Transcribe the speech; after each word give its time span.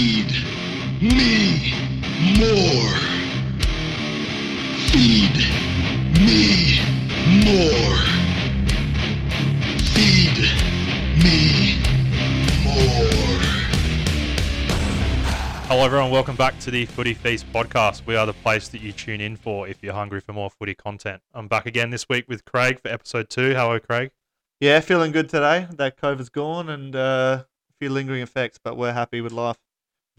Feed 0.00 0.32
me 1.02 1.74
more. 2.38 2.94
Feed 4.88 5.36
me 6.18 6.80
more. 7.44 7.96
Feed 9.92 10.38
me 11.22 11.82
more. 12.64 13.40
Hello, 15.68 15.84
everyone. 15.84 16.10
Welcome 16.10 16.34
back 16.34 16.58
to 16.60 16.70
the 16.70 16.86
Footy 16.86 17.12
Feast 17.12 17.52
podcast. 17.52 18.06
We 18.06 18.16
are 18.16 18.24
the 18.24 18.32
place 18.32 18.68
that 18.68 18.80
you 18.80 18.92
tune 18.92 19.20
in 19.20 19.36
for 19.36 19.68
if 19.68 19.82
you're 19.82 19.92
hungry 19.92 20.20
for 20.20 20.32
more 20.32 20.48
footy 20.48 20.74
content. 20.74 21.20
I'm 21.34 21.46
back 21.46 21.66
again 21.66 21.90
this 21.90 22.08
week 22.08 22.24
with 22.26 22.46
Craig 22.46 22.80
for 22.80 22.88
episode 22.88 23.28
two. 23.28 23.52
Hello, 23.52 23.78
Craig. 23.78 24.12
Yeah, 24.60 24.80
feeling 24.80 25.12
good 25.12 25.28
today. 25.28 25.68
That 25.70 25.98
COVID's 26.00 26.30
gone 26.30 26.70
and 26.70 26.96
uh, 26.96 27.44
a 27.44 27.72
few 27.78 27.90
lingering 27.90 28.22
effects, 28.22 28.58
but 28.64 28.78
we're 28.78 28.94
happy 28.94 29.20
with 29.20 29.32
life. 29.32 29.58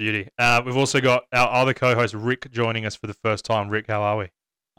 Beauty. 0.01 0.29
Uh, 0.39 0.63
we've 0.65 0.77
also 0.77 0.99
got 0.99 1.25
our 1.31 1.47
other 1.53 1.75
co 1.75 1.93
host, 1.93 2.15
Rick, 2.15 2.49
joining 2.49 2.87
us 2.87 2.95
for 2.95 3.05
the 3.05 3.13
first 3.13 3.45
time. 3.45 3.69
Rick, 3.69 3.85
how 3.85 4.01
are 4.01 4.17
we? 4.17 4.29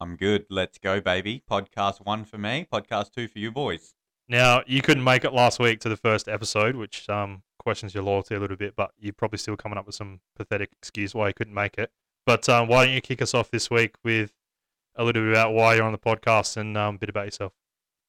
I'm 0.01 0.17
good. 0.17 0.47
Let's 0.51 0.79
go, 0.79 1.01
baby. 1.01 1.45
Podcast 1.48 2.05
one 2.05 2.25
for 2.25 2.39
me, 2.39 2.67
podcast 2.73 3.12
two 3.12 3.29
for 3.29 3.39
you 3.39 3.53
boys. 3.53 3.95
Now, 4.29 4.65
you 4.67 4.83
couldn't 4.83 5.05
make 5.05 5.25
it 5.25 5.33
last 5.33 5.61
week 5.61 5.79
to 5.83 5.89
the 5.89 5.97
first 5.97 6.27
episode, 6.27 6.75
which 6.75 7.09
um, 7.09 7.45
questions 7.61 7.95
your 7.95 8.03
loyalty 8.03 8.35
a 8.35 8.41
little 8.41 8.57
bit, 8.57 8.75
but 8.75 8.91
you're 8.98 9.12
probably 9.12 9.39
still 9.39 9.57
coming 9.57 9.79
up 9.79 9.87
with 9.87 9.95
some 9.95 10.19
pathetic 10.35 10.71
excuse 10.73 11.15
why 11.15 11.29
you 11.29 11.34
couldn't 11.34 11.55
make 11.55 11.79
it. 11.79 11.93
But 12.27 12.48
um, 12.48 12.67
why 12.67 12.84
don't 12.84 12.95
you 12.95 13.01
kick 13.01 13.23
us 13.23 13.33
off 13.33 13.48
this 13.48 13.70
week 13.70 13.95
with 14.03 14.33
a 14.97 15.05
little 15.05 15.23
bit 15.23 15.31
about 15.31 15.55
why 15.55 15.77
you're 15.77 15.84
on 15.84 15.93
the 15.93 15.98
podcast 15.98 16.57
and 16.57 16.77
um, 16.77 16.97
a 16.97 16.98
bit 16.98 17.11
about 17.11 17.27
yourself? 17.27 17.53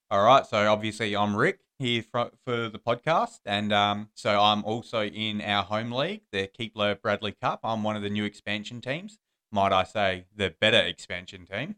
All 0.09 0.25
right. 0.25 0.47
So, 0.47 0.57
obviously, 0.65 1.15
I'm 1.15 1.35
Rick 1.37 1.59
here 1.83 2.01
for, 2.01 2.31
for 2.45 2.69
the 2.69 2.79
podcast. 2.79 3.39
And 3.45 3.73
um, 3.73 4.09
so, 4.15 4.41
I'm 4.41 4.63
also 4.63 5.03
in 5.03 5.41
our 5.41 5.63
home 5.63 5.91
league, 5.91 6.21
the 6.31 6.47
Keepler 6.47 6.95
Bradley 6.95 7.33
Cup. 7.33 7.59
I'm 7.63 7.83
one 7.83 7.95
of 7.95 8.01
the 8.01 8.09
new 8.09 8.23
expansion 8.23 8.81
teams. 8.81 9.19
Might 9.51 9.73
I 9.73 9.83
say, 9.83 10.25
the 10.35 10.55
better 10.59 10.79
expansion 10.79 11.45
team. 11.45 11.75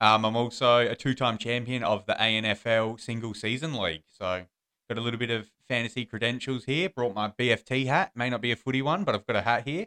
Um, 0.00 0.24
I'm 0.24 0.36
also 0.36 0.78
a 0.78 0.94
two 0.94 1.14
time 1.14 1.38
champion 1.38 1.84
of 1.84 2.06
the 2.06 2.14
ANFL 2.14 2.98
single 2.98 3.34
season 3.34 3.74
league. 3.74 4.04
So, 4.08 4.46
got 4.88 4.98
a 4.98 5.00
little 5.02 5.20
bit 5.20 5.30
of 5.30 5.50
fantasy 5.68 6.04
credentials 6.04 6.64
here. 6.64 6.88
Brought 6.88 7.14
my 7.14 7.28
BFT 7.28 7.86
hat. 7.86 8.12
May 8.14 8.30
not 8.30 8.40
be 8.40 8.52
a 8.52 8.56
footy 8.56 8.82
one, 8.82 9.04
but 9.04 9.14
I've 9.14 9.26
got 9.26 9.36
a 9.36 9.42
hat 9.42 9.66
here. 9.66 9.86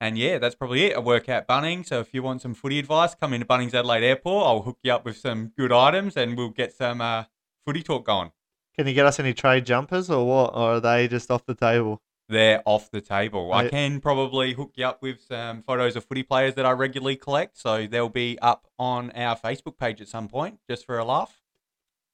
And 0.00 0.18
yeah, 0.18 0.38
that's 0.38 0.56
probably 0.56 0.84
it. 0.84 0.96
I 0.96 0.98
work 0.98 1.28
at 1.28 1.48
Bunnings, 1.48 1.86
so 1.86 2.00
if 2.00 2.12
you 2.12 2.22
want 2.22 2.42
some 2.42 2.54
footy 2.54 2.78
advice, 2.78 3.14
come 3.14 3.32
into 3.32 3.46
Bunnings 3.46 3.72
Adelaide 3.72 4.02
Airport. 4.02 4.46
I'll 4.46 4.62
hook 4.62 4.78
you 4.82 4.92
up 4.92 5.04
with 5.04 5.16
some 5.16 5.52
good 5.56 5.72
items, 5.72 6.16
and 6.16 6.36
we'll 6.36 6.48
get 6.48 6.74
some 6.74 7.00
uh, 7.00 7.24
footy 7.64 7.82
talk 7.82 8.04
going. 8.04 8.32
Can 8.76 8.86
you 8.86 8.94
get 8.94 9.06
us 9.06 9.20
any 9.20 9.34
trade 9.34 9.66
jumpers 9.66 10.08
or 10.08 10.26
what? 10.26 10.54
Or 10.54 10.74
are 10.74 10.80
they 10.80 11.08
just 11.08 11.30
off 11.30 11.44
the 11.44 11.54
table? 11.54 12.00
They're 12.28 12.62
off 12.64 12.90
the 12.90 13.02
table. 13.02 13.52
I 13.52 13.68
can 13.68 14.00
probably 14.00 14.54
hook 14.54 14.72
you 14.76 14.86
up 14.86 15.02
with 15.02 15.20
some 15.20 15.62
photos 15.62 15.96
of 15.96 16.04
footy 16.06 16.22
players 16.22 16.54
that 16.54 16.64
I 16.64 16.70
regularly 16.70 17.16
collect, 17.16 17.58
so 17.58 17.86
they'll 17.86 18.08
be 18.08 18.38
up 18.40 18.68
on 18.78 19.10
our 19.10 19.36
Facebook 19.36 19.76
page 19.76 20.00
at 20.00 20.08
some 20.08 20.28
point, 20.28 20.58
just 20.68 20.86
for 20.86 20.98
a 20.98 21.04
laugh. 21.04 21.42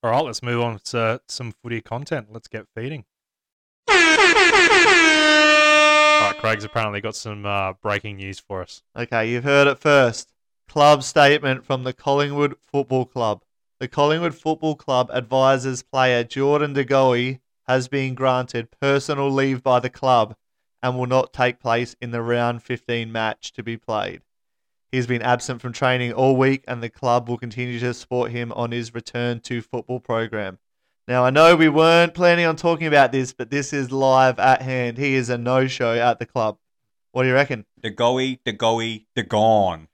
All 0.02 0.10
right, 0.10 0.24
let's 0.24 0.42
move 0.42 0.60
on 0.60 0.80
to 0.86 1.20
some 1.28 1.52
footy 1.52 1.80
content. 1.80 2.28
Let's 2.32 2.48
get 2.48 2.66
feeding. 2.74 3.04
All 3.88 3.94
right, 6.24 6.36
Craig's 6.40 6.64
apparently 6.64 7.00
got 7.00 7.14
some 7.14 7.46
uh, 7.46 7.74
breaking 7.74 8.16
news 8.16 8.40
for 8.40 8.62
us. 8.62 8.82
Okay, 8.96 9.30
you've 9.30 9.44
heard 9.44 9.68
it 9.68 9.78
first. 9.78 10.32
Club 10.68 11.04
statement 11.04 11.64
from 11.64 11.84
the 11.84 11.92
Collingwood 11.92 12.56
Football 12.60 13.06
Club. 13.06 13.42
The 13.80 13.86
Collingwood 13.86 14.34
Football 14.34 14.74
Club 14.74 15.08
advises 15.14 15.84
player 15.84 16.24
Jordan 16.24 16.72
De 16.72 16.84
Goey 16.84 17.38
has 17.68 17.86
been 17.86 18.16
granted 18.16 18.72
personal 18.80 19.30
leave 19.30 19.62
by 19.62 19.78
the 19.78 19.88
club 19.88 20.34
and 20.82 20.98
will 20.98 21.06
not 21.06 21.32
take 21.32 21.60
place 21.60 21.94
in 22.00 22.10
the 22.10 22.20
round 22.20 22.64
15 22.64 23.12
match 23.12 23.52
to 23.52 23.62
be 23.62 23.76
played. 23.76 24.22
He's 24.90 25.06
been 25.06 25.22
absent 25.22 25.60
from 25.60 25.72
training 25.72 26.12
all 26.12 26.34
week 26.34 26.64
and 26.66 26.82
the 26.82 26.88
club 26.88 27.28
will 27.28 27.38
continue 27.38 27.78
to 27.78 27.94
support 27.94 28.32
him 28.32 28.50
on 28.53 28.72
his 28.72 28.94
return 28.94 29.38
to 29.42 29.62
football 29.62 30.00
program. 30.00 30.58
Now, 31.06 31.24
I 31.24 31.30
know 31.30 31.54
we 31.54 31.69
weren't 31.69 32.14
planning 32.14 32.47
on 32.47 32.56
talking 32.56 32.88
about 32.88 33.12
this, 33.12 33.32
but 33.32 33.50
this 33.50 33.72
is 33.72 33.92
live 33.92 34.41
at 34.41 34.60
hand. 34.60 34.98
He 34.98 35.14
is 35.14 35.30
a 35.30 35.38
no 35.38 35.69
show 35.69 35.94
at 35.94 36.19
the 36.19 36.26
club. 36.26 36.58
What 37.12 37.22
do 37.22 37.28
you 37.28 37.34
reckon? 37.34 37.64
De 37.80 37.91
Goey, 37.91 38.41
De 38.44 38.53
Goey, 38.53 39.06
De 39.14 39.22
Gone. 39.22 39.88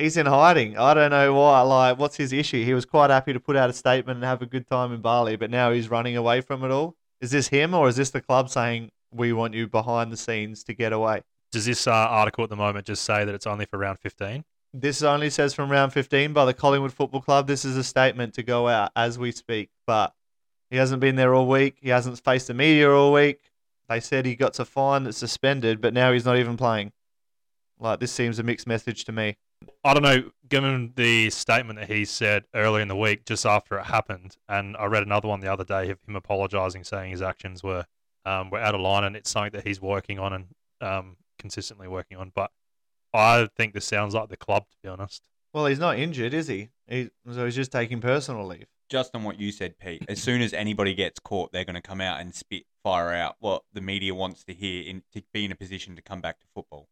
He's 0.00 0.16
in 0.16 0.26
hiding. 0.26 0.78
I 0.78 0.94
don't 0.94 1.10
know 1.10 1.34
why. 1.34 1.60
Like, 1.60 1.98
what's 1.98 2.16
his 2.16 2.32
issue? 2.32 2.64
He 2.64 2.72
was 2.72 2.86
quite 2.86 3.10
happy 3.10 3.34
to 3.34 3.40
put 3.40 3.54
out 3.54 3.68
a 3.68 3.74
statement 3.74 4.16
and 4.16 4.24
have 4.24 4.40
a 4.40 4.46
good 4.46 4.66
time 4.66 4.92
in 4.92 5.02
Bali, 5.02 5.36
but 5.36 5.50
now 5.50 5.72
he's 5.72 5.90
running 5.90 6.16
away 6.16 6.40
from 6.40 6.64
it 6.64 6.70
all. 6.70 6.96
Is 7.20 7.30
this 7.30 7.48
him, 7.48 7.74
or 7.74 7.86
is 7.86 7.96
this 7.96 8.10
the 8.10 8.22
club 8.22 8.48
saying 8.48 8.90
we 9.12 9.32
want 9.32 9.52
you 9.52 9.68
behind 9.68 10.10
the 10.10 10.16
scenes 10.16 10.64
to 10.64 10.74
get 10.74 10.94
away? 10.94 11.20
Does 11.52 11.66
this 11.66 11.86
uh, 11.86 11.92
article 11.92 12.44
at 12.44 12.50
the 12.50 12.56
moment 12.56 12.86
just 12.86 13.04
say 13.04 13.24
that 13.24 13.34
it's 13.34 13.46
only 13.46 13.66
for 13.66 13.78
round 13.78 13.98
15? 13.98 14.42
This 14.72 15.02
only 15.02 15.28
says 15.28 15.52
from 15.52 15.70
round 15.70 15.92
15 15.92 16.32
by 16.32 16.44
the 16.44 16.54
Collingwood 16.54 16.92
Football 16.92 17.20
Club. 17.20 17.46
This 17.46 17.64
is 17.64 17.76
a 17.76 17.84
statement 17.84 18.34
to 18.34 18.42
go 18.42 18.68
out 18.68 18.92
as 18.96 19.18
we 19.18 19.32
speak, 19.32 19.68
but 19.86 20.14
he 20.70 20.76
hasn't 20.76 21.00
been 21.00 21.16
there 21.16 21.34
all 21.34 21.48
week. 21.48 21.76
He 21.80 21.88
hasn't 21.90 22.20
faced 22.20 22.46
the 22.46 22.54
media 22.54 22.90
all 22.90 23.12
week. 23.12 23.50
They 23.88 24.00
said 24.00 24.24
he 24.24 24.36
got 24.36 24.58
a 24.60 24.64
fine 24.64 25.02
that's 25.02 25.18
suspended, 25.18 25.80
but 25.80 25.92
now 25.92 26.12
he's 26.12 26.24
not 26.24 26.38
even 26.38 26.56
playing. 26.56 26.92
Like, 27.80 27.98
this 27.98 28.12
seems 28.12 28.38
a 28.38 28.44
mixed 28.44 28.68
message 28.68 29.04
to 29.06 29.12
me. 29.12 29.36
I 29.82 29.94
don't 29.94 30.02
know, 30.02 30.30
given 30.48 30.92
the 30.96 31.30
statement 31.30 31.78
that 31.78 31.88
he 31.88 32.04
said 32.04 32.44
earlier 32.54 32.82
in 32.82 32.88
the 32.88 32.96
week, 32.96 33.24
just 33.24 33.46
after 33.46 33.78
it 33.78 33.84
happened, 33.84 34.36
and 34.48 34.76
I 34.76 34.84
read 34.86 35.02
another 35.02 35.28
one 35.28 35.40
the 35.40 35.50
other 35.50 35.64
day 35.64 35.90
of 35.90 35.98
him 36.06 36.16
apologising, 36.16 36.84
saying 36.84 37.12
his 37.12 37.22
actions 37.22 37.62
were 37.62 37.86
um, 38.26 38.50
were 38.50 38.58
out 38.58 38.74
of 38.74 38.82
line, 38.82 39.04
and 39.04 39.16
it's 39.16 39.30
something 39.30 39.52
that 39.52 39.66
he's 39.66 39.80
working 39.80 40.18
on 40.18 40.32
and 40.34 40.46
um, 40.82 41.16
consistently 41.38 41.88
working 41.88 42.18
on. 42.18 42.30
But 42.34 42.50
I 43.14 43.48
think 43.56 43.72
this 43.72 43.86
sounds 43.86 44.14
like 44.14 44.28
the 44.28 44.36
club, 44.36 44.64
to 44.70 44.76
be 44.82 44.88
honest. 44.88 45.28
Well, 45.54 45.66
he's 45.66 45.78
not 45.78 45.98
injured, 45.98 46.34
is 46.34 46.46
he? 46.48 46.68
he 46.86 47.10
so 47.32 47.46
he's 47.46 47.56
just 47.56 47.72
taking 47.72 48.00
personal 48.00 48.46
leave. 48.46 48.66
just 48.90 49.14
on 49.14 49.24
what 49.24 49.40
you 49.40 49.50
said, 49.50 49.78
Pete, 49.78 50.04
as 50.08 50.22
soon 50.22 50.42
as 50.42 50.52
anybody 50.52 50.94
gets 50.94 51.18
caught, 51.18 51.52
they're 51.52 51.64
going 51.64 51.74
to 51.74 51.80
come 51.80 52.00
out 52.02 52.20
and 52.20 52.34
spit 52.34 52.64
fire 52.84 53.12
out 53.12 53.36
what 53.40 53.62
the 53.72 53.80
media 53.80 54.14
wants 54.14 54.44
to 54.44 54.52
hear 54.52 54.82
in, 54.82 55.02
to 55.14 55.22
be 55.32 55.46
in 55.46 55.52
a 55.52 55.56
position 55.56 55.96
to 55.96 56.02
come 56.02 56.20
back 56.20 56.38
to 56.40 56.46
football. 56.54 56.88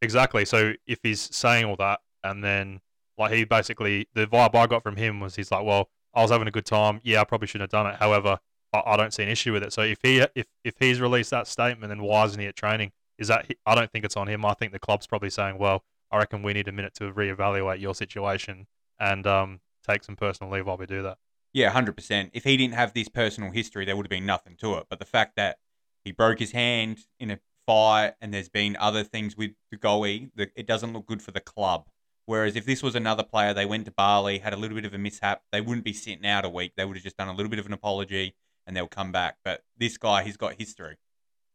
Exactly. 0.00 0.44
So 0.44 0.72
if 0.86 0.98
he's 1.02 1.20
saying 1.34 1.64
all 1.64 1.76
that, 1.76 2.00
and 2.24 2.42
then 2.42 2.80
like 3.18 3.32
he 3.32 3.44
basically 3.44 4.08
the 4.14 4.26
vibe 4.26 4.54
I 4.54 4.66
got 4.66 4.82
from 4.82 4.96
him 4.96 5.20
was 5.20 5.36
he's 5.36 5.50
like, 5.50 5.64
well, 5.64 5.88
I 6.14 6.22
was 6.22 6.30
having 6.30 6.48
a 6.48 6.52
good 6.52 6.66
time. 6.66 7.00
Yeah, 7.02 7.20
I 7.20 7.24
probably 7.24 7.48
shouldn't 7.48 7.72
have 7.72 7.84
done 7.84 7.92
it. 7.92 7.98
However, 7.98 8.38
I, 8.72 8.82
I 8.86 8.96
don't 8.96 9.12
see 9.12 9.22
an 9.22 9.28
issue 9.28 9.52
with 9.52 9.62
it. 9.62 9.72
So 9.72 9.82
if 9.82 9.98
he 10.02 10.24
if 10.34 10.46
if 10.64 10.74
he's 10.78 11.00
released 11.00 11.30
that 11.30 11.46
statement, 11.46 11.90
then 11.90 12.02
why 12.02 12.24
isn't 12.24 12.40
he 12.40 12.46
at 12.46 12.56
training? 12.56 12.92
Is 13.18 13.28
that 13.28 13.46
I 13.66 13.74
don't 13.74 13.90
think 13.90 14.04
it's 14.04 14.16
on 14.16 14.28
him. 14.28 14.44
I 14.44 14.54
think 14.54 14.72
the 14.72 14.78
club's 14.78 15.06
probably 15.06 15.30
saying, 15.30 15.58
well, 15.58 15.84
I 16.10 16.18
reckon 16.18 16.42
we 16.42 16.52
need 16.52 16.68
a 16.68 16.72
minute 16.72 16.94
to 16.94 17.12
reevaluate 17.12 17.80
your 17.80 17.94
situation 17.94 18.66
and 18.98 19.26
um, 19.26 19.60
take 19.86 20.04
some 20.04 20.16
personal 20.16 20.52
leave 20.52 20.66
while 20.66 20.76
we 20.76 20.86
do 20.86 21.02
that. 21.02 21.18
Yeah, 21.52 21.70
hundred 21.70 21.96
percent. 21.96 22.30
If 22.32 22.44
he 22.44 22.56
didn't 22.56 22.74
have 22.74 22.94
this 22.94 23.08
personal 23.08 23.50
history, 23.50 23.84
there 23.84 23.96
would 23.96 24.06
have 24.06 24.10
been 24.10 24.26
nothing 24.26 24.56
to 24.60 24.74
it. 24.74 24.86
But 24.88 24.98
the 24.98 25.04
fact 25.04 25.36
that 25.36 25.58
he 26.04 26.12
broke 26.12 26.38
his 26.38 26.52
hand 26.52 27.00
in 27.20 27.30
a 27.30 27.38
fight, 27.66 28.14
and 28.20 28.32
there's 28.32 28.48
been 28.48 28.76
other 28.76 29.04
things 29.04 29.36
with 29.36 29.52
De 29.70 29.76
Goey, 29.76 30.30
it 30.36 30.66
doesn't 30.66 30.92
look 30.92 31.06
good 31.06 31.22
for 31.22 31.30
the 31.30 31.40
club. 31.40 31.86
Whereas 32.26 32.56
if 32.56 32.64
this 32.64 32.82
was 32.82 32.94
another 32.94 33.22
player, 33.22 33.52
they 33.52 33.66
went 33.66 33.84
to 33.86 33.90
Bali, 33.90 34.38
had 34.38 34.52
a 34.52 34.56
little 34.56 34.76
bit 34.76 34.84
of 34.84 34.94
a 34.94 34.98
mishap, 34.98 35.42
they 35.50 35.60
wouldn't 35.60 35.84
be 35.84 35.92
sitting 35.92 36.24
out 36.24 36.44
a 36.44 36.48
week. 36.48 36.72
They 36.76 36.84
would 36.84 36.96
have 36.96 37.04
just 37.04 37.16
done 37.16 37.28
a 37.28 37.34
little 37.34 37.50
bit 37.50 37.58
of 37.58 37.66
an 37.66 37.72
apology, 37.72 38.34
and 38.66 38.76
they'll 38.76 38.86
come 38.86 39.12
back. 39.12 39.38
But 39.44 39.64
this 39.76 39.98
guy, 39.98 40.22
he's 40.22 40.36
got 40.36 40.54
history. 40.54 40.98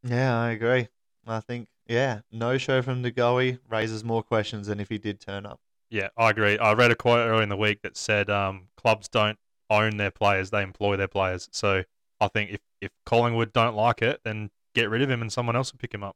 Yeah, 0.03 0.38
I 0.38 0.51
agree. 0.51 0.89
I 1.25 1.39
think, 1.39 1.67
yeah, 1.88 2.22
no 2.31 2.57
show 2.57 2.81
from 2.81 3.01
De 3.01 3.11
Goey 3.11 3.59
raises 3.69 4.03
more 4.03 4.23
questions 4.23 4.67
than 4.67 4.79
if 4.79 4.89
he 4.89 4.97
did 4.97 5.19
turn 5.19 5.45
up. 5.45 5.59
Yeah, 5.89 6.09
I 6.17 6.31
agree. 6.31 6.57
I 6.57 6.73
read 6.73 6.91
a 6.91 6.95
quote 6.95 7.19
earlier 7.19 7.41
in 7.41 7.49
the 7.49 7.57
week 7.57 7.81
that 7.84 7.95
said 7.95 8.29
um, 8.29 8.67
clubs 8.75 9.07
don't 9.07 9.39
own 9.69 9.97
their 9.97 10.11
players; 10.11 10.49
they 10.49 10.61
employ 10.61 10.97
their 10.97 11.07
players. 11.07 11.47
So 11.51 11.84
I 12.19 12.28
think 12.28 12.51
if 12.51 12.61
if 12.81 12.91
Collingwood 13.05 13.53
don't 13.53 13.75
like 13.75 14.01
it, 14.01 14.22
then 14.23 14.49
get 14.75 14.89
rid 14.89 15.02
of 15.02 15.09
him 15.09 15.22
and 15.22 15.31
someone 15.31 15.55
else 15.55 15.72
will 15.72 15.79
pick 15.79 15.93
him 15.93 16.03
up. 16.03 16.16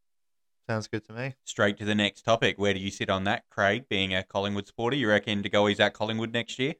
Sounds 0.71 0.87
good 0.87 1.03
to 1.07 1.11
me. 1.11 1.35
Straight 1.43 1.77
to 1.79 1.83
the 1.83 1.93
next 1.93 2.21
topic. 2.21 2.57
Where 2.57 2.73
do 2.73 2.79
you 2.79 2.91
sit 2.91 3.09
on 3.09 3.25
that, 3.25 3.43
Craig? 3.49 3.89
Being 3.89 4.15
a 4.15 4.23
Collingwood 4.23 4.67
supporter, 4.67 4.95
you 4.95 5.09
reckon 5.09 5.41
De 5.41 5.49
Goey's 5.49 5.81
at 5.81 5.93
Collingwood 5.93 6.31
next 6.31 6.57
year? 6.59 6.75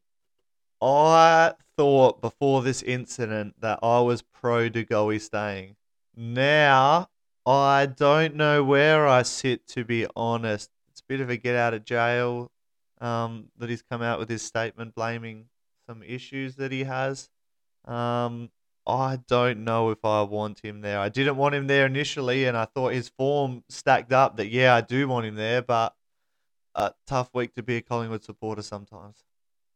I 0.81 1.55
thought 1.75 2.21
before 2.21 2.61
this 2.61 2.81
incident 2.81 3.55
that 3.59 3.79
I 3.83 3.99
was 3.99 4.21
pro 4.21 4.69
De 4.69 4.85
Goey 4.85 5.19
staying. 5.19 5.75
Now, 6.15 7.09
I 7.45 7.85
don't 7.85 8.35
know 8.35 8.63
where 8.63 9.09
I 9.09 9.23
sit, 9.23 9.67
to 9.67 9.83
be 9.83 10.07
honest. 10.15 10.69
It's 10.91 11.01
a 11.01 11.05
bit 11.09 11.19
of 11.19 11.29
a 11.29 11.35
get 11.35 11.57
out 11.57 11.73
of 11.73 11.83
jail 11.83 12.49
um, 13.01 13.49
that 13.57 13.69
he's 13.69 13.81
come 13.81 14.01
out 14.01 14.19
with 14.19 14.29
his 14.29 14.41
statement 14.41 14.95
blaming 14.95 15.47
some 15.85 16.01
issues 16.01 16.55
that 16.55 16.71
he 16.71 16.85
has. 16.85 17.29
Um, 17.83 18.51
I 18.91 19.19
don't 19.27 19.63
know 19.63 19.89
if 19.89 20.03
I 20.03 20.21
want 20.23 20.59
him 20.59 20.81
there. 20.81 20.99
I 20.99 21.07
didn't 21.07 21.37
want 21.37 21.55
him 21.55 21.67
there 21.67 21.85
initially, 21.85 22.45
and 22.45 22.57
I 22.57 22.65
thought 22.65 22.93
his 22.93 23.07
form 23.07 23.63
stacked 23.69 24.11
up 24.11 24.35
that, 24.37 24.49
yeah, 24.49 24.75
I 24.75 24.81
do 24.81 25.07
want 25.07 25.25
him 25.25 25.35
there, 25.35 25.61
but 25.61 25.95
a 26.75 26.93
tough 27.07 27.29
week 27.33 27.53
to 27.55 27.63
be 27.63 27.77
a 27.77 27.81
Collingwood 27.81 28.23
supporter 28.23 28.61
sometimes. 28.61 29.23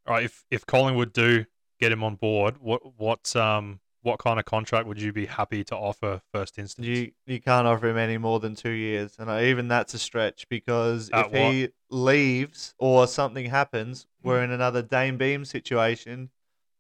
All 0.05 0.15
right, 0.15 0.25
if 0.25 0.45
if 0.51 0.65
Collingwood 0.65 1.13
do 1.13 1.45
get 1.79 1.91
him 1.91 2.03
on 2.03 2.15
board, 2.15 2.57
what 2.59 2.81
what 2.97 3.35
um 3.35 3.79
what 4.01 4.19
kind 4.19 4.37
of 4.37 4.45
contract 4.45 4.85
would 4.85 5.01
you 5.01 5.11
be 5.11 5.25
happy 5.25 5.63
to 5.63 5.75
offer 5.75 6.21
first 6.31 6.59
instance? 6.59 6.85
You 6.85 7.11
you 7.25 7.41
can't 7.41 7.65
offer 7.65 7.87
him 7.87 7.97
any 7.97 8.17
more 8.17 8.39
than 8.39 8.53
two 8.53 8.69
years, 8.69 9.15
and 9.17 9.31
I, 9.31 9.45
even 9.45 9.67
that's 9.67 9.93
a 9.93 9.99
stretch 9.99 10.47
because 10.49 11.09
At 11.09 11.27
if 11.27 11.31
he 11.31 11.69
leaves 11.89 12.75
or 12.77 13.07
something 13.07 13.45
happens, 13.45 14.07
we're 14.23 14.43
in 14.43 14.51
another 14.51 14.81
Dayne 14.81 15.17
Beams 15.17 15.49
situation 15.49 16.29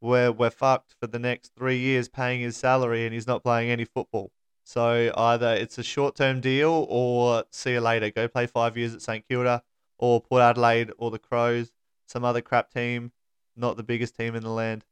where 0.05 0.31
we're 0.31 0.49
fucked 0.49 0.95
for 0.99 1.07
the 1.07 1.19
next 1.19 1.51
three 1.57 1.77
years 1.77 2.07
paying 2.07 2.41
his 2.41 2.57
salary 2.57 3.05
and 3.05 3.13
he's 3.13 3.27
not 3.27 3.43
playing 3.43 3.69
any 3.69 3.85
football. 3.85 4.31
So 4.63 5.11
either 5.15 5.53
it's 5.53 5.77
a 5.77 5.83
short 5.83 6.15
term 6.15 6.41
deal 6.41 6.87
or 6.89 7.43
see 7.51 7.73
you 7.73 7.81
later. 7.81 8.09
Go 8.09 8.27
play 8.27 8.47
five 8.47 8.77
years 8.77 8.93
at 8.93 9.01
St 9.01 9.27
Kilda 9.27 9.63
or 9.97 10.21
Port 10.21 10.41
Adelaide 10.41 10.91
or 10.97 11.11
the 11.11 11.19
Crows, 11.19 11.71
some 12.07 12.25
other 12.25 12.41
crap 12.41 12.71
team, 12.71 13.11
not 13.55 13.77
the 13.77 13.83
biggest 13.83 14.15
team 14.15 14.35
in 14.35 14.43
the 14.43 14.49
land. 14.49 14.85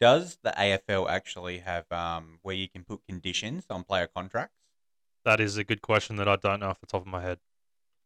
Does 0.00 0.38
the 0.42 0.50
AFL 0.50 1.08
actually 1.08 1.58
have 1.58 1.90
um, 1.90 2.38
where 2.42 2.54
you 2.54 2.68
can 2.68 2.84
put 2.84 3.00
conditions 3.06 3.64
on 3.70 3.84
player 3.84 4.08
contracts? 4.14 4.56
that 5.26 5.40
is 5.40 5.58
a 5.58 5.64
good 5.64 5.82
question 5.82 6.16
that 6.16 6.28
I 6.28 6.36
don't 6.36 6.60
know 6.60 6.68
off 6.68 6.80
the 6.80 6.86
top 6.86 7.02
of 7.02 7.08
my 7.08 7.20
head. 7.20 7.38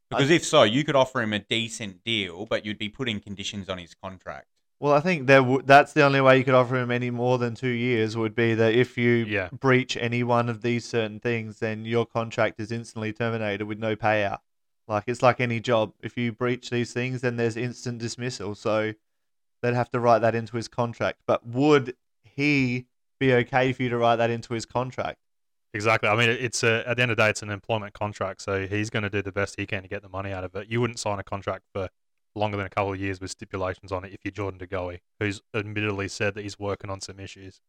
Because 0.08 0.30
if 0.30 0.44
so, 0.44 0.64
you 0.64 0.82
could 0.82 0.96
offer 0.96 1.20
him 1.20 1.32
a 1.32 1.38
decent 1.38 2.02
deal, 2.02 2.46
but 2.46 2.64
you'd 2.64 2.78
be 2.78 2.88
putting 2.88 3.20
conditions 3.20 3.68
on 3.68 3.78
his 3.78 3.94
contract. 3.94 4.48
Well, 4.80 4.94
I 4.94 5.00
think 5.00 5.26
there 5.26 5.40
w- 5.42 5.62
that's 5.62 5.92
the 5.92 6.02
only 6.02 6.22
way 6.22 6.38
you 6.38 6.44
could 6.44 6.54
offer 6.54 6.76
him 6.76 6.90
any 6.90 7.10
more 7.10 7.36
than 7.36 7.54
two 7.54 7.68
years 7.68 8.16
would 8.16 8.34
be 8.34 8.54
that 8.54 8.74
if 8.74 8.96
you 8.96 9.26
Yeah. 9.26 9.50
breach 9.52 9.94
any 9.98 10.22
one 10.22 10.48
of 10.48 10.62
these 10.62 10.86
certain 10.86 11.20
things, 11.20 11.58
then 11.58 11.84
your 11.84 12.06
contract 12.06 12.58
is 12.58 12.72
instantly 12.72 13.12
terminated 13.12 13.64
with 13.66 13.78
no 13.78 13.94
payout. 13.94 14.38
Like 14.88 15.04
it's 15.06 15.22
like 15.22 15.38
any 15.38 15.60
job. 15.60 15.92
If 16.00 16.16
you 16.16 16.32
breach 16.32 16.70
these 16.70 16.94
things, 16.94 17.20
then 17.20 17.36
there's 17.36 17.56
instant 17.58 17.98
dismissal. 17.98 18.54
So 18.54 18.94
they'd 19.60 19.74
have 19.74 19.90
to 19.90 20.00
write 20.00 20.20
that 20.20 20.34
into 20.34 20.56
his 20.56 20.66
contract. 20.66 21.20
But 21.26 21.46
would 21.46 21.94
he 22.24 22.86
be 23.18 23.34
okay 23.34 23.74
for 23.74 23.82
you 23.82 23.90
to 23.90 23.98
write 23.98 24.16
that 24.16 24.30
into 24.30 24.54
his 24.54 24.64
contract? 24.64 25.18
Exactly. 25.74 26.08
I 26.08 26.16
mean, 26.16 26.30
it's 26.30 26.64
a, 26.64 26.88
at 26.88 26.96
the 26.96 27.02
end 27.02 27.10
of 27.12 27.18
the 27.18 27.22
day, 27.22 27.28
it's 27.30 27.42
an 27.42 27.50
employment 27.50 27.92
contract, 27.92 28.40
so 28.40 28.66
he's 28.66 28.88
going 28.90 29.04
to 29.04 29.10
do 29.10 29.20
the 29.22 29.30
best 29.30 29.54
he 29.60 29.66
can 29.66 29.82
to 29.82 29.88
get 29.88 30.02
the 30.02 30.08
money 30.08 30.32
out 30.32 30.42
of 30.42 30.56
it. 30.56 30.68
You 30.68 30.80
wouldn't 30.80 30.98
sign 30.98 31.18
a 31.20 31.22
contract 31.22 31.64
for 31.72 31.90
longer 32.34 32.56
than 32.56 32.66
a 32.66 32.70
couple 32.70 32.92
of 32.92 33.00
years 33.00 33.20
with 33.20 33.30
stipulations 33.30 33.92
on 33.92 34.04
it 34.04 34.12
if 34.12 34.20
you're 34.24 34.32
Jordan 34.32 34.60
DeGoey, 34.60 35.00
who's 35.18 35.40
admittedly 35.54 36.08
said 36.08 36.34
that 36.34 36.42
he's 36.42 36.58
working 36.58 36.90
on 36.90 37.00
some 37.00 37.18
issues. 37.20 37.60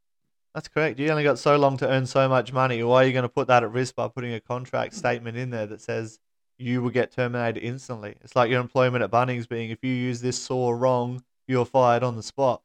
That's 0.54 0.68
correct. 0.68 1.00
You 1.00 1.10
only 1.10 1.24
got 1.24 1.40
so 1.40 1.58
long 1.58 1.78
to 1.78 1.88
earn 1.88 2.06
so 2.06 2.28
much 2.28 2.52
money. 2.52 2.84
Why 2.84 3.04
are 3.04 3.08
you 3.08 3.14
going 3.14 3.24
to 3.24 3.30
put 3.30 3.48
that 3.48 3.64
at 3.64 3.72
risk 3.72 3.96
by 3.96 4.08
putting 4.10 4.34
a 4.34 4.40
contract 4.40 4.94
statement 4.94 5.38
in 5.38 5.50
there 5.50 5.66
that 5.66 5.82
says 5.82 6.20
you 6.58 6.82
will 6.82 6.90
get 6.90 7.12
terminated 7.12 7.62
instantly? 7.62 8.16
It's 8.22 8.36
like 8.36 8.50
your 8.50 8.60
employment 8.60 9.04
at 9.04 9.12
Bunnings 9.12 9.48
being 9.48 9.70
if 9.70 9.80
you 9.82 9.94
use 9.94 10.20
this 10.20 10.42
saw 10.42 10.72
wrong, 10.72 11.24
you're 11.48 11.66
fired 11.66 12.04
on 12.04 12.18
the 12.18 12.24
spot. 12.24 12.62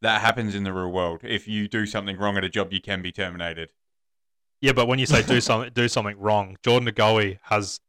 That 0.00 0.20
happens 0.20 0.54
in 0.54 0.64
the 0.64 0.72
real 0.72 0.92
world. 0.92 1.20
If 1.24 1.48
you 1.48 1.66
do 1.66 1.86
something 1.86 2.16
wrong 2.16 2.36
at 2.36 2.44
a 2.44 2.48
job, 2.48 2.72
you 2.72 2.80
can 2.80 3.02
be 3.02 3.10
terminated. 3.10 3.70
Yeah, 4.60 4.72
but 4.72 4.86
when 4.86 4.98
you 4.98 5.06
say 5.06 5.22
do 5.22 5.40
something 5.42 5.72
do 5.74 5.88
something 5.88 6.18
wrong, 6.18 6.56
Jordan 6.62 6.88
DeGoey 6.88 7.38
has 7.42 7.80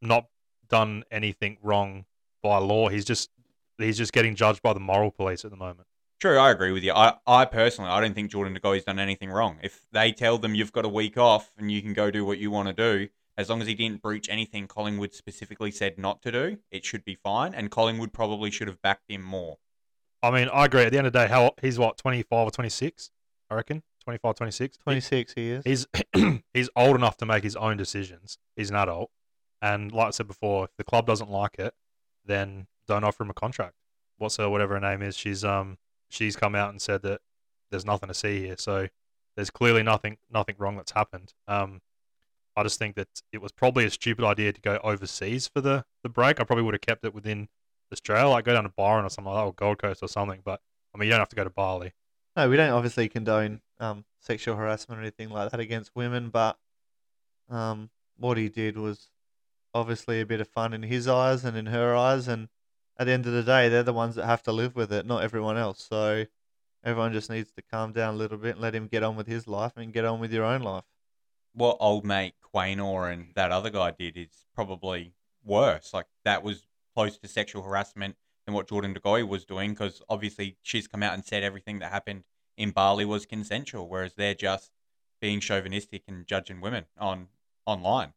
not 0.00 0.26
done 0.68 1.02
anything 1.10 1.56
wrong 1.62 2.04
by 2.42 2.58
law. 2.58 2.88
He's 2.88 3.04
just 3.04 3.30
he's 3.78 3.98
just 3.98 4.12
getting 4.12 4.34
judged 4.34 4.62
by 4.62 4.72
the 4.72 4.80
moral 4.80 5.10
police 5.10 5.44
at 5.44 5.50
the 5.50 5.56
moment. 5.56 5.86
True, 6.20 6.36
I 6.36 6.50
agree 6.50 6.72
with 6.72 6.82
you. 6.82 6.92
I, 6.92 7.14
I 7.28 7.44
personally, 7.44 7.90
I 7.90 8.00
don't 8.00 8.12
think 8.12 8.32
Jordan 8.32 8.58
DeGoey's 8.58 8.84
done 8.84 8.98
anything 8.98 9.30
wrong. 9.30 9.58
If 9.62 9.86
they 9.92 10.10
tell 10.10 10.36
them 10.36 10.54
you've 10.54 10.72
got 10.72 10.84
a 10.84 10.88
week 10.88 11.16
off 11.16 11.52
and 11.56 11.70
you 11.70 11.80
can 11.80 11.92
go 11.92 12.10
do 12.10 12.24
what 12.24 12.38
you 12.38 12.50
want 12.50 12.66
to 12.66 12.74
do, 12.74 13.08
as 13.36 13.48
long 13.48 13.62
as 13.62 13.68
he 13.68 13.74
didn't 13.74 14.02
breach 14.02 14.28
anything 14.28 14.66
Collingwood 14.66 15.14
specifically 15.14 15.70
said 15.70 15.96
not 15.96 16.20
to 16.22 16.32
do, 16.32 16.58
it 16.72 16.84
should 16.84 17.04
be 17.04 17.14
fine. 17.14 17.54
And 17.54 17.70
Collingwood 17.70 18.12
probably 18.12 18.50
should 18.50 18.66
have 18.66 18.82
backed 18.82 19.08
him 19.08 19.22
more. 19.22 19.58
I 20.20 20.32
mean, 20.32 20.48
I 20.52 20.64
agree. 20.64 20.82
At 20.82 20.90
the 20.90 20.98
end 20.98 21.06
of 21.06 21.12
the 21.12 21.20
day, 21.20 21.28
how 21.28 21.52
he's 21.62 21.78
what 21.78 21.96
twenty 21.96 22.24
five 22.24 22.48
or 22.48 22.50
twenty 22.50 22.70
six, 22.70 23.12
I 23.48 23.54
reckon 23.54 23.84
25, 24.08 24.36
26. 24.36 24.78
26 24.78 25.34
he 25.34 25.50
is. 25.50 25.64
He's 25.64 25.86
he's 26.54 26.70
old 26.74 26.96
enough 26.96 27.18
to 27.18 27.26
make 27.26 27.44
his 27.44 27.54
own 27.56 27.76
decisions. 27.76 28.38
He's 28.56 28.70
an 28.70 28.76
adult, 28.76 29.10
and 29.60 29.92
like 29.92 30.08
I 30.08 30.10
said 30.10 30.26
before, 30.26 30.64
if 30.64 30.70
the 30.78 30.84
club 30.84 31.06
doesn't 31.06 31.30
like 31.30 31.56
it, 31.58 31.74
then 32.28 32.66
don't 32.86 33.04
offer 33.04 33.24
him 33.24 33.30
a 33.30 33.34
contract. 33.34 33.74
What's 34.18 34.36
her 34.36 34.48
whatever 34.48 34.74
her 34.74 34.80
name 34.80 35.02
is? 35.02 35.16
She's 35.16 35.44
um 35.44 35.78
she's 36.08 36.36
come 36.36 36.54
out 36.54 36.70
and 36.70 36.80
said 36.80 37.02
that 37.02 37.20
there's 37.70 37.84
nothing 37.84 38.08
to 38.08 38.14
see 38.14 38.40
here. 38.40 38.56
So 38.58 38.88
there's 39.36 39.50
clearly 39.50 39.82
nothing 39.82 40.18
nothing 40.30 40.56
wrong 40.58 40.76
that's 40.76 40.92
happened. 40.92 41.34
Um, 41.46 41.80
I 42.56 42.64
just 42.64 42.78
think 42.78 42.96
that 42.96 43.08
it 43.32 43.40
was 43.40 43.52
probably 43.52 43.84
a 43.84 43.90
stupid 43.90 44.24
idea 44.24 44.52
to 44.52 44.60
go 44.60 44.78
overseas 44.82 45.46
for 45.48 45.60
the 45.60 45.84
the 46.02 46.08
break. 46.08 46.40
I 46.40 46.44
probably 46.44 46.64
would 46.64 46.74
have 46.74 46.80
kept 46.80 47.04
it 47.04 47.14
within 47.14 47.48
Australia, 47.92 48.28
like 48.28 48.44
go 48.44 48.52
down 48.52 48.64
to 48.64 48.72
Byron 48.76 49.04
or 49.04 49.10
something 49.10 49.32
like 49.32 49.42
that, 49.42 49.46
or 49.46 49.52
Gold 49.52 49.78
Coast 49.78 50.02
or 50.02 50.08
something. 50.08 50.40
But 50.44 50.60
I 50.94 50.98
mean, 50.98 51.06
you 51.06 51.12
don't 51.12 51.20
have 51.20 51.28
to 51.30 51.36
go 51.36 51.44
to 51.44 51.50
Bali. 51.50 51.92
No, 52.36 52.48
we 52.48 52.56
don't 52.56 52.70
obviously 52.70 53.08
condone 53.08 53.60
um, 53.80 54.04
sexual 54.20 54.56
harassment 54.56 54.98
or 54.98 55.02
anything 55.02 55.30
like 55.30 55.50
that 55.50 55.60
against 55.60 55.94
women, 55.94 56.30
but 56.30 56.56
um, 57.48 57.90
what 58.16 58.36
he 58.36 58.48
did 58.48 58.76
was 58.76 59.08
obviously 59.74 60.20
a 60.20 60.26
bit 60.26 60.40
of 60.40 60.48
fun 60.48 60.72
in 60.72 60.82
his 60.82 61.08
eyes 61.08 61.44
and 61.44 61.56
in 61.56 61.66
her 61.66 61.94
eyes, 61.94 62.28
and 62.28 62.48
at 62.98 63.06
the 63.06 63.12
end 63.12 63.26
of 63.26 63.32
the 63.32 63.42
day, 63.42 63.68
they're 63.68 63.82
the 63.82 63.92
ones 63.92 64.14
that 64.16 64.26
have 64.26 64.42
to 64.44 64.52
live 64.52 64.74
with 64.74 64.92
it, 64.92 65.06
not 65.06 65.22
everyone 65.22 65.56
else. 65.56 65.86
So 65.88 66.26
everyone 66.84 67.12
just 67.12 67.30
needs 67.30 67.50
to 67.52 67.62
calm 67.62 67.92
down 67.92 68.14
a 68.14 68.16
little 68.16 68.38
bit 68.38 68.52
and 68.52 68.60
let 68.60 68.74
him 68.74 68.88
get 68.88 69.02
on 69.02 69.16
with 69.16 69.26
his 69.26 69.46
life 69.46 69.72
and 69.76 69.92
get 69.92 70.04
on 70.04 70.20
with 70.20 70.32
your 70.32 70.44
own 70.44 70.62
life. 70.62 70.84
What 71.52 71.76
old 71.80 72.04
mate 72.04 72.34
Quaynor 72.54 73.12
and 73.12 73.28
that 73.34 73.52
other 73.52 73.70
guy 73.70 73.92
did 73.92 74.16
is 74.16 74.46
probably 74.54 75.14
worse. 75.44 75.92
Like 75.92 76.06
that 76.24 76.42
was 76.42 76.66
close 76.94 77.18
to 77.18 77.28
sexual 77.28 77.62
harassment 77.62 78.16
than 78.44 78.54
what 78.54 78.68
Jordan 78.68 78.94
DeGoey 78.94 79.26
was 79.26 79.44
doing 79.44 79.70
because 79.70 80.02
obviously 80.08 80.56
she's 80.62 80.88
come 80.88 81.02
out 81.02 81.14
and 81.14 81.24
said 81.24 81.42
everything 81.42 81.78
that 81.80 81.92
happened 81.92 82.24
in 82.56 82.70
Bali 82.70 83.04
was 83.04 83.24
consensual, 83.24 83.88
whereas 83.88 84.14
they're 84.14 84.34
just 84.34 84.72
being 85.20 85.40
chauvinistic 85.40 86.02
and 86.08 86.26
judging 86.26 86.60
women 86.60 86.86
on 86.98 87.28
online. 87.66 88.12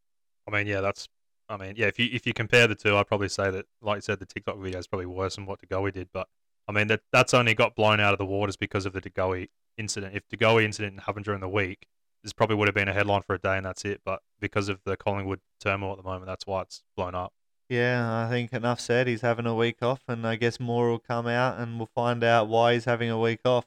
I 0.47 0.51
mean, 0.51 0.67
yeah, 0.67 0.81
that's. 0.81 1.07
I 1.51 1.57
mean, 1.57 1.73
yeah. 1.75 1.87
If 1.87 1.99
you 1.99 2.07
if 2.11 2.25
you 2.25 2.33
compare 2.33 2.65
the 2.65 2.75
two, 2.75 2.95
I'd 2.95 3.07
probably 3.07 3.29
say 3.29 3.51
that, 3.51 3.65
like 3.81 3.97
you 3.97 4.01
said, 4.01 4.19
the 4.19 4.25
TikTok 4.25 4.57
video 4.57 4.79
is 4.79 4.87
probably 4.87 5.05
worse 5.05 5.35
than 5.35 5.45
what 5.45 5.59
DeGoey 5.61 5.91
did. 5.91 6.07
But 6.13 6.27
I 6.67 6.71
mean, 6.71 6.87
that 6.87 7.01
that's 7.11 7.33
only 7.33 7.53
got 7.53 7.75
blown 7.75 7.99
out 7.99 8.13
of 8.13 8.19
the 8.19 8.25
waters 8.25 8.55
because 8.55 8.85
of 8.85 8.93
the 8.93 9.01
DeGoey 9.01 9.49
incident. 9.77 10.15
If 10.15 10.27
DeGoey 10.29 10.63
incident 10.63 11.01
happened 11.01 11.25
during 11.25 11.41
the 11.41 11.49
week, 11.49 11.87
this 12.23 12.31
probably 12.31 12.55
would 12.55 12.69
have 12.69 12.75
been 12.75 12.87
a 12.87 12.93
headline 12.93 13.21
for 13.23 13.35
a 13.35 13.39
day 13.39 13.57
and 13.57 13.65
that's 13.65 13.83
it. 13.83 14.01
But 14.05 14.21
because 14.39 14.69
of 14.69 14.79
the 14.85 14.95
Collingwood 14.95 15.41
turmoil 15.59 15.91
at 15.91 15.97
the 15.97 16.03
moment, 16.03 16.27
that's 16.27 16.47
why 16.47 16.61
it's 16.61 16.83
blown 16.95 17.15
up. 17.15 17.33
Yeah, 17.67 18.25
I 18.25 18.29
think 18.29 18.53
enough 18.53 18.79
said. 18.79 19.07
He's 19.07 19.21
having 19.21 19.45
a 19.45 19.55
week 19.55 19.81
off, 19.81 20.01
and 20.09 20.27
I 20.27 20.35
guess 20.35 20.59
more 20.59 20.89
will 20.89 20.99
come 20.99 21.25
out, 21.25 21.57
and 21.57 21.77
we'll 21.77 21.89
find 21.95 22.21
out 22.21 22.49
why 22.49 22.73
he's 22.73 22.83
having 22.83 23.09
a 23.09 23.17
week 23.17 23.39
off. 23.45 23.65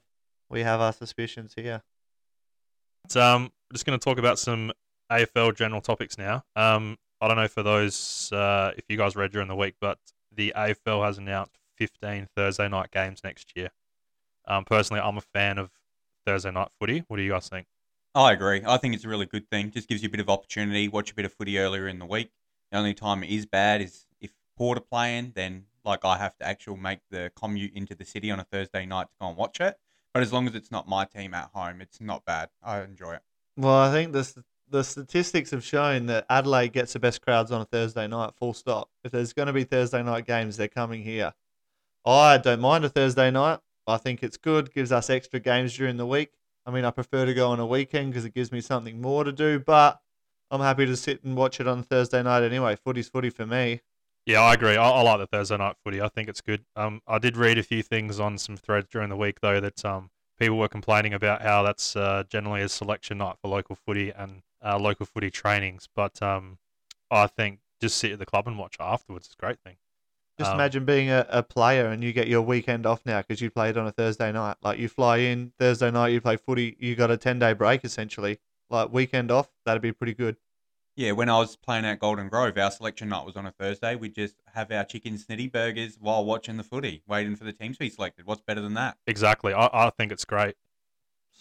We 0.51 0.61
have 0.61 0.79
our 0.79 0.93
suspicions 0.93 1.55
here. 1.57 1.83
But, 3.05 3.17
um, 3.17 3.51
just 3.73 3.87
going 3.87 3.99
to 3.99 4.05
talk 4.05 4.19
about 4.19 4.39
some 4.39 4.73
AFL 5.11 5.57
general 5.57 5.81
topics 5.81 6.19
now. 6.19 6.45
Um, 6.55 6.99
I 7.25 7.29
don't 7.29 7.39
know 7.39 7.49
for 7.49 7.63
those 7.63 8.31
uh, 8.33 8.73
if 8.77 8.85
you 8.91 8.99
guys 8.99 9.17
read 9.17 9.33
during 9.33 9.49
the 9.49 9.57
week, 9.57 9.77
but 9.81 9.99
the 10.31 10.53
AFL 10.55 11.07
has 11.07 11.17
announced 11.17 11.57
15 11.79 12.29
Thursday 12.37 12.69
night 12.69 12.91
games 12.91 13.23
next 13.25 13.57
year. 13.57 13.71
Um, 14.47 14.67
personally, 14.67 15.01
I'm 15.01 15.17
a 15.17 15.23
fan 15.23 15.57
of 15.57 15.71
Thursday 16.27 16.51
night 16.51 16.69
footy. 16.79 17.03
What 17.09 17.17
do 17.17 17.23
you 17.23 17.31
guys 17.31 17.49
think? 17.49 17.67
I 18.15 18.33
agree. 18.33 18.61
I 18.67 18.77
think 18.77 18.95
it's 18.95 19.07
a 19.07 19.09
really 19.09 19.25
good 19.25 19.49
thing. 19.49 19.71
Just 19.71 19.89
gives 19.89 20.03
you 20.03 20.09
a 20.09 20.11
bit 20.11 20.21
of 20.21 20.29
opportunity. 20.29 20.87
Watch 20.87 21.13
a 21.13 21.15
bit 21.15 21.25
of 21.25 21.33
footy 21.33 21.59
earlier 21.59 21.89
in 21.89 21.99
the 21.99 22.05
week. 22.05 22.31
The 22.71 22.77
only 22.77 22.93
time 22.93 23.25
it 23.25 23.31
is 23.31 23.47
bad 23.47 23.81
is 23.81 24.05
if 24.21 24.35
Port 24.59 24.77
are 24.77 24.83
playing, 24.83 25.33
then 25.35 25.65
like 25.83 26.05
I 26.05 26.19
have 26.19 26.37
to 26.37 26.47
actually 26.47 26.77
make 26.77 27.01
the 27.11 27.33
commute 27.35 27.73
into 27.73 27.95
the 27.95 28.05
city 28.05 28.31
on 28.31 28.39
a 28.39 28.45
Thursday 28.45 28.85
night 28.85 29.05
to 29.05 29.15
go 29.19 29.29
and 29.29 29.37
watch 29.39 29.63
it. 29.63 29.79
But 30.13 30.23
as 30.23 30.31
long 30.31 30.47
as 30.47 30.55
it's 30.55 30.71
not 30.71 30.87
my 30.87 31.07
team 31.07 31.33
at 31.33 31.49
home, 31.55 31.81
it's 31.81 32.03
not 32.03 32.27
bad. 32.27 32.51
I 32.63 32.83
enjoy 32.83 33.15
it. 33.15 33.23
Well, 33.57 33.79
I 33.79 33.91
think 33.91 34.13
the 34.13 34.25
st- 34.25 34.45
the 34.69 34.83
statistics 34.83 35.51
have 35.51 35.65
shown 35.65 36.06
that 36.06 36.27
Adelaide 36.29 36.73
gets 36.73 36.93
the 36.94 36.99
best 36.99 37.23
crowds 37.23 37.51
on 37.51 37.61
a 37.61 37.65
Thursday 37.65 38.06
night. 38.06 38.35
Full 38.39 38.55
stop. 38.55 38.91
If 39.05 39.13
there's 39.13 39.33
going 39.33 39.47
to 39.47 39.53
be 39.53 39.65
Thursday 39.65 40.03
night 40.03 40.27
games, 40.27 40.56
they're 40.56 40.69
coming 40.69 41.03
here. 41.03 41.35
I 42.05 42.39
don't 42.39 42.61
mind 42.61 42.85
a 42.85 42.89
Thursday 42.89 43.31
night. 43.31 43.61
I 43.87 43.97
think 43.99 44.23
it's 44.23 44.37
good. 44.37 44.73
Gives 44.73 44.93
us 44.93 45.11
extra 45.11 45.41
games 45.41 45.75
during 45.77 45.97
the 45.97 46.06
week. 46.06 46.33
I 46.67 46.71
mean, 46.71 46.85
I 46.85 46.91
prefer 46.91 47.27
to 47.27 47.35
go 47.35 47.51
on 47.51 47.61
a 47.61 47.67
weekend 47.67 48.11
because 48.11 48.25
it 48.25 48.35
gives 48.35 48.51
me 48.51 48.61
something 48.61 49.01
more 49.01 49.25
to 49.25 49.33
do. 49.33 49.59
But 49.59 50.01
I'm 50.51 50.61
happy 50.61 50.87
to 50.87 50.97
sit 50.97 51.23
and 51.25 51.37
watch 51.37 51.61
it 51.61 51.69
on 51.69 51.83
Thursday 51.83 52.23
night 52.23 52.43
anyway. 52.43 52.77
Footy's 52.77 53.09
footy 53.09 53.31
for 53.31 53.47
me. 53.47 53.81
Yeah, 54.27 54.41
I 54.41 54.55
agree. 54.55 54.77
I, 54.77 54.89
I 54.89 55.03
like 55.03 55.19
the 55.19 55.27
Thursday 55.27 55.59
night 55.59 55.77
footy. 55.85 56.01
I 56.01 56.09
think 56.09 56.29
it's 56.29 56.41
good. 56.41 56.65
Um, 56.77 57.03
I 57.06 57.19
did 57.19 57.37
read 57.37 57.59
a 57.59 57.63
few 57.63 57.83
things 57.83 58.19
on 58.19 58.39
some 58.39 58.56
threads 58.56 58.89
during 58.91 59.11
the 59.11 59.17
week 59.17 59.41
though 59.41 59.61
that 59.61 59.85
um 59.85 60.11
people 60.39 60.59
were 60.59 60.69
complaining 60.69 61.15
about 61.15 61.43
how 61.43 61.63
that's 61.63 61.94
uh, 61.97 62.25
generally 62.29 62.63
a 62.63 62.69
selection 62.69 63.19
night 63.19 63.37
for 63.41 63.49
local 63.49 63.77
footy 63.77 64.11
and 64.11 64.43
uh, 64.65 64.79
local 64.79 65.06
footy 65.06 65.31
trainings. 65.31 65.89
But 65.94 66.23
um, 66.23 66.59
I 67.11 67.27
think 67.27 67.61
just 67.81 67.99
sit 67.99 68.13
at 68.13 68.19
the 68.19 68.27
club 68.27 68.49
and 68.49 68.59
watch 68.59 68.77
afterwards 68.81 69.27
is 69.29 69.35
a 69.39 69.41
great 69.41 69.59
thing. 69.61 69.77
Just 70.39 70.51
Um, 70.51 70.56
imagine 70.56 70.85
being 70.85 71.11
a, 71.11 71.27
a 71.29 71.43
player 71.43 71.87
and 71.87 72.03
you 72.03 72.13
get 72.13 72.27
your 72.27 72.43
weekend 72.43 72.87
off 72.87 73.06
now 73.06 73.21
because 73.21 73.41
you 73.41 73.51
played 73.51 73.77
on 73.77 73.87
a 73.87 73.93
Thursday 73.93 74.33
night. 74.33 74.56
Like 74.63 74.79
you 74.79 74.89
fly 74.89 75.19
in 75.19 75.53
Thursday 75.59 75.91
night, 75.91 76.09
you 76.09 76.21
play 76.21 76.37
footy, 76.37 76.77
you 76.81 76.97
got 76.97 77.11
a 77.11 77.17
10 77.17 77.39
day 77.39 77.53
break 77.53 77.85
essentially. 77.85 78.41
Like 78.71 78.93
weekend 78.93 79.31
off, 79.31 79.49
that'd 79.65 79.83
be 79.83 79.93
pretty 79.93 80.15
good. 80.15 80.37
Yeah, 80.97 81.13
when 81.13 81.29
I 81.29 81.39
was 81.39 81.56
playing 81.56 81.85
at 81.85 81.99
Golden 81.99 82.29
Grove, 82.29 82.56
our 82.56 82.71
selection 82.71 83.09
night 83.09 83.27
was 83.27 83.37
on 83.37 83.47
a 83.47 83.51
Thursday. 83.53 83.97
We'd 83.97 84.15
just 84.15 84.37
have 84.55 84.71
our 84.71 84.85
chicken 84.85 85.15
snitty 85.19 85.51
burgers 85.51 85.97
while 86.01 86.25
watching 86.25 86.56
the 86.56 86.63
footy, 86.63 87.03
waiting 87.09 87.35
for 87.35 87.43
the 87.43 87.53
teams 87.53 87.77
to 87.77 87.81
be 87.81 87.91
selected. 87.91 88.27
What's 88.27 88.43
better 88.43 88.61
than 88.61 88.75
that? 88.75 88.97
Exactly. 89.09 89.53
I, 89.53 89.69
I 89.73 89.91
think 89.91 90.13
it's 90.13 90.25
great. 90.25 90.55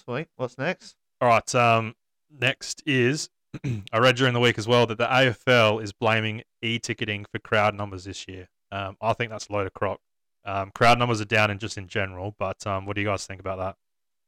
Sweet. 0.03 0.27
What's 0.37 0.57
next? 0.57 0.95
All 1.21 1.27
right. 1.27 1.55
Um, 1.55 1.95
next 2.39 2.83
is 2.85 3.29
I 3.91 3.99
read 3.99 4.15
during 4.15 4.33
the 4.33 4.39
week 4.39 4.57
as 4.57 4.67
well 4.67 4.85
that 4.87 4.97
the 4.97 5.05
AFL 5.05 5.81
is 5.83 5.93
blaming 5.93 6.41
e-ticketing 6.61 7.25
for 7.31 7.39
crowd 7.39 7.75
numbers 7.75 8.05
this 8.05 8.27
year. 8.27 8.49
Um, 8.71 8.97
I 9.01 9.13
think 9.13 9.29
that's 9.31 9.47
a 9.47 9.53
load 9.53 9.67
of 9.67 9.73
crock. 9.73 9.99
Um, 10.45 10.71
crowd 10.71 10.99
numbers 10.99 11.21
are 11.21 11.25
down 11.25 11.51
in 11.51 11.59
just 11.59 11.77
in 11.77 11.87
general, 11.87 12.35
but 12.37 12.65
um, 12.65 12.85
what 12.85 12.95
do 12.95 13.01
you 13.01 13.07
guys 13.07 13.25
think 13.25 13.39
about 13.39 13.59
that? 13.59 13.75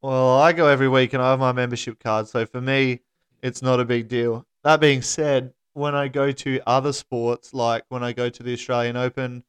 Well, 0.02 0.40
I 0.40 0.54
go 0.54 0.68
every 0.68 0.88
week 0.88 1.14
and 1.14 1.24
I 1.24 1.32
have 1.32 1.40
my 1.40 1.52
membership 1.52 2.00
card, 2.00 2.28
so 2.28 2.46
for 2.46 2.62
me, 2.62 3.00
it's 3.42 3.62
not 3.62 3.80
a 3.80 3.86
big 3.86 4.08
deal. 4.08 4.46
That 4.64 4.80
being 4.80 5.02
said, 5.02 5.54
when 5.74 5.96
I 5.96 6.08
go 6.08 6.32
to 6.32 6.62
other 6.68 6.94
sports, 6.94 7.54
like 7.54 7.84
when 7.90 8.04
I 8.04 8.14
go 8.14 8.30
to 8.30 8.44
the 8.44 8.54
Australian 8.54 8.96
Open 8.96 9.44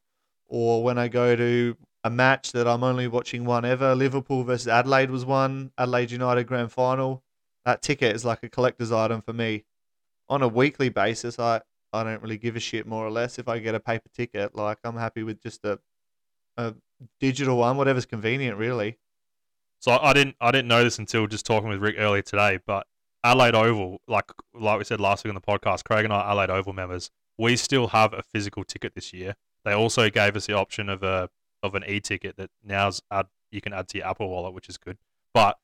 or 0.47 0.83
when 0.83 0.97
I 0.97 1.07
go 1.07 1.35
to 1.35 1.77
a 2.03 2.09
match 2.09 2.51
that 2.53 2.67
I'm 2.67 2.83
only 2.83 3.07
watching 3.07 3.45
one 3.45 3.65
ever, 3.65 3.95
Liverpool 3.95 4.43
versus 4.43 4.67
Adelaide 4.67 5.11
was 5.11 5.25
one, 5.25 5.71
Adelaide 5.77 6.11
United 6.11 6.45
Grand 6.45 6.71
Final, 6.71 7.23
that 7.67 7.81
ticket 7.81 8.15
is 8.15 8.23
like 8.23 8.41
a 8.43 8.49
collector's 8.49 8.93
item 8.93 9.21
for 9.21 9.33
me. 9.33 9.65
On 10.29 10.41
a 10.41 10.47
weekly 10.47 10.87
basis, 10.87 11.37
I, 11.37 11.59
I 11.91 12.05
don't 12.05 12.21
really 12.21 12.37
give 12.37 12.55
a 12.55 12.61
shit 12.61 12.87
more 12.87 13.05
or 13.05 13.11
less 13.11 13.39
if 13.39 13.49
I 13.49 13.59
get 13.59 13.75
a 13.75 13.79
paper 13.79 14.07
ticket. 14.15 14.55
Like, 14.55 14.77
I'm 14.85 14.95
happy 14.95 15.21
with 15.21 15.43
just 15.43 15.65
a, 15.65 15.77
a 16.55 16.73
digital 17.19 17.57
one, 17.57 17.75
whatever's 17.75 18.05
convenient, 18.05 18.57
really. 18.57 18.97
So 19.79 19.99
I 20.01 20.13
didn't 20.13 20.37
I 20.39 20.49
didn't 20.51 20.69
know 20.69 20.83
this 20.83 20.97
until 20.97 21.27
just 21.27 21.45
talking 21.45 21.67
with 21.67 21.79
Rick 21.79 21.97
earlier 21.99 22.21
today, 22.21 22.59
but 22.65 22.87
Adelaide 23.23 23.53
Oval, 23.53 24.01
like 24.07 24.31
like 24.55 24.79
we 24.79 24.85
said 24.85 25.01
last 25.01 25.25
week 25.25 25.29
on 25.29 25.35
the 25.35 25.41
podcast, 25.41 25.83
Craig 25.83 26.05
and 26.05 26.13
I 26.13 26.21
are 26.21 26.31
Adelaide 26.31 26.49
Oval 26.49 26.73
members. 26.73 27.11
We 27.37 27.57
still 27.57 27.87
have 27.89 28.13
a 28.13 28.23
physical 28.23 28.63
ticket 28.63 28.95
this 28.95 29.13
year. 29.13 29.35
They 29.65 29.73
also 29.73 30.09
gave 30.09 30.37
us 30.37 30.47
the 30.47 30.53
option 30.53 30.89
of 30.89 31.03
a 31.03 31.29
of 31.61 31.75
an 31.75 31.83
e-ticket 31.85 32.37
that 32.37 32.49
now's 32.63 33.03
add 33.11 33.27
you 33.51 33.59
can 33.59 33.73
add 33.73 33.89
to 33.89 33.97
your 33.97 34.07
Apple 34.07 34.29
Wallet, 34.29 34.53
which 34.53 34.69
is 34.69 34.77
good. 34.77 34.97
But 35.33 35.57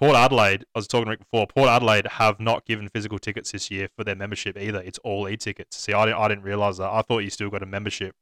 Port 0.00 0.16
Adelaide, 0.16 0.64
I 0.74 0.78
was 0.78 0.88
talking 0.88 1.04
to 1.04 1.10
Rick 1.10 1.18
before. 1.18 1.46
Port 1.46 1.68
Adelaide 1.68 2.06
have 2.12 2.40
not 2.40 2.64
given 2.64 2.88
physical 2.88 3.18
tickets 3.18 3.52
this 3.52 3.70
year 3.70 3.90
for 3.94 4.02
their 4.02 4.16
membership 4.16 4.56
either. 4.56 4.80
It's 4.80 4.98
all 5.00 5.28
e-tickets. 5.28 5.76
See, 5.76 5.92
I 5.92 6.06
didn't 6.06 6.18
I 6.18 6.28
didn't 6.28 6.44
realize 6.44 6.78
that. 6.78 6.88
I 6.88 7.02
thought 7.02 7.18
you 7.18 7.28
still 7.28 7.50
got 7.50 7.62
a 7.62 7.66
membership. 7.66 8.14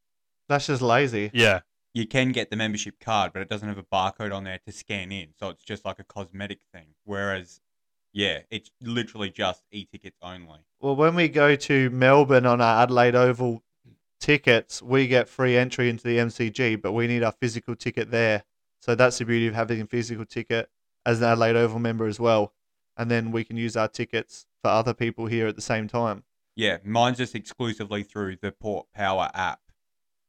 That's 0.49 0.67
just 0.67 0.83
lazy. 0.83 1.31
Yeah, 1.33 1.61
You 1.95 2.09
can 2.09 2.33
get 2.33 2.51
the 2.51 2.57
membership 2.57 2.99
card, 2.99 3.33
but 3.33 3.43
it 3.43 3.49
doesn't 3.49 3.69
have 3.69 3.79
a 3.79 3.85
barcode 3.85 4.35
on 4.35 4.43
there 4.43 4.59
to 4.67 4.73
scan 4.73 5.13
in, 5.13 5.29
so 5.39 5.51
it's 5.51 5.63
just 5.63 5.85
like 5.85 6.01
a 6.01 6.05
cosmetic 6.05 6.59
thing. 6.73 6.95
Whereas, 7.05 7.61
yeah, 8.13 8.41
it's 8.51 8.73
literally 8.83 9.31
just 9.31 9.63
e-tickets 9.71 10.19
only. 10.21 10.59
Well, 10.81 10.97
when 10.97 11.15
we 11.15 11.29
go 11.29 11.55
to 11.55 11.91
Melbourne 11.91 12.47
on 12.47 12.61
our 12.61 12.83
Adelaide 12.83 13.15
Oval 13.15 13.63
tickets, 14.19 14.83
we 14.83 15.07
get 15.07 15.29
free 15.29 15.57
entry 15.57 15.89
into 15.89 16.03
the 16.03 16.17
MCG, 16.17 16.83
but 16.83 16.91
we 16.91 17.07
need 17.07 17.23
our 17.23 17.35
physical 17.41 17.77
ticket 17.77 18.11
there. 18.11 18.43
So 18.81 18.97
that's 18.97 19.19
the 19.19 19.27
beauty 19.27 19.47
of 19.47 19.55
having 19.55 19.81
a 19.81 19.87
physical 19.87 20.25
ticket 20.25 20.69
as 21.09 21.23
an 21.23 21.25
Adelaide 21.25 21.57
Oval 21.57 21.79
member 21.79 22.07
as 22.07 22.21
well. 22.21 22.53
And 22.97 23.11
then 23.11 23.33
we 23.33 23.43
can 23.43 23.57
use 23.57 23.77
our 23.77 23.89
tickets 23.89 24.47
for 24.63 24.69
other 24.69 24.93
people 24.93 25.27
here 25.27 25.47
at 25.47 25.57
the 25.57 25.63
same 25.63 25.89
time. 25.89 26.25
Yeah, 26.55 26.79
mine's 26.85 27.19
just 27.19 27.35
exclusively 27.35 28.03
through 28.03 28.37
the 28.43 28.53
Port 28.53 28.87
Power 28.95 29.31
app. 29.33 29.61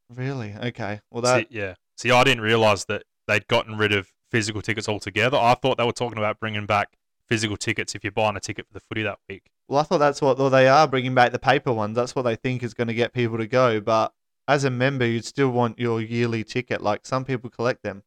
Really? 0.10 0.54
Okay. 0.54 1.02
Well, 1.12 1.22
that 1.24 1.50
See, 1.50 1.58
yeah. 1.58 1.74
See, 1.98 2.12
I 2.12 2.24
didn't 2.24 2.42
realize 2.42 2.86
that 2.86 3.04
they'd 3.28 3.48
gotten 3.48 3.78
rid 3.78 3.92
of 3.92 4.12
physical 4.32 4.62
tickets 4.62 4.88
altogether. 4.88 5.38
I 5.38 5.56
thought 5.56 5.78
they 5.78 5.84
were 5.84 5.92
talking 5.92 6.18
about 6.18 6.40
bringing 6.40 6.66
back 6.66 6.98
physical 7.28 7.58
tickets 7.58 7.94
if 7.94 8.04
you're 8.04 8.12
buying 8.12 8.38
a 8.38 8.40
ticket 8.40 8.68
for 8.68 8.74
the 8.74 8.80
footy 8.80 9.04
that 9.04 9.20
week. 9.28 9.52
Well, 9.68 9.80
I 9.80 9.84
thought 9.84 9.98
that's 9.98 10.22
what 10.22 10.38
well, 10.38 10.50
they 10.50 10.68
are 10.68 10.88
bringing 10.88 11.14
back 11.14 11.32
the 11.32 11.40
paper 11.40 11.74
ones. 11.74 11.96
That's 11.96 12.16
what 12.16 12.22
they 12.24 12.36
think 12.36 12.64
is 12.64 12.74
going 12.74 12.88
to 12.88 12.94
get 12.94 13.14
people 13.14 13.38
to 13.38 13.48
go. 13.48 13.82
But 13.82 14.14
as 14.48 14.64
a 14.64 14.70
member, 14.70 15.06
you'd 15.06 15.26
still 15.26 15.50
want 15.50 15.78
your 15.78 16.00
yearly 16.00 16.44
ticket. 16.44 16.82
Like 16.82 17.06
some 17.06 17.26
people 17.26 17.50
collect 17.50 17.84
them, 17.84 18.04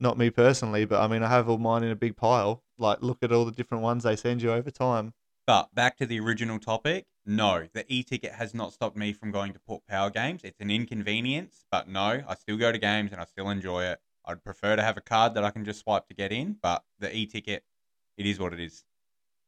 not 0.00 0.18
me 0.18 0.30
personally, 0.30 0.84
but 0.84 1.00
I 1.00 1.06
mean, 1.06 1.22
I 1.22 1.28
have 1.28 1.48
all 1.48 1.58
mine 1.58 1.84
in 1.84 1.90
a 1.90 1.96
big 1.96 2.16
pile. 2.16 2.62
Like, 2.78 3.02
look 3.02 3.18
at 3.22 3.32
all 3.32 3.44
the 3.44 3.52
different 3.52 3.82
ones 3.82 4.04
they 4.04 4.16
send 4.16 4.42
you 4.42 4.52
over 4.52 4.70
time. 4.70 5.12
But 5.46 5.74
back 5.74 5.96
to 5.98 6.06
the 6.06 6.20
original 6.20 6.58
topic, 6.58 7.06
no, 7.26 7.66
the 7.72 7.84
e-ticket 7.92 8.32
has 8.32 8.54
not 8.54 8.72
stopped 8.72 8.96
me 8.96 9.12
from 9.12 9.30
going 9.30 9.52
to 9.52 9.58
Port 9.58 9.82
Power 9.88 10.10
games. 10.10 10.42
It's 10.44 10.60
an 10.60 10.70
inconvenience, 10.70 11.64
but 11.70 11.88
no, 11.88 12.22
I 12.26 12.34
still 12.34 12.56
go 12.56 12.72
to 12.72 12.78
games 12.78 13.12
and 13.12 13.20
I 13.20 13.24
still 13.24 13.50
enjoy 13.50 13.84
it. 13.84 14.00
I'd 14.24 14.44
prefer 14.44 14.76
to 14.76 14.82
have 14.82 14.96
a 14.96 15.00
card 15.00 15.34
that 15.34 15.44
I 15.44 15.50
can 15.50 15.64
just 15.64 15.80
swipe 15.80 16.06
to 16.08 16.14
get 16.14 16.32
in, 16.32 16.56
but 16.62 16.84
the 16.98 17.14
e-ticket, 17.14 17.64
it 18.16 18.26
is 18.26 18.38
what 18.38 18.52
it 18.52 18.60
is. 18.60 18.84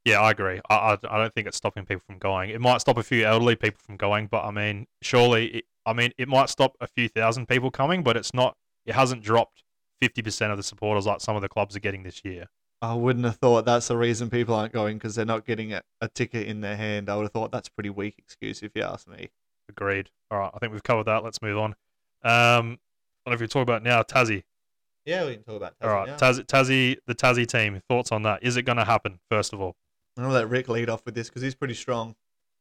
Yeah, 0.05 0.21
I 0.21 0.33
agree. 0.33 0.61
I, 0.69 0.75
I, 0.75 0.93
I 1.09 1.19
don't 1.19 1.33
think 1.33 1.47
it's 1.47 1.57
stopping 1.57 1.87
people 1.87 2.03
from 2.05 2.19
going. 2.19 2.51
It 2.51 2.61
might 2.61 2.81
stop 2.81 2.99
a 2.99 3.03
few 3.03 3.25
elderly 3.25 3.55
people 3.55 3.81
from 3.81 3.97
going, 3.97 4.27
but 4.27 4.45
I 4.45 4.51
mean, 4.51 4.87
surely, 5.03 5.47
it, 5.47 5.65
I 5.87 5.93
mean, 5.93 6.13
it 6.19 6.29
might 6.29 6.49
stop 6.49 6.77
a 6.81 6.87
few 6.87 7.09
thousand 7.09 7.47
people 7.47 7.71
coming, 7.71 8.03
but 8.03 8.17
it's 8.17 8.35
not. 8.35 8.57
It 8.85 8.95
hasn't 8.95 9.23
dropped 9.23 9.63
fifty 10.01 10.23
percent 10.23 10.51
of 10.53 10.57
the 10.57 10.63
supporters 10.63 11.07
like 11.07 11.21
some 11.21 11.37
of 11.37 11.43
the 11.43 11.49
clubs 11.49 11.77
are 11.77 11.81
getting 11.81 12.03
this 12.03 12.25
year. 12.25 12.49
I 12.81 12.95
wouldn't 12.95 13.25
have 13.25 13.37
thought 13.37 13.65
that's 13.65 13.89
the 13.89 13.97
reason 13.97 14.29
people 14.29 14.55
aren't 14.55 14.73
going 14.73 14.99
because 14.99 15.15
they're 15.15 15.25
not 15.25 15.47
getting 15.47 15.73
a, 15.73 15.83
a 16.01 16.09
ticket 16.09 16.49
in 16.49 16.61
their 16.61 16.77
hand. 16.77 17.09
I 17.09 17.15
would 17.15 17.23
have 17.23 17.33
thought 17.33 17.53
that's 17.53 17.69
a 17.69 17.73
pretty 17.73 17.91
weak 17.91 18.17
excuse 18.19 18.61
if 18.63 18.73
you 18.75 18.83
ask 18.83 19.07
me. 19.07 19.31
Agreed. 19.69 20.11
All 20.31 20.39
right, 20.39 20.51
I 20.53 20.59
think 20.59 20.73
we've 20.73 20.83
covered 20.83 21.05
that. 21.05 21.23
Let's 21.23 21.41
move 21.41 21.59
on. 21.59 21.71
Um, 22.25 22.79
I 23.25 23.31
don't 23.31 23.31
know 23.31 23.33
if 23.35 23.41
you 23.41 23.47
talk 23.47 23.63
about 23.63 23.85
now 23.85 24.03
Tassie. 24.03 24.43
Yeah, 25.05 25.27
we 25.27 25.35
can 25.35 25.45
talk 25.45 25.57
about 25.57 25.75
All 25.81 25.91
right, 25.91 26.09
Tassie, 26.11 26.45
Tassie, 26.45 26.97
the 27.07 27.15
Tassie 27.15 27.47
team. 27.47 27.81
Thoughts 27.89 28.13
on 28.13 28.23
that? 28.23 28.43
Is 28.43 28.57
it 28.57 28.63
going 28.63 28.79
to 28.79 28.85
happen? 28.85 29.21
First 29.29 29.53
of 29.53 29.61
all, 29.61 29.77
I'm 30.17 30.25
gonna 30.25 30.35
let 30.35 30.49
Rick 30.49 30.69
lead 30.69 30.91
off 30.91 31.05
with 31.07 31.15
this 31.15 31.29
because 31.29 31.43
he's 31.43 31.55
pretty 31.55 31.75
strong. 31.75 32.17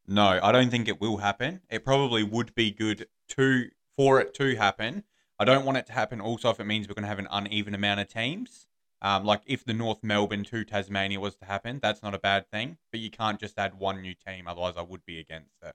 No, 0.08 0.40
I 0.42 0.52
don't 0.52 0.70
think 0.70 0.88
it 0.88 1.02
will 1.02 1.18
happen. 1.18 1.62
It 1.70 1.84
probably 1.84 2.24
would 2.24 2.56
be 2.56 2.72
good 2.72 3.08
to 3.30 3.70
for 3.98 4.20
it 4.20 4.34
to 4.36 4.56
happen. 4.56 5.04
I 5.42 5.44
don't 5.44 5.66
want 5.66 5.80
it 5.80 5.88
to 5.88 5.94
happen 5.94 6.22
also 6.22 6.52
if 6.52 6.60
it 6.60 6.66
means 6.66 6.88
we're 6.88 6.94
going 6.94 7.02
to 7.02 7.10
have 7.10 7.18
an 7.18 7.28
uneven 7.32 7.74
amount 7.74 8.00
of 8.00 8.08
teams. 8.08 8.68
Um, 9.02 9.26
like 9.26 9.42
if 9.48 9.66
the 9.66 9.74
North 9.74 10.04
Melbourne 10.04 10.44
to 10.44 10.64
Tasmania 10.64 11.20
was 11.20 11.36
to 11.38 11.46
happen, 11.46 11.80
that's 11.82 12.04
not 12.04 12.14
a 12.14 12.20
bad 12.20 12.48
thing. 12.52 12.78
But 12.92 13.00
you 13.00 13.10
can't 13.10 13.40
just 13.40 13.58
add 13.58 13.80
one 13.80 14.04
new 14.04 14.14
team, 14.14 14.48
otherwise 14.48 14.76
I 14.78 14.84
would 14.84 15.04
be 15.04 15.20
against 15.20 15.56
it. 15.64 15.74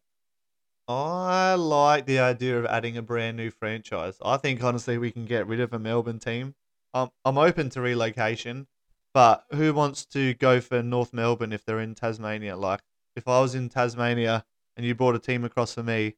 I 0.87 1.55
like 1.55 2.07
the 2.07 2.21
idea 2.21 2.61
of 2.61 2.67
adding 2.67 2.97
a 2.97 3.03
brand 3.03 3.37
new 3.37 3.51
franchise. 3.51 4.19
I 4.25 4.37
think 4.37 4.63
honestly 4.63 4.99
we 4.99 5.11
can 5.11 5.25
get 5.25 5.49
rid 5.49 5.59
of 5.59 5.73
a 5.73 5.81
Melbourne 5.81 6.21
team. 6.21 6.55
I'm 6.95 7.09
I'm 7.25 7.37
open 7.37 7.69
to 7.71 7.81
relocation, 7.81 8.69
but 9.13 9.47
who 9.51 9.75
wants 9.75 10.07
to 10.07 10.35
go 10.35 10.61
for 10.61 10.81
North 10.81 11.13
Melbourne 11.13 11.53
if 11.53 11.65
they're 11.65 11.81
in 11.81 11.97
Tasmania? 11.97 12.57
Like 12.57 12.83
if 13.17 13.27
I 13.27 13.41
was 13.41 13.57
in 13.57 13.69
Tasmania 13.69 14.45
and 14.77 14.87
you 14.87 14.95
brought 14.95 15.17
a 15.17 15.19
team 15.19 15.45
across 15.45 15.75
for 15.75 15.83
me, 15.83 16.15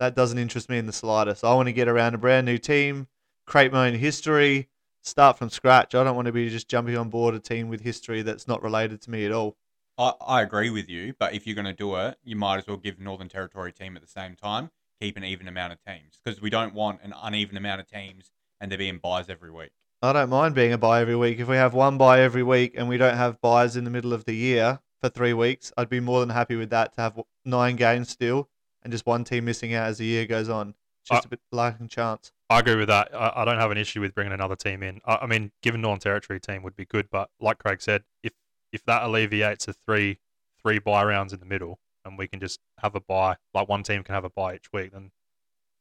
that 0.00 0.16
doesn't 0.16 0.38
interest 0.38 0.68
me 0.68 0.78
in 0.78 0.86
the 0.86 0.92
slightest. 0.92 1.44
I 1.44 1.54
want 1.54 1.68
to 1.68 1.72
get 1.72 1.86
around 1.86 2.14
a 2.14 2.18
brand 2.18 2.46
new 2.46 2.58
team, 2.58 3.06
create 3.46 3.70
my 3.70 3.86
own 3.86 3.94
history, 3.94 4.68
start 5.02 5.38
from 5.38 5.50
scratch. 5.50 5.94
I 5.94 6.02
don't 6.02 6.16
want 6.16 6.26
to 6.26 6.32
be 6.32 6.48
just 6.48 6.68
jumping 6.68 6.96
on 6.96 7.10
board 7.10 7.34
a 7.34 7.38
team 7.38 7.68
with 7.68 7.82
history 7.82 8.22
that's 8.22 8.48
not 8.48 8.62
related 8.62 9.02
to 9.02 9.10
me 9.10 9.26
at 9.26 9.32
all. 9.32 9.56
I, 9.98 10.14
I 10.26 10.42
agree 10.42 10.70
with 10.70 10.88
you, 10.88 11.14
but 11.18 11.34
if 11.34 11.46
you're 11.46 11.54
going 11.54 11.66
to 11.66 11.74
do 11.74 11.94
it, 11.96 12.16
you 12.24 12.34
might 12.34 12.58
as 12.58 12.66
well 12.66 12.78
give 12.78 12.98
Northern 12.98 13.28
Territory 13.28 13.72
team 13.72 13.94
at 13.94 14.02
the 14.02 14.08
same 14.08 14.36
time, 14.36 14.70
keep 14.98 15.18
an 15.18 15.24
even 15.24 15.46
amount 15.46 15.74
of 15.74 15.84
teams 15.84 16.18
because 16.24 16.40
we 16.40 16.48
don't 16.48 16.74
want 16.74 17.00
an 17.02 17.12
uneven 17.22 17.58
amount 17.58 17.82
of 17.82 17.86
teams 17.86 18.32
and 18.58 18.70
there 18.70 18.78
being 18.78 18.98
buys 18.98 19.28
every 19.28 19.50
week. 19.50 19.72
I 20.02 20.14
don't 20.14 20.30
mind 20.30 20.54
being 20.54 20.72
a 20.72 20.78
buy 20.78 21.02
every 21.02 21.16
week. 21.16 21.40
If 21.40 21.48
we 21.48 21.56
have 21.56 21.74
one 21.74 21.98
buy 21.98 22.20
every 22.20 22.42
week 22.42 22.72
and 22.74 22.88
we 22.88 22.96
don't 22.96 23.18
have 23.18 23.38
buys 23.42 23.76
in 23.76 23.84
the 23.84 23.90
middle 23.90 24.14
of 24.14 24.24
the 24.24 24.34
year 24.34 24.80
for 25.02 25.10
three 25.10 25.34
weeks, 25.34 25.74
I'd 25.76 25.90
be 25.90 26.00
more 26.00 26.20
than 26.20 26.30
happy 26.30 26.56
with 26.56 26.70
that 26.70 26.94
to 26.94 27.02
have 27.02 27.20
nine 27.44 27.76
games 27.76 28.08
still 28.08 28.48
and 28.82 28.92
just 28.92 29.06
one 29.06 29.24
team 29.24 29.44
missing 29.44 29.74
out 29.74 29.86
as 29.88 29.98
the 29.98 30.04
year 30.04 30.26
goes 30.26 30.48
on. 30.48 30.74
It's 31.02 31.10
just 31.10 31.24
Uh, 31.24 31.28
a 31.28 31.30
bit 31.30 31.40
lacking 31.52 31.88
chance. 31.88 32.32
I 32.48 32.58
agree 32.60 32.76
with 32.76 32.88
that. 32.88 33.14
I, 33.14 33.32
I 33.36 33.44
don't 33.44 33.58
have 33.58 33.70
an 33.70 33.78
issue 33.78 34.00
with 34.00 34.14
bringing 34.14 34.32
another 34.32 34.56
team 34.56 34.82
in. 34.82 35.00
I, 35.04 35.20
I 35.22 35.26
mean, 35.26 35.52
given 35.62 35.80
Northern 35.80 36.00
Territory 36.00 36.40
team 36.40 36.62
would 36.62 36.76
be 36.76 36.84
good, 36.84 37.08
but 37.10 37.30
like 37.40 37.58
Craig 37.58 37.80
said, 37.80 38.04
if 38.22 38.32
if 38.72 38.84
that 38.84 39.02
alleviates 39.02 39.66
the 39.66 39.72
three 39.72 40.18
three 40.62 40.78
buy 40.78 41.04
rounds 41.04 41.32
in 41.32 41.40
the 41.40 41.46
middle, 41.46 41.78
and 42.04 42.18
we 42.18 42.26
can 42.28 42.40
just 42.40 42.60
have 42.78 42.94
a 42.94 43.00
buy, 43.00 43.36
like 43.54 43.68
one 43.68 43.82
team 43.82 44.02
can 44.02 44.14
have 44.14 44.24
a 44.24 44.30
buy 44.30 44.54
each 44.56 44.72
week, 44.72 44.92
then 44.92 45.10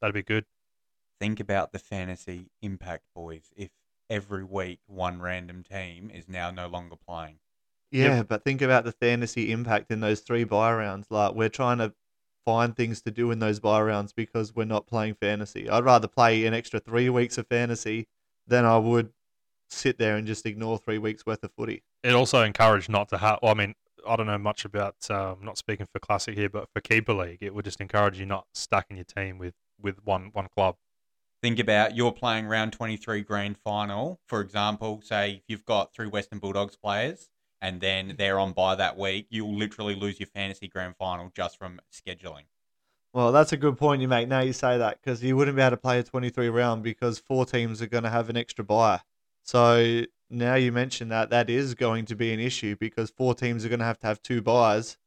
that'd 0.01 0.13
be 0.13 0.23
good. 0.23 0.45
Think 1.19 1.39
about 1.39 1.73
the 1.73 1.79
fantasy 1.79 2.49
impact, 2.61 3.03
boys. 3.13 3.51
If 3.57 3.71
every 4.09 4.43
week 4.43 4.79
one 4.87 5.21
random 5.21 5.63
team 5.63 6.09
is 6.13 6.27
now 6.29 6.49
no 6.49 6.67
longer 6.67 6.95
playing. 6.95 7.39
Yeah, 7.91 8.23
but 8.23 8.43
think 8.43 8.61
about 8.61 8.85
the 8.85 8.91
fantasy 8.91 9.51
impact 9.51 9.91
in 9.91 9.99
those 9.99 10.19
three 10.21 10.43
buy 10.43 10.71
rounds. 10.71 11.07
Like 11.09 11.33
we're 11.33 11.49
trying 11.49 11.79
to 11.79 11.93
find 12.49 12.75
things 12.75 12.99
to 12.99 13.11
do 13.11 13.29
in 13.29 13.37
those 13.37 13.59
buy 13.59 13.79
rounds 13.79 14.11
because 14.11 14.55
we're 14.55 14.65
not 14.65 14.87
playing 14.87 15.13
fantasy. 15.13 15.69
I'd 15.69 15.83
rather 15.83 16.07
play 16.07 16.47
an 16.47 16.55
extra 16.55 16.79
three 16.79 17.07
weeks 17.07 17.37
of 17.37 17.45
fantasy 17.45 18.07
than 18.47 18.65
I 18.65 18.79
would 18.79 19.11
sit 19.69 19.99
there 19.99 20.15
and 20.15 20.25
just 20.25 20.47
ignore 20.47 20.79
three 20.79 20.97
weeks 20.97 21.27
worth 21.27 21.43
of 21.43 21.51
footy. 21.51 21.83
It 22.03 22.15
also 22.15 22.41
encouraged 22.41 22.89
not 22.89 23.07
to 23.09 23.19
have. 23.19 23.37
Well, 23.43 23.51
I 23.51 23.53
mean, 23.53 23.75
I 24.07 24.15
don't 24.15 24.25
know 24.25 24.39
much 24.39 24.65
about. 24.65 24.95
Um, 25.11 25.37
not 25.43 25.59
speaking 25.59 25.85
for 25.93 25.99
classic 25.99 26.35
here, 26.35 26.49
but 26.49 26.69
for 26.73 26.81
keeper 26.81 27.13
league, 27.13 27.37
it 27.41 27.53
would 27.53 27.65
just 27.65 27.79
encourage 27.81 28.19
you 28.19 28.25
not 28.25 28.47
stacking 28.55 28.97
your 28.97 29.05
team 29.05 29.37
with 29.37 29.53
with 29.79 30.03
one 30.03 30.31
one 30.33 30.47
club. 30.55 30.75
Think 31.43 31.59
about 31.59 31.95
you're 31.95 32.11
playing 32.11 32.47
round 32.47 32.73
23 32.73 33.21
grand 33.21 33.57
final, 33.59 34.19
for 34.27 34.41
example, 34.41 35.01
say 35.03 35.33
if 35.33 35.43
you've 35.47 35.65
got 35.65 35.93
three 35.93 36.07
Western 36.07 36.39
Bulldogs 36.39 36.75
players 36.75 37.29
and 37.61 37.81
then 37.81 38.15
they're 38.17 38.39
on 38.39 38.53
by 38.53 38.75
that 38.75 38.97
week, 38.97 39.27
you'll 39.29 39.57
literally 39.57 39.95
lose 39.95 40.19
your 40.19 40.27
fantasy 40.27 40.67
grand 40.67 40.95
final 40.95 41.31
just 41.35 41.57
from 41.57 41.79
scheduling. 41.91 42.43
Well, 43.11 43.31
that's 43.31 43.53
a 43.53 43.57
good 43.57 43.77
point 43.77 44.01
you 44.01 44.07
make. 44.07 44.27
Now 44.27 44.41
you 44.41 44.53
say 44.53 44.77
that 44.77 45.01
because 45.01 45.23
you 45.23 45.35
wouldn't 45.35 45.57
be 45.57 45.63
able 45.63 45.71
to 45.71 45.77
play 45.77 45.99
a 45.99 46.03
23 46.03 46.49
round 46.49 46.83
because 46.83 47.17
four 47.17 47.45
teams 47.45 47.81
are 47.81 47.87
going 47.87 48.03
to 48.03 48.09
have 48.09 48.29
an 48.29 48.37
extra 48.37 48.63
buy. 48.63 49.01
So 49.43 50.03
now 50.29 50.55
you 50.55 50.71
mention 50.71 51.09
that, 51.09 51.31
that 51.31 51.49
is 51.49 51.73
going 51.73 52.05
to 52.05 52.15
be 52.15 52.31
an 52.33 52.39
issue 52.39 52.75
because 52.79 53.09
four 53.09 53.33
teams 53.33 53.65
are 53.65 53.69
going 53.69 53.79
to 53.79 53.85
have 53.85 53.99
to 53.99 54.07
have 54.07 54.21
two 54.21 54.41
buys. 54.41 54.97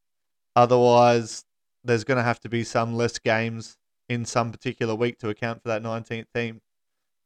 Otherwise, 0.55 1.45
there's 1.83 2.03
going 2.03 2.17
to 2.17 2.23
have 2.23 2.41
to 2.41 2.49
be 2.49 2.63
some 2.63 2.93
less 2.95 3.19
games 3.19 3.77
in 4.09 4.25
some 4.25 4.51
particular 4.51 4.95
week 4.95 5.17
to 5.19 5.29
account 5.29 5.61
for 5.63 5.69
that 5.69 5.81
19th 5.81 6.27
team. 6.35 6.61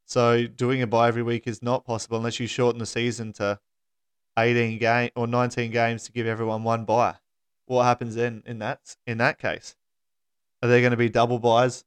So 0.04 0.46
doing 0.46 0.80
a 0.80 0.86
buy 0.86 1.08
every 1.08 1.22
week 1.22 1.46
is 1.46 1.62
not 1.62 1.84
possible 1.84 2.16
unless 2.16 2.40
you 2.40 2.46
shorten 2.46 2.78
the 2.78 2.86
season 2.86 3.32
to 3.34 3.58
18 4.38 4.78
game 4.78 5.10
or 5.16 5.26
19 5.26 5.70
games 5.70 6.04
to 6.04 6.12
give 6.12 6.26
everyone 6.26 6.62
one 6.64 6.84
buy. 6.84 7.16
What 7.66 7.84
happens 7.84 8.14
then 8.14 8.42
in 8.46 8.58
that 8.60 8.96
in 9.06 9.18
that 9.18 9.38
case? 9.38 9.76
Are 10.62 10.68
there 10.68 10.80
going 10.80 10.92
to 10.92 10.96
be 10.96 11.08
double 11.08 11.38
buys? 11.38 11.84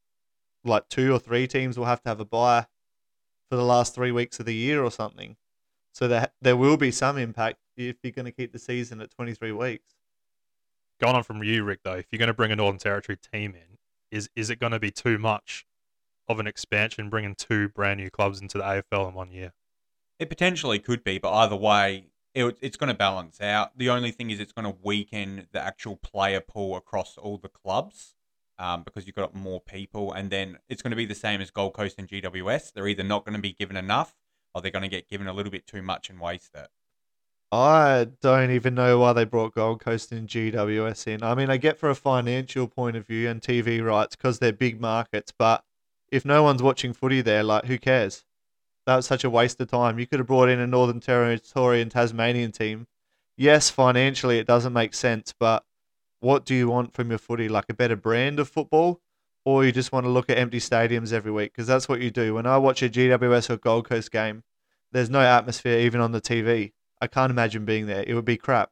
Like 0.64 0.88
two 0.90 1.12
or 1.14 1.20
three 1.20 1.48
teams 1.48 1.78
will 1.78 1.86
have 1.86 2.02
to 2.04 2.10
have 2.10 2.20
a 2.20 2.26
buy 2.26 2.68
for 3.50 3.56
the 3.56 3.64
last 3.64 3.96
three 3.96 4.12
weeks 4.12 4.40
of 4.40 4.46
the 4.46 4.54
year 4.54 4.84
or 4.84 4.92
something. 4.92 5.38
So 5.94 6.08
that 6.08 6.34
there 6.42 6.56
will 6.56 6.78
be 6.78 6.92
some 6.92 7.18
impact 7.18 7.58
if 7.76 7.98
you're 8.04 8.12
going 8.12 8.26
to 8.26 8.32
keep 8.32 8.54
the 8.54 8.60
season 8.60 9.02
at 9.02 9.12
23 9.12 9.52
weeks. 9.52 9.96
Going 11.02 11.16
on 11.16 11.24
from 11.24 11.44
you, 11.44 11.64
Rick, 11.64 11.80
though, 11.84 11.96
if 11.96 12.06
you're 12.12 12.20
going 12.20 12.28
to 12.28 12.34
bring 12.34 12.52
a 12.52 12.56
Northern 12.56 12.80
Territory 12.80 13.18
team 13.18 13.56
in, 13.56 13.78
is 14.12 14.30
is 14.36 14.50
it 14.50 14.60
going 14.60 14.72
to 14.72 14.80
be 14.80 14.92
too 14.92 15.18
much 15.18 15.66
of 16.28 16.40
an 16.40 16.48
expansion 16.48 17.10
bringing 17.10 17.36
two 17.36 17.70
brand 17.70 18.00
new 18.00 18.10
clubs 18.10 18.40
into 18.40 18.58
the 18.58 18.64
AFL 18.64 19.10
in 19.10 19.14
one 19.14 19.32
year? 19.32 19.54
It 20.20 20.30
potentially 20.30 20.78
could 20.78 21.04
be, 21.04 21.18
but 21.18 21.34
either 21.34 21.56
way, 21.56 22.11
it, 22.34 22.58
it's 22.62 22.78
going 22.78 22.90
to 22.90 22.94
balance 22.94 23.42
out. 23.42 23.78
The 23.78 23.90
only 23.90 24.12
thing 24.12 24.30
is, 24.30 24.40
it's 24.40 24.52
going 24.52 24.72
to 24.72 24.78
weaken 24.82 25.48
the 25.52 25.62
actual 25.62 25.96
player 25.96 26.40
pool 26.40 26.76
across 26.76 27.18
all 27.18 27.38
the 27.38 27.50
clubs 27.50 28.16
um, 28.58 28.84
because 28.84 29.08
you've 29.08 29.16
got 29.16 29.36
more 29.36 29.60
people, 29.60 30.14
and 30.14 30.30
then 30.30 30.58
it's 30.70 30.82
going 30.82 30.92
to 30.92 30.98
be 30.98 31.06
the 31.06 31.16
same 31.16 31.42
as 31.42 31.52
Gold 31.52 31.74
Coast 31.74 31.96
and 31.98 32.08
GWS. 32.08 32.74
They're 32.74 32.88
either 32.88 33.04
not 33.04 33.26
going 33.26 33.36
to 33.36 33.42
be 33.42 33.54
given 33.54 33.76
enough, 33.76 34.16
or 34.54 34.62
they're 34.62 34.72
going 34.72 34.84
to 34.84 34.90
get 34.90 35.10
given 35.10 35.28
a 35.28 35.34
little 35.34 35.52
bit 35.52 35.68
too 35.68 35.82
much 35.82 36.10
and 36.10 36.20
waste 36.20 36.52
it. 36.56 36.68
I 37.52 38.08
don't 38.22 38.52
even 38.52 38.76
know 38.76 39.00
why 39.00 39.12
they 39.12 39.26
brought 39.26 39.54
Gold 39.54 39.82
Coast 39.82 40.14
and 40.14 40.28
GWS 40.28 41.08
in. 41.08 41.24
I 41.24 41.36
mean, 41.36 41.50
I 41.50 41.58
get 41.58 41.78
for 41.78 41.90
a 41.90 41.96
financial 41.96 42.68
point 42.68 42.96
of 42.96 43.06
view 43.06 43.30
and 43.30 43.42
TV 43.42 43.84
rights 43.84 44.16
because 44.16 44.40
they're 44.40 44.54
big 44.54 44.80
markets, 44.80 45.34
but 45.38 45.66
if 46.10 46.24
no 46.24 46.44
one's 46.44 46.64
watching 46.64 46.94
footy 46.94 47.22
there, 47.22 47.44
like, 47.44 47.66
who 47.66 47.78
cares? 47.78 48.24
That 48.92 48.98
was 48.98 49.06
such 49.06 49.24
a 49.24 49.30
waste 49.30 49.62
of 49.62 49.72
time. 49.72 50.00
You 50.00 50.06
could 50.06 50.20
have 50.20 50.28
brought 50.28 50.50
in 50.50 50.60
a 50.60 50.68
Northern 50.68 51.00
Territory 51.00 51.82
and 51.82 51.90
Tasmanian 51.90 52.52
team. 52.52 52.88
Yes, 53.38 53.70
financially 53.70 54.38
it 54.38 54.46
doesn't 54.46 54.74
make 54.74 54.94
sense, 54.94 55.34
but 55.40 55.64
what 56.20 56.44
do 56.44 56.54
you 56.54 56.68
want 56.68 56.94
from 56.94 57.08
your 57.08 57.18
footy? 57.18 57.48
Like 57.48 57.70
a 57.70 57.74
better 57.74 57.96
brand 57.96 58.38
of 58.38 58.50
football? 58.50 59.00
Or 59.46 59.64
you 59.64 59.72
just 59.72 59.94
want 59.94 60.06
to 60.06 60.10
look 60.10 60.30
at 60.30 60.38
empty 60.38 60.60
stadiums 60.60 61.14
every 61.14 61.32
week? 61.32 61.54
Because 61.54 61.68
that's 61.68 61.88
what 61.88 62.02
you 62.02 62.12
do. 62.12 62.34
When 62.34 62.46
I 62.46 62.58
watch 62.58 62.84
a 62.84 62.90
GWS 62.90 63.50
or 63.50 63.56
Gold 63.56 63.88
Coast 63.88 64.12
game, 64.12 64.44
there's 64.92 65.10
no 65.10 65.22
atmosphere 65.22 65.80
even 65.80 66.02
on 66.02 66.12
the 66.12 66.20
TV. 66.20 66.74
I 67.00 67.08
can't 67.08 67.32
imagine 67.32 67.64
being 67.64 67.88
there. 67.88 68.04
It 68.06 68.14
would 68.14 68.26
be 68.26 68.36
crap. 68.36 68.72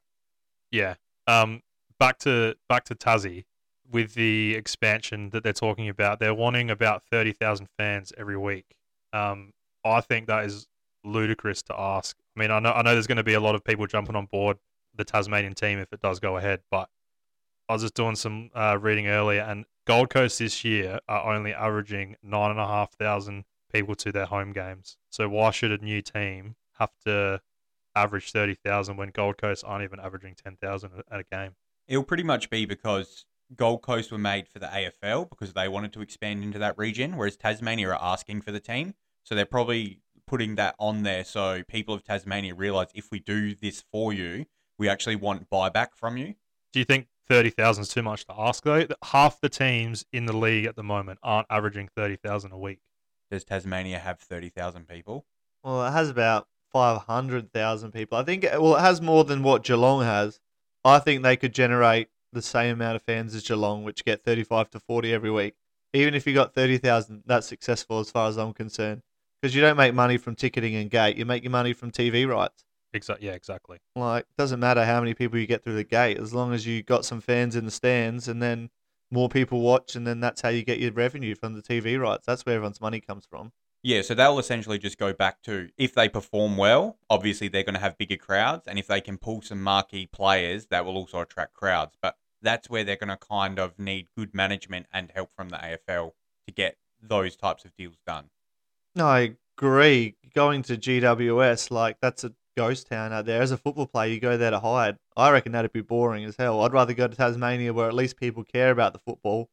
Yeah. 0.70 0.96
Um. 1.28 1.62
Back 1.98 2.20
to 2.20 2.56
back 2.68 2.84
to 2.86 2.96
Tassie 2.96 3.46
with 3.90 4.16
the 4.16 4.54
expansion 4.56 5.30
that 5.30 5.44
they're 5.46 5.54
talking 5.54 5.88
about. 5.88 6.20
They're 6.20 6.34
wanting 6.34 6.70
about 6.70 7.04
thirty 7.04 7.32
thousand 7.32 7.70
fans 7.78 8.12
every 8.18 8.38
week. 8.38 8.76
Um. 9.14 9.54
I 9.84 10.02
think 10.02 10.28
that 10.28 10.46
is 10.46 10.68
ludicrous 11.04 11.62
to 11.64 11.80
ask. 11.80 12.18
I 12.36 12.40
mean, 12.40 12.52
I 12.52 12.60
know 12.60 12.72
I 12.72 12.82
know 12.82 12.92
there's 12.92 13.08
going 13.08 13.18
to 13.18 13.24
be 13.24 13.34
a 13.34 13.40
lot 13.40 13.56
of 13.56 13.64
people 13.64 13.88
jumping 13.88 14.16
on 14.16 14.26
board 14.26 14.58
the 14.96 15.06
Tasmanian 15.06 15.54
team 15.54 15.80
if 15.80 15.94
it 15.94 16.02
does 16.02 16.20
go 16.20 16.38
ahead, 16.38 16.62
but 16.70 16.90
I 17.68 17.74
was 17.74 17.84
just 17.84 17.94
doing 17.94 18.16
some 18.16 18.50
uh, 18.56 18.78
reading 18.80 19.08
earlier, 19.08 19.42
and 19.42 19.66
Gold 19.86 20.10
Coast 20.10 20.40
this 20.40 20.64
year 20.66 21.00
are 21.08 21.34
only 21.34 21.54
averaging 21.54 22.16
nine 22.24 22.52
and 22.52 22.60
a 22.60 22.66
half 22.66 22.94
thousand 22.94 23.46
people 23.72 23.96
to 23.96 24.12
their 24.12 24.26
home 24.26 24.52
games. 24.52 24.98
So 25.10 25.30
why 25.30 25.52
should 25.52 25.72
a 25.72 25.78
new 25.78 26.02
team 26.02 26.56
have 26.80 26.92
to 27.06 27.42
average 27.96 28.32
thirty 28.32 28.56
thousand 28.56 28.98
when 28.98 29.10
Gold 29.10 29.38
Coast 29.38 29.64
aren't 29.66 29.84
even 29.84 30.00
averaging 30.00 30.36
ten 30.36 30.58
thousand 30.58 30.92
at 31.12 31.20
a 31.20 31.24
game? 31.24 31.52
It'll 31.88 32.04
pretty 32.04 32.24
much 32.24 32.50
be 32.50 32.66
because 32.66 33.26
Gold 33.56 33.82
Coast 33.82 34.12
were 34.12 34.18
made 34.18 34.48
for 34.48 34.60
the 34.60 34.68
AFL 34.68 35.30
because 35.30 35.54
they 35.54 35.68
wanted 35.68 35.94
to 35.94 36.02
expand 36.02 36.44
into 36.44 36.60
that 36.60 36.78
region, 36.78 37.18
whereas 37.18 37.38
Tasmania 37.38 37.90
are 37.90 38.02
asking 38.02 38.42
for 38.42 38.52
the 38.52 38.60
team. 38.60 38.94
So 39.30 39.36
they're 39.36 39.46
probably 39.46 40.00
putting 40.26 40.56
that 40.56 40.74
on 40.80 41.04
there 41.04 41.24
so 41.24 41.62
people 41.68 41.94
of 41.94 42.04
Tasmania 42.04 42.56
realize 42.56 42.88
if 42.96 43.12
we 43.12 43.20
do 43.20 43.54
this 43.54 43.84
for 43.92 44.12
you, 44.12 44.48
we 44.80 44.90
actually 44.90 45.18
want 45.18 45.52
buyback 45.52 45.90
from 45.94 46.18
you. 46.18 46.34
Do 46.74 46.80
you 46.80 46.86
think 46.86 47.10
thirty 47.28 47.52
thousand 47.52 47.84
is 47.84 47.90
too 47.90 48.02
much 48.02 48.26
to 48.26 48.34
ask 48.36 48.64
though? 48.64 48.88
Half 49.04 49.40
the 49.40 49.48
teams 49.50 50.04
in 50.12 50.26
the 50.26 50.36
league 50.36 50.66
at 50.66 50.76
the 50.76 50.82
moment 50.82 51.20
aren't 51.22 51.46
averaging 51.48 51.90
thirty 51.96 52.16
thousand 52.16 52.54
a 52.54 52.58
week. 52.58 52.80
Does 53.30 53.44
Tasmania 53.44 54.00
have 54.00 54.20
30,000 54.20 54.88
people? 54.88 55.28
Well, 55.64 55.86
it 55.86 55.92
has 55.92 56.10
about 56.10 56.48
500,000 56.74 57.92
people. 57.92 58.18
I 58.18 58.24
think, 58.24 58.48
well, 58.54 58.78
it 58.78 58.82
has 58.82 59.00
more 59.00 59.24
than 59.24 59.44
what 59.44 59.64
Geelong 59.64 60.04
has. 60.04 60.40
I 60.84 60.98
think 60.98 61.22
they 61.22 61.38
could 61.38 61.54
generate 61.54 62.08
the 62.34 62.42
same 62.42 62.74
amount 62.74 62.96
of 62.96 63.04
fans 63.04 63.36
as 63.36 63.44
Geelong, 63.44 63.84
which 63.84 64.04
get 64.04 64.24
35 64.24 64.72
to 64.72 64.80
40 64.80 65.14
every 65.14 65.30
week. 65.30 65.54
Even 65.94 66.16
if 66.16 66.26
you 66.26 66.34
got 66.34 66.56
30,000, 66.56 67.22
that's 67.28 67.46
successful 67.46 68.00
as 68.00 68.10
far 68.10 68.28
as 68.28 68.38
I'm 68.38 68.54
concerned. 68.54 69.04
Because 69.42 69.56
you 69.56 69.62
don't 69.62 69.78
make 69.78 69.94
money 69.94 70.18
from 70.18 70.36
ticketing 70.36 70.76
and 70.76 70.90
gate, 70.90 71.18
you 71.18 71.26
make 71.26 71.44
your 71.44 71.52
money 71.52 71.74
from 71.74 71.92
TV 71.92 72.28
rights. 72.28 72.66
Exactly. 72.94 73.28
Yeah, 73.28 73.34
exactly. 73.34 73.78
Like, 73.96 74.24
it 74.24 74.38
doesn't 74.38 74.60
matter 74.60 74.84
how 74.84 75.00
many 75.00 75.14
people 75.14 75.40
you 75.40 75.48
get 75.48 75.64
through 75.64 75.76
the 75.76 75.84
gate, 75.84 76.18
as 76.18 76.34
long 76.34 76.54
as 76.54 76.66
you 76.66 76.84
got 76.84 77.06
some 77.06 77.22
fans 77.22 77.56
in 77.56 77.66
the 77.66 77.72
stands 77.72 78.28
and 78.28 78.42
then 78.42 78.70
more 79.12 79.30
people 79.30 79.62
watch, 79.62 79.96
and 79.96 80.06
then 80.06 80.20
that's 80.20 80.42
how 80.42 80.50
you 80.50 80.64
get 80.64 80.80
your 80.80 80.92
revenue 80.92 81.36
from 81.36 81.54
the 81.54 81.62
TV 81.62 82.00
rights. 82.00 82.26
That's 82.26 82.46
where 82.46 82.56
everyone's 82.56 82.82
money 82.82 83.00
comes 83.00 83.26
from. 83.26 83.52
Yeah, 83.82 84.02
so 84.02 84.14
they'll 84.14 84.40
essentially 84.40 84.78
just 84.78 84.98
go 84.98 85.14
back 85.14 85.42
to 85.44 85.70
if 85.78 85.96
they 85.96 86.10
perform 86.10 86.58
well, 86.58 86.98
obviously 87.10 87.48
they're 87.48 87.64
going 87.64 87.76
to 87.76 87.80
have 87.80 87.98
bigger 87.98 88.18
crowds, 88.18 88.68
and 88.68 88.78
if 88.78 88.88
they 88.88 89.00
can 89.02 89.18
pull 89.18 89.42
some 89.42 89.62
marquee 89.62 90.06
players, 90.06 90.66
that 90.68 90.84
will 90.84 90.98
also 90.98 91.22
attract 91.22 91.54
crowds. 91.54 91.96
But 92.02 92.18
that's 92.42 92.70
where 92.70 92.84
they're 92.84 92.98
going 92.98 93.10
to 93.10 93.18
kind 93.18 93.58
of 93.58 93.80
need 93.80 94.08
good 94.18 94.34
management 94.34 94.88
and 94.92 95.12
help 95.12 95.32
from 95.34 95.50
the 95.50 95.58
AFL 95.58 96.12
to 96.46 96.54
get 96.54 96.78
those 97.02 97.36
types 97.38 97.64
of 97.64 97.74
deals 97.76 97.98
done. 98.06 98.26
No, 98.96 99.06
I 99.08 99.36
agree. 99.58 100.16
Going 100.34 100.62
to 100.64 100.78
GWS, 100.78 101.72
like, 101.72 101.98
that's 102.02 102.24
a 102.24 102.34
ghost 102.56 102.88
town 102.88 103.14
out 103.14 103.26
there. 103.26 103.42
As 103.42 103.52
a 103.52 103.58
football 103.58 103.88
player, 103.88 104.12
you 104.12 104.20
go 104.20 104.38
there 104.38 104.52
to 104.52 104.60
hide. 104.60 104.98
I 105.16 105.32
reckon 105.32 105.54
that'd 105.54 105.72
be 105.72 105.82
boring 105.82 106.26
as 106.26 106.36
hell. 106.38 106.62
I'd 106.62 106.74
rather 106.74 106.94
go 106.94 107.08
to 107.08 107.16
Tasmania 107.16 107.74
where 107.74 107.88
at 107.88 107.94
least 107.94 108.18
people 108.18 108.44
care 108.44 108.72
about 108.72 108.94
the 108.94 109.00
football 109.00 109.50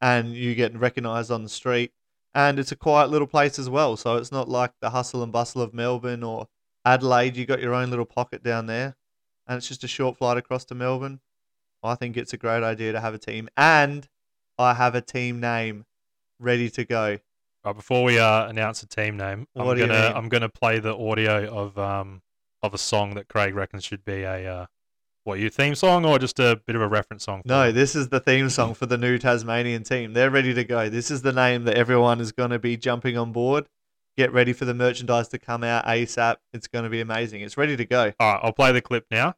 and 0.00 0.34
you 0.34 0.54
get 0.54 0.76
recognised 0.76 1.30
on 1.30 1.42
the 1.42 1.48
street. 1.48 1.92
And 2.34 2.58
it's 2.58 2.72
a 2.72 2.76
quiet 2.76 3.10
little 3.10 3.26
place 3.26 3.58
as 3.58 3.68
well. 3.68 3.96
So 3.96 4.16
it's 4.16 4.32
not 4.32 4.48
like 4.48 4.72
the 4.80 4.90
hustle 4.90 5.22
and 5.22 5.32
bustle 5.32 5.62
of 5.62 5.72
Melbourne 5.72 6.22
or 6.22 6.48
Adelaide. 6.84 7.36
You 7.36 7.46
got 7.46 7.62
your 7.62 7.74
own 7.74 7.90
little 7.90 8.04
pocket 8.04 8.42
down 8.42 8.66
there. 8.66 8.96
And 9.46 9.56
it's 9.56 9.68
just 9.68 9.84
a 9.84 9.88
short 9.88 10.18
flight 10.18 10.36
across 10.36 10.64
to 10.66 10.74
Melbourne. 10.74 11.20
I 11.82 11.94
think 11.94 12.16
it's 12.16 12.32
a 12.32 12.36
great 12.36 12.62
idea 12.62 12.92
to 12.92 13.00
have 13.00 13.14
a 13.14 13.18
team. 13.18 13.48
And 13.56 14.08
I 14.58 14.74
have 14.74 14.94
a 14.94 15.00
team 15.00 15.40
name 15.40 15.86
ready 16.38 16.68
to 16.70 16.84
go. 16.84 17.18
Right, 17.66 17.74
before 17.74 18.04
we 18.04 18.16
uh, 18.16 18.46
announce 18.46 18.84
a 18.84 18.86
team 18.86 19.16
name, 19.16 19.48
What 19.54 19.72
I'm 19.72 19.88
gonna? 19.88 20.12
I'm 20.14 20.28
gonna 20.28 20.48
play 20.48 20.78
the 20.78 20.96
audio 20.96 21.52
of 21.52 21.76
um 21.76 22.22
of 22.62 22.72
a 22.74 22.78
song 22.78 23.14
that 23.14 23.26
Craig 23.28 23.56
reckons 23.56 23.82
should 23.84 24.04
be 24.04 24.22
a 24.22 24.48
uh, 24.54 24.66
what 25.24 25.40
your 25.40 25.50
theme 25.50 25.74
song 25.74 26.04
or 26.04 26.20
just 26.20 26.38
a 26.38 26.60
bit 26.64 26.76
of 26.76 26.82
a 26.82 26.86
reference 26.86 27.24
song. 27.24 27.42
for 27.42 27.48
No, 27.48 27.62
it? 27.64 27.72
this 27.72 27.96
is 27.96 28.08
the 28.10 28.20
theme 28.20 28.48
song 28.50 28.74
for 28.74 28.86
the 28.86 28.96
new 28.96 29.18
Tasmanian 29.18 29.82
team. 29.82 30.12
They're 30.12 30.30
ready 30.30 30.54
to 30.54 30.62
go. 30.62 30.88
This 30.88 31.10
is 31.10 31.22
the 31.22 31.32
name 31.32 31.64
that 31.64 31.76
everyone 31.76 32.20
is 32.20 32.30
going 32.30 32.50
to 32.50 32.60
be 32.60 32.76
jumping 32.76 33.18
on 33.18 33.32
board. 33.32 33.66
Get 34.16 34.32
ready 34.32 34.52
for 34.52 34.64
the 34.64 34.72
merchandise 34.72 35.26
to 35.30 35.38
come 35.40 35.64
out 35.64 35.84
ASAP. 35.86 36.36
It's 36.52 36.68
going 36.68 36.84
to 36.84 36.88
be 36.88 37.00
amazing. 37.00 37.40
It's 37.40 37.56
ready 37.56 37.76
to 37.76 37.84
go. 37.84 38.12
All 38.20 38.32
right, 38.34 38.40
I'll 38.44 38.52
play 38.52 38.70
the 38.70 38.80
clip 38.80 39.06
now. 39.10 39.34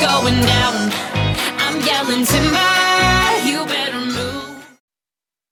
Going 0.00 0.40
down. 0.40 0.90
I'm 1.58 1.80
yelling 1.82 2.24
timber. 2.24 2.56
You 3.44 3.66
better 3.66 4.00
move. 4.00 4.80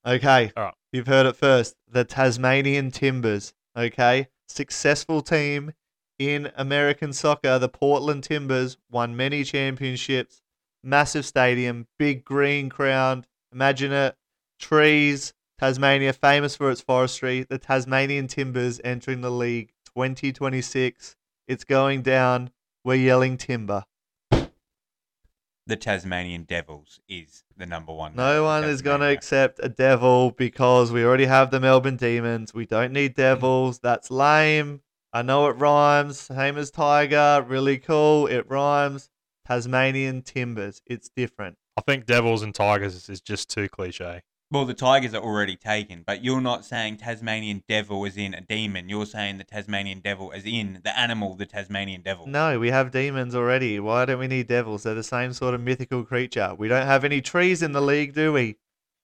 Okay. 0.05 0.51
All 0.57 0.63
right. 0.63 0.73
You've 0.91 1.07
heard 1.07 1.27
it 1.27 1.35
first. 1.35 1.75
The 1.87 2.03
Tasmanian 2.03 2.89
Timbers. 2.89 3.53
Okay. 3.77 4.27
Successful 4.47 5.21
team 5.21 5.73
in 6.17 6.51
American 6.55 7.13
soccer. 7.13 7.59
The 7.59 7.69
Portland 7.69 8.23
Timbers 8.23 8.77
won 8.89 9.15
many 9.15 9.43
championships. 9.43 10.41
Massive 10.83 11.25
stadium, 11.25 11.87
big 11.99 12.25
green 12.25 12.69
crown. 12.69 13.25
Imagine 13.53 13.91
it. 13.91 14.15
Trees. 14.59 15.33
Tasmania, 15.59 16.13
famous 16.13 16.55
for 16.55 16.71
its 16.71 16.81
forestry. 16.81 17.43
The 17.43 17.57
Tasmanian 17.57 18.27
Timbers 18.27 18.79
entering 18.83 19.21
the 19.21 19.29
league 19.29 19.73
2026. 19.95 21.15
It's 21.47 21.63
going 21.65 22.01
down. 22.01 22.49
We're 22.85 22.95
yelling 22.95 23.37
timber. 23.37 23.83
The 25.69 25.75
Tasmanian 25.75 26.45
Devils 26.45 26.99
is 27.07 27.43
the 27.55 27.67
number 27.67 27.93
one. 27.93 28.15
No 28.15 28.43
one 28.43 28.63
in 28.63 28.71
is 28.71 28.81
going 28.81 29.01
to 29.01 29.05
accept 29.05 29.59
a 29.61 29.69
devil 29.69 30.31
because 30.31 30.91
we 30.91 31.05
already 31.05 31.27
have 31.27 31.51
the 31.51 31.59
Melbourne 31.59 31.95
Demons. 31.95 32.55
We 32.55 32.65
don't 32.65 32.91
need 32.91 33.13
devils. 33.13 33.77
That's 33.77 34.09
lame. 34.09 34.81
I 35.13 35.21
know 35.21 35.45
it 35.45 35.57
rhymes. 35.57 36.21
Same 36.21 36.57
as 36.57 36.71
Tiger. 36.71 37.45
Really 37.47 37.77
cool. 37.77 38.25
It 38.25 38.49
rhymes. 38.49 39.11
Tasmanian 39.45 40.23
Timbers. 40.23 40.81
It's 40.87 41.07
different. 41.15 41.57
I 41.77 41.81
think 41.81 42.07
Devils 42.07 42.41
and 42.41 42.55
Tigers 42.55 43.07
is 43.07 43.21
just 43.21 43.51
too 43.51 43.69
cliche. 43.69 44.23
Well, 44.51 44.65
the 44.65 44.73
Tigers 44.73 45.13
are 45.13 45.21
already 45.21 45.55
taken, 45.55 46.03
but 46.07 46.23
you're 46.23 46.41
not 46.41 46.65
saying 46.65 46.97
Tasmanian 46.97 47.63
Devil 47.69 48.03
as 48.07 48.17
in 48.17 48.33
a 48.33 48.41
demon. 48.41 48.89
You're 48.89 49.05
saying 49.05 49.37
the 49.37 49.43
Tasmanian 49.43 49.99
Devil 49.99 50.31
is 50.31 50.43
in 50.43 50.81
the 50.83 50.97
animal, 50.97 51.35
the 51.35 51.45
Tasmanian 51.45 52.01
Devil. 52.01 52.25
No, 52.25 52.59
we 52.59 52.71
have 52.71 52.89
demons 52.89 53.35
already. 53.35 53.79
Why 53.79 54.05
don't 54.05 54.17
we 54.17 54.25
need 54.27 54.47
devils? 54.47 54.83
They're 54.83 54.95
the 54.95 55.03
same 55.03 55.33
sort 55.33 55.53
of 55.53 55.61
mythical 55.61 56.03
creature. 56.03 56.55
We 56.57 56.67
don't 56.67 56.87
have 56.87 57.03
any 57.05 57.21
trees 57.21 57.61
in 57.61 57.73
the 57.73 57.81
league, 57.81 58.15
do 58.15 58.33
we? 58.33 58.55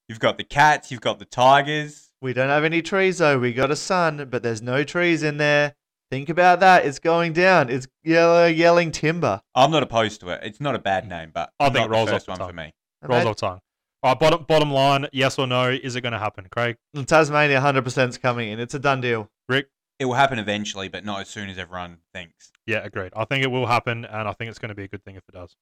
You've 0.09 0.19
got 0.19 0.39
the 0.39 0.43
cats, 0.43 0.89
you've 0.89 1.01
got 1.01 1.19
the 1.19 1.25
tigers. 1.25 2.11
We 2.21 2.33
don't 2.33 2.49
have 2.49 2.63
any 2.63 2.81
trees 2.81 3.19
though. 3.19 3.37
We 3.37 3.53
got 3.53 3.69
a 3.69 3.75
sun, 3.75 4.27
but 4.31 4.41
there's 4.41 4.63
no 4.63 4.83
trees 4.83 5.21
in 5.21 5.37
there. 5.37 5.75
Think 6.09 6.29
about 6.29 6.59
that. 6.61 6.85
It's 6.87 6.97
going 6.97 7.33
down. 7.33 7.69
It's 7.69 7.87
yellow, 8.03 8.47
yelling 8.47 8.91
timber. 8.91 9.41
I'm 9.53 9.69
not 9.69 9.83
opposed 9.83 10.21
to 10.21 10.29
it. 10.29 10.39
It's 10.43 10.59
not 10.61 10.73
a 10.73 10.79
bad 10.79 11.07
name, 11.07 11.29
but 11.33 11.51
I 11.59 11.65
think 11.65 11.75
not 11.75 11.85
it 11.85 11.89
rolls 11.91 12.09
the 12.09 12.15
off 12.15 12.25
the 12.25 12.31
one 12.31 12.39
tongue. 12.39 12.49
for 12.49 12.55
me. 12.55 12.73
Rolls 13.03 13.11
Imagine- 13.11 13.27
off 13.29 13.35
tongue. 13.37 13.59
All 14.05 14.11
right, 14.11 14.19
bottom 14.19 14.45
bottom 14.47 14.69
line, 14.69 15.07
yes 15.13 15.39
or 15.39 15.47
no? 15.47 15.67
Is 15.71 15.95
it 15.95 16.01
going 16.01 16.13
to 16.13 16.19
happen, 16.19 16.45
Craig? 16.51 16.77
Tasmania 17.07 17.59
100% 17.59 18.09
is 18.09 18.19
coming 18.19 18.49
in. 18.49 18.59
It's 18.59 18.75
a 18.75 18.79
done 18.79 19.01
deal. 19.01 19.31
Rick? 19.49 19.69
It 19.97 20.05
will 20.05 20.13
happen 20.13 20.37
eventually, 20.37 20.89
but 20.89 21.03
not 21.03 21.21
as 21.21 21.27
soon 21.27 21.49
as 21.49 21.57
everyone 21.57 21.97
thinks. 22.13 22.51
Yeah, 22.67 22.83
agreed. 22.83 23.13
I 23.15 23.25
think 23.25 23.43
it 23.43 23.49
will 23.49 23.65
happen, 23.65 24.05
and 24.05 24.27
I 24.27 24.33
think 24.33 24.49
it's 24.49 24.59
going 24.59 24.69
to 24.69 24.75
be 24.75 24.83
a 24.83 24.87
good 24.87 25.03
thing 25.03 25.15
if 25.15 25.23
it 25.27 25.33
does. 25.33 25.55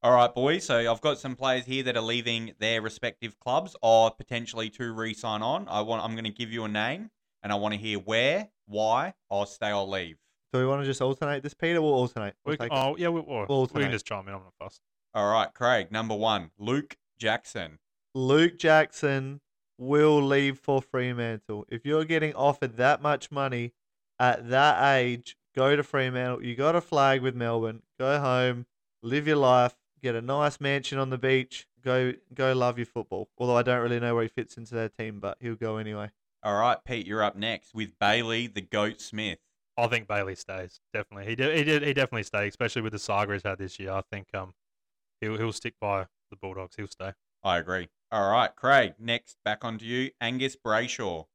All 0.00 0.14
right, 0.14 0.32
boys. 0.32 0.64
So 0.64 0.92
I've 0.92 1.00
got 1.00 1.18
some 1.18 1.34
players 1.34 1.64
here 1.64 1.82
that 1.82 1.96
are 1.96 2.02
leaving 2.02 2.52
their 2.60 2.80
respective 2.80 3.36
clubs 3.40 3.74
or 3.82 4.12
potentially 4.12 4.70
to 4.70 4.92
re-sign 4.92 5.42
on. 5.42 5.66
I 5.66 5.80
want. 5.80 6.04
I'm 6.04 6.12
going 6.12 6.22
to 6.22 6.30
give 6.30 6.52
you 6.52 6.62
a 6.62 6.68
name, 6.68 7.10
and 7.42 7.52
I 7.52 7.56
want 7.56 7.74
to 7.74 7.80
hear 7.80 7.98
where, 7.98 8.50
why, 8.66 9.14
or 9.28 9.44
stay 9.44 9.72
or 9.72 9.84
leave. 9.84 10.18
Do 10.52 10.60
we 10.60 10.66
want 10.66 10.82
to 10.82 10.86
just 10.86 11.02
alternate 11.02 11.42
this, 11.42 11.54
Peter? 11.54 11.82
We'll 11.82 11.94
alternate. 11.94 12.36
We'll 12.44 12.52
We 12.52 12.58
can, 12.58 12.68
take 12.68 12.78
oh, 12.78 12.90
it. 12.90 12.92
oh 12.92 12.96
yeah, 12.96 13.08
we, 13.08 13.20
or, 13.22 13.46
We'll 13.48 13.68
we 13.74 13.82
can 13.82 13.90
just 13.90 14.06
chime 14.06 14.28
in. 14.28 14.34
I'm 14.34 14.42
not 14.42 14.54
fussed. 14.60 14.82
All 15.14 15.32
right, 15.32 15.52
Craig. 15.52 15.90
Number 15.90 16.14
one, 16.14 16.52
Luke 16.58 16.96
Jackson. 17.22 17.78
Luke 18.16 18.58
Jackson 18.58 19.40
will 19.78 20.20
leave 20.20 20.58
for 20.58 20.82
Fremantle. 20.82 21.64
If 21.68 21.86
you're 21.86 22.04
getting 22.04 22.34
offered 22.34 22.76
that 22.78 23.00
much 23.00 23.30
money 23.30 23.74
at 24.18 24.50
that 24.50 24.96
age, 24.96 25.36
go 25.54 25.76
to 25.76 25.84
Fremantle. 25.84 26.44
You 26.44 26.56
got 26.56 26.74
a 26.74 26.80
flag 26.80 27.22
with 27.22 27.36
Melbourne. 27.36 27.82
Go 27.96 28.18
home, 28.18 28.66
live 29.04 29.28
your 29.28 29.36
life, 29.36 29.76
get 30.02 30.16
a 30.16 30.20
nice 30.20 30.60
mansion 30.60 30.98
on 30.98 31.10
the 31.10 31.18
beach. 31.18 31.68
Go, 31.84 32.12
go 32.34 32.52
love 32.54 32.76
your 32.76 32.86
football. 32.86 33.28
Although 33.38 33.56
I 33.56 33.62
don't 33.62 33.82
really 33.82 34.00
know 34.00 34.16
where 34.16 34.24
he 34.24 34.28
fits 34.28 34.56
into 34.56 34.74
their 34.74 34.88
team, 34.88 35.20
but 35.20 35.36
he'll 35.40 35.54
go 35.54 35.76
anyway. 35.76 36.10
All 36.42 36.58
right, 36.58 36.78
Pete. 36.84 37.06
You're 37.06 37.22
up 37.22 37.36
next 37.36 37.72
with 37.72 37.96
Bailey 38.00 38.48
the 38.48 38.62
Goat 38.62 39.00
Smith. 39.00 39.38
I 39.78 39.86
think 39.86 40.08
Bailey 40.08 40.34
stays 40.34 40.80
definitely. 40.92 41.26
He 41.30 41.36
did. 41.36 41.56
He 41.56 41.62
did. 41.62 41.82
He 41.84 41.94
definitely 41.94 42.24
stay, 42.24 42.48
especially 42.48 42.82
with 42.82 42.92
the 42.92 42.98
saga 42.98 43.32
he's 43.32 43.44
had 43.44 43.58
this 43.58 43.78
year. 43.78 43.92
I 43.92 44.02
think 44.10 44.26
um, 44.34 44.54
he'll 45.20 45.38
he'll 45.38 45.52
stick 45.52 45.74
by 45.80 46.06
the 46.32 46.36
Bulldogs. 46.36 46.74
He'll 46.76 46.88
stay. 46.88 47.12
I 47.44 47.58
agree. 47.58 47.88
All 48.10 48.30
right, 48.30 48.54
Craig. 48.54 48.94
Next, 48.98 49.36
back 49.44 49.64
onto 49.64 49.84
you, 49.84 50.10
Angus 50.20 50.56
Brayshaw. 50.56 51.26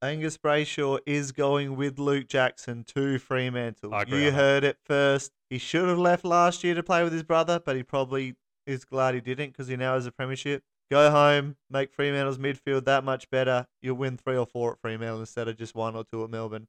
Angus 0.00 0.38
Brayshaw 0.38 1.00
is 1.06 1.32
going 1.32 1.76
with 1.76 1.98
Luke 1.98 2.28
Jackson 2.28 2.84
to 2.84 3.18
Fremantle. 3.18 3.92
I 3.92 4.02
agree 4.02 4.22
you 4.22 4.28
on 4.28 4.34
heard 4.34 4.64
it 4.64 4.78
first. 4.84 5.32
He 5.50 5.58
should 5.58 5.88
have 5.88 5.98
left 5.98 6.24
last 6.24 6.62
year 6.62 6.74
to 6.74 6.82
play 6.82 7.02
with 7.02 7.12
his 7.12 7.24
brother, 7.24 7.60
but 7.64 7.74
he 7.74 7.82
probably 7.82 8.36
is 8.66 8.84
glad 8.84 9.14
he 9.14 9.20
didn't 9.20 9.50
because 9.50 9.66
he 9.66 9.76
now 9.76 9.94
has 9.94 10.06
a 10.06 10.12
premiership. 10.12 10.62
Go 10.90 11.10
home, 11.10 11.56
make 11.68 11.92
Fremantle's 11.92 12.38
midfield 12.38 12.84
that 12.84 13.04
much 13.04 13.28
better. 13.28 13.66
You'll 13.82 13.96
win 13.96 14.16
three 14.16 14.36
or 14.36 14.46
four 14.46 14.72
at 14.72 14.80
Fremantle 14.80 15.20
instead 15.20 15.48
of 15.48 15.56
just 15.56 15.74
one 15.74 15.96
or 15.96 16.04
two 16.04 16.22
at 16.24 16.30
Melbourne. 16.30 16.68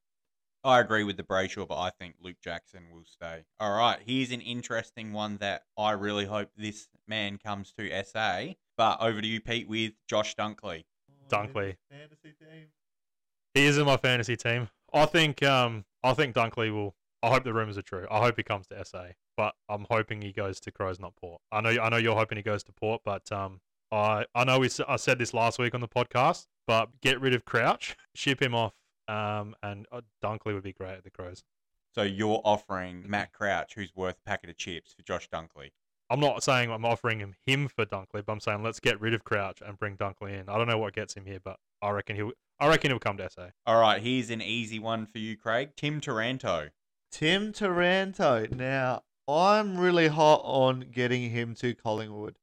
I 0.63 0.79
agree 0.79 1.03
with 1.03 1.15
the 1.17 1.23
Brayshaw, 1.23 1.67
but 1.67 1.79
I 1.79 1.89
think 1.89 2.15
Luke 2.21 2.35
Jackson 2.43 2.83
will 2.91 3.05
stay. 3.05 3.43
All 3.59 3.77
right, 3.77 3.99
here's 4.05 4.31
an 4.31 4.41
interesting 4.41 5.13
one 5.13 5.37
that 5.37 5.63
I 5.77 5.91
really 5.91 6.25
hope 6.25 6.49
this 6.57 6.89
man 7.07 7.37
comes 7.37 7.71
to 7.77 8.03
SA. 8.03 8.53
But 8.77 9.01
over 9.01 9.21
to 9.21 9.27
you, 9.27 9.39
Pete, 9.41 9.67
with 9.69 9.93
Josh 10.07 10.35
Dunkley. 10.35 10.83
Dunkley. 11.29 11.75
Fantasy 11.89 12.33
team. 12.39 12.67
He 13.53 13.65
is 13.65 13.77
in 13.77 13.85
my 13.85 13.97
fantasy 13.97 14.35
team. 14.35 14.69
I 14.93 15.05
think 15.05 15.43
um, 15.43 15.85
I 16.03 16.13
think 16.13 16.35
Dunkley 16.35 16.71
will. 16.73 16.95
I 17.21 17.29
hope 17.29 17.43
the 17.43 17.53
rumors 17.53 17.77
are 17.77 17.81
true. 17.81 18.07
I 18.09 18.19
hope 18.19 18.35
he 18.37 18.43
comes 18.43 18.67
to 18.67 18.85
SA, 18.85 19.07
but 19.35 19.53
I'm 19.67 19.85
hoping 19.89 20.21
he 20.21 20.31
goes 20.31 20.59
to 20.61 20.71
Crows, 20.71 20.99
not 20.99 21.15
Port. 21.15 21.41
I 21.51 21.61
know. 21.61 21.69
I 21.69 21.89
know 21.89 21.97
you're 21.97 22.15
hoping 22.15 22.37
he 22.37 22.41
goes 22.43 22.63
to 22.63 22.71
Port, 22.73 23.01
but 23.03 23.29
um, 23.31 23.59
I 23.91 24.25
I 24.33 24.43
know 24.45 24.59
we 24.59 24.67
s- 24.67 24.79
I 24.87 24.95
said 24.95 25.19
this 25.19 25.33
last 25.33 25.59
week 25.59 25.73
on 25.75 25.81
the 25.81 25.87
podcast, 25.87 26.47
but 26.67 26.89
get 27.01 27.19
rid 27.19 27.33
of 27.33 27.43
Crouch, 27.45 27.97
ship 28.15 28.41
him 28.41 28.55
off, 28.55 28.73
um, 29.09 29.55
and 29.63 29.87
uh, 29.91 30.01
Dunkley 30.23 30.53
would 30.53 30.63
be 30.63 30.73
great 30.73 30.93
at 30.93 31.03
the 31.03 31.09
Crows. 31.09 31.43
So 31.95 32.03
you're 32.03 32.41
offering 32.45 33.03
Matt 33.07 33.33
Crouch, 33.33 33.73
who's 33.73 33.95
worth 33.95 34.17
a 34.19 34.29
packet 34.29 34.49
of 34.51 34.57
chips, 34.57 34.93
for 34.93 35.01
Josh 35.01 35.27
Dunkley. 35.29 35.71
I'm 36.11 36.19
not 36.19 36.43
saying 36.43 36.71
I'm 36.71 36.85
offering 36.85 37.19
him 37.19 37.35
him 37.45 37.67
for 37.67 37.85
Dunkley, 37.85 38.25
but 38.25 38.29
I'm 38.29 38.39
saying 38.39 38.63
let's 38.63 38.79
get 38.79 39.01
rid 39.01 39.13
of 39.13 39.23
Crouch 39.23 39.61
and 39.65 39.77
bring 39.77 39.97
Dunkley 39.97 40.39
in. 40.39 40.49
I 40.49 40.57
don't 40.57 40.67
know 40.67 40.77
what 40.77 40.93
gets 40.93 41.15
him 41.15 41.25
here, 41.25 41.39
but 41.43 41.57
I 41.81 41.89
reckon 41.91 42.15
he'll. 42.15 42.31
I 42.59 42.67
reckon 42.67 42.91
he'll 42.91 42.99
come 42.99 43.17
to 43.17 43.29
SA. 43.29 43.47
All 43.65 43.79
right, 43.79 44.01
here's 44.01 44.29
an 44.29 44.41
easy 44.41 44.79
one 44.79 45.05
for 45.05 45.19
you, 45.19 45.37
Craig. 45.37 45.71
Tim 45.77 46.01
Taranto. 46.01 46.69
Tim 47.11 47.53
Taranto. 47.53 48.47
Now, 48.51 49.03
I'm 49.27 49.77
really 49.77 50.07
hot 50.07 50.41
on 50.43 50.87
getting 50.91 51.29
him 51.29 51.55
to 51.55 51.73
Collingwood. 51.73 52.37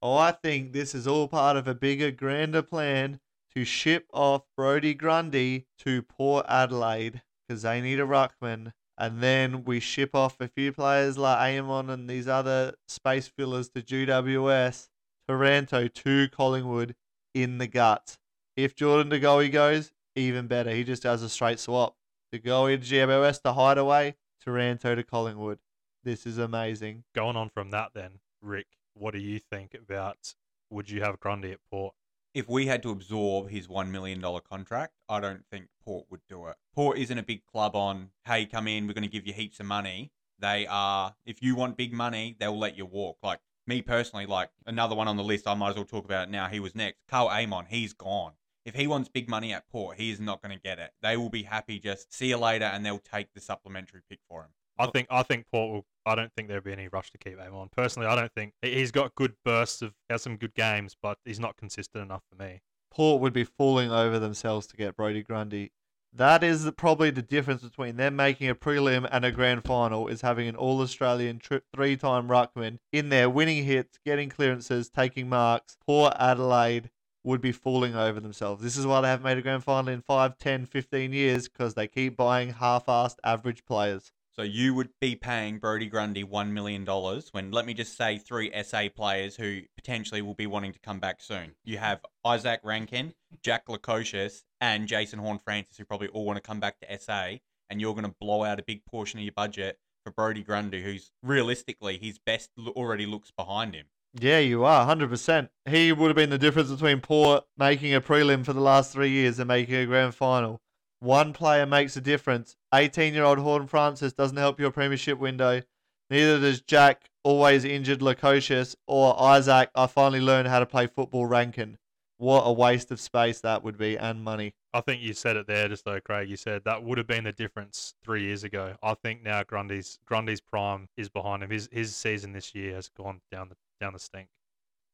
Oh, 0.00 0.16
I 0.16 0.32
think 0.32 0.72
this 0.72 0.94
is 0.94 1.06
all 1.06 1.28
part 1.28 1.56
of 1.56 1.68
a 1.68 1.74
bigger, 1.74 2.10
grander 2.10 2.62
plan 2.62 3.20
to 3.54 3.64
ship 3.64 4.06
off 4.12 4.42
Brodie 4.56 4.94
Grundy 4.94 5.66
to 5.78 6.02
Port 6.02 6.46
Adelaide 6.48 7.22
because 7.46 7.62
they 7.62 7.80
need 7.80 8.00
a 8.00 8.06
ruckman. 8.06 8.72
And 8.96 9.22
then 9.22 9.64
we 9.64 9.80
ship 9.80 10.14
off 10.14 10.36
a 10.40 10.48
few 10.48 10.72
players 10.72 11.16
like 11.16 11.38
Amon 11.38 11.88
and 11.88 12.08
these 12.08 12.28
other 12.28 12.74
space 12.86 13.28
fillers 13.28 13.70
to 13.70 13.82
GWS. 13.82 14.88
Taranto 15.26 15.86
to 15.88 16.28
Collingwood 16.28 16.94
in 17.34 17.58
the 17.58 17.66
gut. 17.66 18.18
If 18.56 18.74
Jordan 18.74 19.10
DeGoey 19.10 19.50
goes, 19.50 19.92
even 20.16 20.46
better. 20.46 20.70
He 20.70 20.84
just 20.84 21.04
does 21.04 21.22
a 21.22 21.28
straight 21.28 21.60
swap. 21.60 21.96
DeGoey 22.34 22.80
to 22.80 22.94
GWS 22.94 23.42
to 23.42 23.52
Hideaway, 23.52 24.16
Taranto 24.44 24.94
to 24.94 25.02
Collingwood. 25.02 25.58
This 26.04 26.26
is 26.26 26.38
amazing. 26.38 27.04
Going 27.14 27.36
on 27.36 27.48
from 27.48 27.70
that, 27.70 27.90
then 27.94 28.20
Rick, 28.42 28.66
what 28.94 29.12
do 29.12 29.20
you 29.20 29.38
think 29.38 29.74
about? 29.74 30.34
Would 30.70 30.90
you 30.90 31.02
have 31.02 31.20
Grundy 31.20 31.52
at 31.52 31.58
Port? 31.70 31.94
If 32.32 32.48
we 32.48 32.66
had 32.66 32.82
to 32.84 32.90
absorb 32.90 33.50
his 33.50 33.66
$1 33.66 33.90
million 33.90 34.24
contract, 34.48 34.94
I 35.08 35.18
don't 35.18 35.44
think 35.50 35.66
Port 35.84 36.06
would 36.10 36.20
do 36.28 36.46
it. 36.46 36.54
Port 36.72 36.96
isn't 36.98 37.18
a 37.18 37.24
big 37.24 37.44
club 37.44 37.74
on, 37.74 38.10
hey, 38.24 38.46
come 38.46 38.68
in, 38.68 38.86
we're 38.86 38.92
going 38.92 39.02
to 39.02 39.08
give 39.08 39.26
you 39.26 39.32
heaps 39.32 39.58
of 39.58 39.66
money. 39.66 40.12
They 40.38 40.64
are, 40.68 41.16
if 41.26 41.42
you 41.42 41.56
want 41.56 41.76
big 41.76 41.92
money, 41.92 42.36
they'll 42.38 42.56
let 42.56 42.78
you 42.78 42.86
walk. 42.86 43.18
Like 43.20 43.40
me 43.66 43.82
personally, 43.82 44.26
like 44.26 44.50
another 44.64 44.94
one 44.94 45.08
on 45.08 45.16
the 45.16 45.24
list, 45.24 45.48
I 45.48 45.54
might 45.54 45.70
as 45.70 45.74
well 45.74 45.84
talk 45.84 46.04
about 46.04 46.28
it 46.28 46.30
now. 46.30 46.46
He 46.46 46.60
was 46.60 46.76
next. 46.76 47.00
Karl 47.08 47.28
Amon, 47.28 47.66
he's 47.68 47.92
gone. 47.92 48.34
If 48.64 48.76
he 48.76 48.86
wants 48.86 49.08
big 49.08 49.28
money 49.28 49.52
at 49.52 49.68
Port, 49.68 49.96
he 49.96 50.12
is 50.12 50.20
not 50.20 50.40
going 50.40 50.56
to 50.56 50.62
get 50.62 50.78
it. 50.78 50.92
They 51.02 51.16
will 51.16 51.30
be 51.30 51.42
happy 51.42 51.80
just 51.80 52.14
see 52.14 52.28
you 52.28 52.36
later 52.36 52.66
and 52.66 52.86
they'll 52.86 52.98
take 52.98 53.34
the 53.34 53.40
supplementary 53.40 54.02
pick 54.08 54.20
for 54.28 54.42
him. 54.42 54.50
I 54.80 54.90
think 54.90 55.08
I 55.10 55.22
think 55.22 55.46
Port 55.52 55.72
will. 55.72 55.86
I 56.06 56.14
don't 56.14 56.32
think 56.34 56.48
there'll 56.48 56.62
be 56.62 56.72
any 56.72 56.88
rush 56.88 57.10
to 57.12 57.18
keep 57.18 57.38
him 57.38 57.54
on. 57.54 57.68
Personally, 57.68 58.08
I 58.08 58.16
don't 58.16 58.32
think 58.32 58.54
he- 58.62 58.74
he's 58.74 58.90
got 58.90 59.14
good 59.14 59.34
bursts 59.44 59.82
of 59.82 59.94
has 60.08 60.22
some 60.22 60.36
good 60.36 60.54
games, 60.54 60.96
but 61.00 61.18
he's 61.24 61.38
not 61.38 61.56
consistent 61.56 62.02
enough 62.02 62.22
for 62.30 62.42
me. 62.42 62.62
Port 62.90 63.20
would 63.20 63.32
be 63.32 63.44
falling 63.44 63.92
over 63.92 64.18
themselves 64.18 64.66
to 64.68 64.76
get 64.76 64.96
Brodie 64.96 65.22
Grundy. 65.22 65.72
That 66.12 66.42
is 66.42 66.68
probably 66.76 67.10
the 67.10 67.22
difference 67.22 67.62
between 67.62 67.96
them 67.96 68.16
making 68.16 68.48
a 68.48 68.54
prelim 68.56 69.08
and 69.12 69.24
a 69.24 69.30
grand 69.30 69.64
final 69.64 70.08
is 70.08 70.22
having 70.22 70.48
an 70.48 70.56
all 70.56 70.80
Australian 70.80 71.38
tri- 71.38 71.60
three 71.72 71.96
time 71.96 72.26
ruckman 72.26 72.78
in 72.90 73.10
there, 73.10 73.30
winning 73.30 73.64
hits, 73.64 73.98
getting 74.04 74.28
clearances, 74.28 74.90
taking 74.90 75.28
marks. 75.28 75.76
Port 75.86 76.14
Adelaide 76.18 76.90
would 77.22 77.40
be 77.40 77.52
falling 77.52 77.94
over 77.94 78.18
themselves. 78.18 78.62
This 78.62 78.76
is 78.76 78.86
why 78.86 79.02
they 79.02 79.08
haven't 79.08 79.24
made 79.24 79.38
a 79.38 79.42
grand 79.42 79.62
final 79.62 79.92
in 79.92 80.00
5, 80.00 80.36
10, 80.38 80.66
15 80.66 81.12
years 81.12 81.48
because 81.48 81.74
they 81.74 81.86
keep 81.86 82.16
buying 82.16 82.54
half 82.54 82.86
assed 82.86 83.18
average 83.22 83.64
players. 83.64 84.10
So 84.40 84.44
you 84.44 84.72
would 84.72 84.88
be 85.02 85.16
paying 85.16 85.58
Brodie 85.58 85.84
Grundy 85.84 86.24
$1 86.24 86.50
million 86.52 86.86
when, 87.32 87.50
let 87.50 87.66
me 87.66 87.74
just 87.74 87.94
say, 87.94 88.16
three 88.16 88.50
SA 88.62 88.84
players 88.96 89.36
who 89.36 89.60
potentially 89.76 90.22
will 90.22 90.32
be 90.32 90.46
wanting 90.46 90.72
to 90.72 90.78
come 90.78 90.98
back 90.98 91.20
soon. 91.20 91.52
You 91.62 91.76
have 91.76 92.00
Izak 92.24 92.60
Rankine, 92.64 93.12
Jack 93.42 93.66
Lukosius, 93.66 94.44
and 94.58 94.88
Jason 94.88 95.18
Horne-Francis, 95.18 95.76
who 95.76 95.84
probably 95.84 96.08
all 96.08 96.24
want 96.24 96.38
to 96.38 96.40
come 96.40 96.58
back 96.58 96.80
to 96.80 96.98
SA, 96.98 97.32
and 97.68 97.82
you're 97.82 97.92
going 97.92 98.06
to 98.06 98.14
blow 98.18 98.42
out 98.42 98.58
a 98.58 98.62
big 98.62 98.82
portion 98.86 99.18
of 99.18 99.24
your 99.24 99.34
budget 99.36 99.78
for 100.06 100.10
Brodie 100.10 100.42
Grundy, 100.42 100.82
who's 100.82 101.12
realistically 101.22 101.98
his 101.98 102.18
best 102.18 102.48
already 102.68 103.04
looks 103.04 103.30
behind 103.30 103.74
him. 103.74 103.88
Yeah, 104.18 104.38
you 104.38 104.64
are, 104.64 104.86
100%. 104.86 105.50
He 105.68 105.92
would 105.92 106.08
have 106.08 106.16
been 106.16 106.30
the 106.30 106.38
difference 106.38 106.70
between 106.70 107.02
Port 107.02 107.44
making 107.58 107.92
a 107.92 108.00
prelim 108.00 108.46
for 108.46 108.54
the 108.54 108.60
last 108.62 108.90
three 108.90 109.10
years 109.10 109.38
and 109.38 109.48
making 109.48 109.74
a 109.74 109.84
grand 109.84 110.14
final. 110.14 110.62
One 111.00 111.32
player 111.32 111.66
makes 111.66 111.96
a 111.96 112.00
difference. 112.00 112.56
18 112.74 113.14
year 113.14 113.24
old 113.24 113.38
Horne-Francis 113.38 114.12
doesn't 114.12 114.36
help 114.36 114.60
your 114.60 114.70
premiership 114.70 115.18
window. 115.18 115.62
Neither 116.10 116.40
does 116.40 116.60
Jack, 116.60 117.08
always 117.24 117.64
injured 117.64 118.00
Lukosius, 118.00 118.74
or 118.86 119.16
Izak, 119.16 119.68
I 119.74 119.86
finally 119.86 120.20
learned 120.20 120.48
how 120.48 120.58
to 120.58 120.66
play 120.66 120.86
football 120.86 121.26
Rankine. 121.26 121.78
What 122.18 122.42
a 122.42 122.52
waste 122.52 122.90
of 122.90 123.00
space 123.00 123.40
that 123.40 123.62
would 123.62 123.78
be 123.78 123.96
and 123.96 124.22
money. 124.22 124.52
I 124.74 124.82
think 124.82 125.00
you 125.00 125.14
said 125.14 125.36
it 125.36 125.46
there, 125.46 125.68
just 125.68 125.84
though, 125.86 126.00
Craig. 126.00 126.28
You 126.28 126.36
said 126.36 126.64
that 126.64 126.82
would 126.84 126.98
have 126.98 127.06
been 127.06 127.24
the 127.24 127.32
difference 127.32 127.94
three 128.04 128.24
years 128.24 128.44
ago. 128.44 128.76
I 128.82 128.94
think 128.94 129.22
now 129.22 129.42
Grundy's 129.42 129.98
Grundy's 130.04 130.40
prime 130.40 130.88
is 130.98 131.08
behind 131.08 131.42
him. 131.42 131.50
His 131.50 131.68
his 131.72 131.96
season 131.96 132.32
this 132.32 132.54
year 132.54 132.74
has 132.74 132.88
gone 132.90 133.20
down 133.32 133.48
the 133.48 133.56
down 133.80 133.94
the 133.94 133.98
stink. 133.98 134.28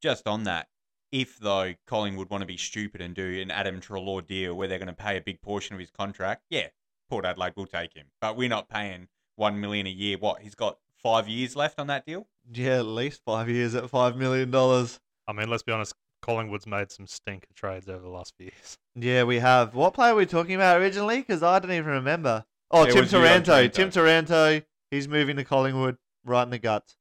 just 0.01 0.29
on 0.29 0.45
that, 0.45 0.69
if 1.13 1.39
though 1.39 1.75
Collingwood 1.87 2.31
want 2.31 2.43
to 2.43 2.47
be 2.47 2.57
stupid 2.57 3.01
and 3.01 3.15
do 3.15 3.41
an 3.41 3.51
Adam 3.51 3.81
Treloar 3.81 4.27
deal 4.27 4.55
where 4.55 4.69
they're 4.69 4.79
going 4.79 4.89
to 4.89 4.93
pay 4.95 5.17
a 5.17 5.21
big 5.21 5.41
portion 5.41 5.75
of 5.75 5.81
his 5.81 5.91
contract, 5.91 6.43
yeah, 6.51 6.69
Port 7.09 7.25
Adelaide 7.25 7.55
will 7.57 7.67
take 7.67 7.95
him. 7.95 8.07
But 8.21 8.37
we're 8.37 8.49
not 8.49 8.69
paying 8.69 9.09
one 9.37 9.61
million 9.61 9.87
a 9.87 9.91
year. 9.91 10.19
What 10.19 10.43
he's 10.43 10.55
got 10.55 10.79
five 11.03 11.29
years 11.29 11.55
left 11.57 11.79
on 11.79 11.87
that 11.89 12.05
deal. 12.07 12.27
Yeah, 12.53 12.79
at 12.79 12.87
least 12.87 13.23
five 13.25 13.49
years 13.49 13.75
at 13.75 13.89
five 13.91 14.17
million 14.17 14.51
dollars. 14.51 15.01
I 15.29 15.33
mean, 15.33 15.49
let's 15.49 15.63
be 15.63 15.73
honest. 15.73 15.95
Collingwood's 16.23 16.67
made 16.67 16.91
some 16.91 17.07
stinker 17.07 17.53
trades 17.55 17.89
over 17.89 18.03
the 18.03 18.09
last 18.09 18.35
few 18.37 18.47
years. 18.47 18.79
Yeah, 18.97 19.23
we 19.25 19.39
have. 19.39 19.75
What 19.75 19.95
player 19.95 20.13
were 20.15 20.21
we 20.21 20.27
talking 20.27 20.55
about 20.55 20.81
originally? 20.81 21.19
Because 21.19 21.43
I 21.43 21.59
don't 21.59 21.71
even 21.71 21.87
remember. 21.91 22.45
Oh, 22.71 22.85
It 22.85 22.93
Tim 22.93 23.03
was 23.03 23.11
Taranto. 23.11 23.53
Taranto. 23.53 23.69
Tim 23.69 23.91
Taranto. 23.91 24.63
He's 24.91 25.07
moving 25.07 25.37
to 25.37 25.45
Collingwood 25.45 25.99
right 26.25 26.43
in 26.43 26.51
the 26.51 26.59
guts. 26.59 26.97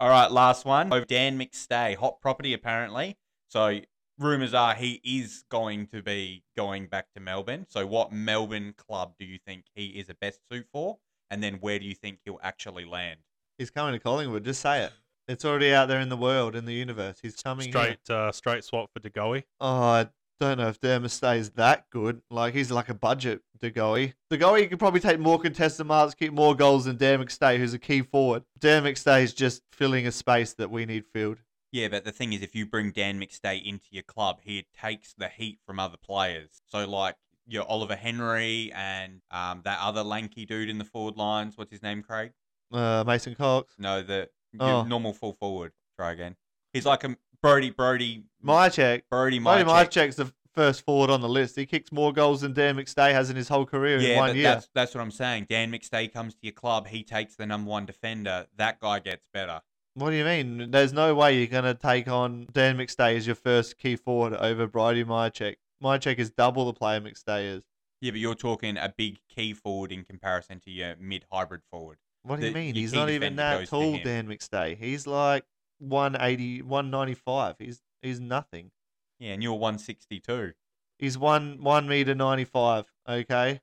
All 0.00 0.08
right, 0.08 0.30
last 0.30 0.64
one. 0.64 0.92
Over 0.92 1.04
Dan 1.04 1.38
McStay, 1.38 1.94
hot 1.96 2.20
property 2.20 2.52
apparently. 2.52 3.16
So 3.54 3.78
rumors 4.18 4.52
are 4.52 4.74
he 4.74 5.00
is 5.04 5.44
going 5.48 5.86
to 5.86 6.02
be 6.02 6.42
going 6.56 6.88
back 6.88 7.06
to 7.14 7.20
Melbourne. 7.20 7.66
So 7.68 7.86
what 7.86 8.12
Melbourne 8.12 8.74
club 8.76 9.12
do 9.16 9.24
you 9.24 9.38
think 9.46 9.66
he 9.76 9.86
is 9.90 10.08
a 10.08 10.14
best 10.14 10.40
suit 10.50 10.66
for? 10.72 10.98
And 11.30 11.40
then 11.40 11.58
where 11.60 11.78
do 11.78 11.84
you 11.84 11.94
think 11.94 12.18
he'll 12.24 12.40
actually 12.42 12.84
land? 12.84 13.20
He's 13.56 13.70
coming 13.70 13.92
to 13.92 14.00
Collingwood. 14.00 14.44
Just 14.44 14.60
say 14.60 14.82
it. 14.82 14.92
It's 15.28 15.44
already 15.44 15.72
out 15.72 15.86
there 15.86 16.00
in 16.00 16.08
the 16.08 16.16
world, 16.16 16.56
in 16.56 16.64
the 16.64 16.72
universe. 16.72 17.18
He's 17.22 17.36
coming 17.36 17.66
here. 17.66 17.72
Straight, 17.80 18.10
uh, 18.10 18.32
straight 18.32 18.64
swap 18.64 18.90
for 18.92 18.98
De 18.98 19.08
Goey. 19.08 19.44
Oh, 19.60 19.82
I 19.82 20.08
don't 20.40 20.58
know 20.58 20.66
if 20.66 20.80
Dermot 20.80 21.12
is 21.22 21.50
that 21.50 21.88
good. 21.90 22.22
Like 22.32 22.54
he's 22.54 22.72
like 22.72 22.88
a 22.88 22.94
budget 22.94 23.40
De 23.60 23.70
Goey. 23.70 24.14
Degoe 24.32 24.68
could 24.68 24.80
probably 24.80 24.98
take 24.98 25.20
more 25.20 25.38
contested 25.38 25.86
marks, 25.86 26.14
keep 26.14 26.32
more 26.32 26.56
goals 26.56 26.86
than 26.86 26.96
Dan 26.96 27.24
McStay, 27.24 27.58
who's 27.58 27.72
a 27.72 27.78
key 27.78 28.02
forward. 28.02 28.42
Dan 28.58 28.82
McStay 28.82 29.22
is 29.22 29.32
just 29.32 29.62
filling 29.70 30.08
a 30.08 30.12
space 30.12 30.54
that 30.54 30.72
we 30.72 30.86
need 30.86 31.04
filled. 31.12 31.38
Yeah, 31.74 31.88
but 31.88 32.04
the 32.04 32.12
thing 32.12 32.32
is, 32.32 32.40
if 32.40 32.54
you 32.54 32.66
bring 32.66 32.92
Dan 32.92 33.20
McStay 33.20 33.60
into 33.60 33.86
your 33.90 34.04
club, 34.04 34.38
he 34.44 34.64
takes 34.80 35.12
the 35.12 35.28
heat 35.28 35.58
from 35.66 35.80
other 35.80 35.96
players. 35.96 36.62
So, 36.66 36.86
like 36.88 37.16
your 37.48 37.64
Oliver 37.64 37.96
Henry 37.96 38.70
and 38.72 39.22
um, 39.32 39.62
that 39.64 39.80
other 39.80 40.04
lanky 40.04 40.46
dude 40.46 40.68
in 40.68 40.78
the 40.78 40.84
forward 40.84 41.16
lines. 41.16 41.58
What's 41.58 41.72
his 41.72 41.82
name, 41.82 42.04
Craig? 42.04 42.30
Uh, 42.72 43.02
Mason 43.04 43.34
Cox, 43.34 43.74
No, 43.76 44.02
the 44.02 44.30
Oh. 44.60 44.84
normal 44.84 45.12
full 45.12 45.32
forward. 45.32 45.72
Try 45.98 46.12
again. 46.12 46.36
He's 46.72 46.86
like 46.86 47.02
a 47.02 47.16
Brody, 47.42 47.70
Brody, 47.70 48.22
Mihocek. 48.44 49.02
Brody, 49.10 49.40
Marty 49.40 49.64
Mihocek. 49.64 49.88
Mihocek's 49.88 50.14
the 50.16 50.32
first 50.54 50.84
forward 50.84 51.10
on 51.10 51.20
the 51.22 51.28
list. 51.28 51.56
He 51.56 51.66
kicks 51.66 51.90
more 51.90 52.12
goals 52.12 52.42
than 52.42 52.52
Dan 52.52 52.76
McStay 52.76 53.10
has 53.10 53.30
in 53.30 53.36
his 53.36 53.48
whole 53.48 53.66
career 53.66 53.98
in 53.98 54.16
one 54.16 54.36
year. 54.36 54.44
that's 54.44 54.68
that's 54.74 54.94
what 54.94 55.00
I'm 55.00 55.10
saying. 55.10 55.46
Dan 55.50 55.72
McStay 55.72 56.12
comes 56.12 56.34
to 56.34 56.40
your 56.42 56.52
club. 56.52 56.86
He 56.86 57.02
takes 57.02 57.34
the 57.34 57.46
number 57.46 57.68
one 57.68 57.84
defender. 57.84 58.46
That 58.56 58.78
guy 58.78 59.00
gets 59.00 59.26
better. 59.34 59.60
What 59.94 60.10
do 60.10 60.16
you 60.16 60.24
mean? 60.24 60.70
There's 60.72 60.92
no 60.92 61.14
way 61.14 61.38
you're 61.38 61.46
going 61.46 61.64
to 61.64 61.74
take 61.74 62.08
on 62.08 62.46
Dan 62.52 62.76
McStay 62.78 63.16
as 63.16 63.26
your 63.26 63.36
first 63.36 63.78
key 63.78 63.94
forward 63.96 64.34
over 64.34 64.66
Brody 64.66 65.04
Mihocek. 65.04 65.54
Mihocek 65.82 66.18
is 66.18 66.30
double 66.30 66.66
the 66.66 66.72
player 66.72 67.00
McStay 67.00 67.56
is. 67.56 67.62
Yeah, 68.00 68.10
but 68.10 68.20
you're 68.20 68.34
talking 68.34 68.76
a 68.76 68.92
big 68.96 69.18
key 69.34 69.52
forward 69.52 69.92
in 69.92 70.04
comparison 70.04 70.58
to 70.60 70.70
your 70.70 70.96
mid 70.98 71.24
hybrid 71.30 71.62
forward. 71.70 71.98
What 72.22 72.40
do 72.40 72.46
you 72.46 72.52
The- 72.52 72.58
mean? 72.58 72.74
He's 72.74 72.92
not 72.92 73.08
even 73.10 73.36
that 73.36 73.68
tall. 73.68 73.98
Dan 73.98 74.26
McStay. 74.26 74.76
He's 74.76 75.06
like 75.06 75.44
180, 75.78 76.62
195. 76.62 77.56
He's 77.58 77.80
he's 78.02 78.18
nothing. 78.20 78.72
Yeah, 79.20 79.32
and 79.34 79.42
you're 79.42 79.52
162. 79.54 80.52
He's 80.98 81.16
one 81.16 81.62
one 81.62 81.86
meter 81.88 82.14
95. 82.14 82.86
Okay, 83.08 83.60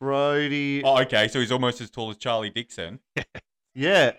Brody. 0.00 0.82
Oh, 0.82 1.00
okay. 1.02 1.28
So 1.28 1.40
he's 1.40 1.52
almost 1.52 1.80
as 1.80 1.90
tall 1.90 2.10
as 2.10 2.16
Charlie 2.16 2.50
Dixon. 2.50 3.00
Yeah, 3.74 4.12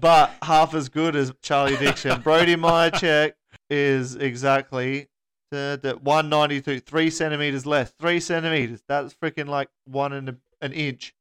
but 0.00 0.32
half 0.42 0.74
as 0.74 0.88
good 0.88 1.14
as 1.14 1.32
Charlie 1.40 1.76
Dixon. 1.76 2.20
Brody 2.20 2.56
Mihocek 2.56 3.34
is 3.70 4.16
exactly 4.16 5.08
the 5.50 5.98
192, 6.02 6.80
three 6.80 7.10
centimeters 7.10 7.64
less. 7.64 7.92
Three 8.00 8.20
centimeters. 8.20 8.82
That's 8.88 9.14
freaking 9.14 9.48
like 9.48 9.68
one 9.84 10.12
and 10.12 10.28
a, 10.30 10.36
an 10.60 10.72
inch. 10.72 11.14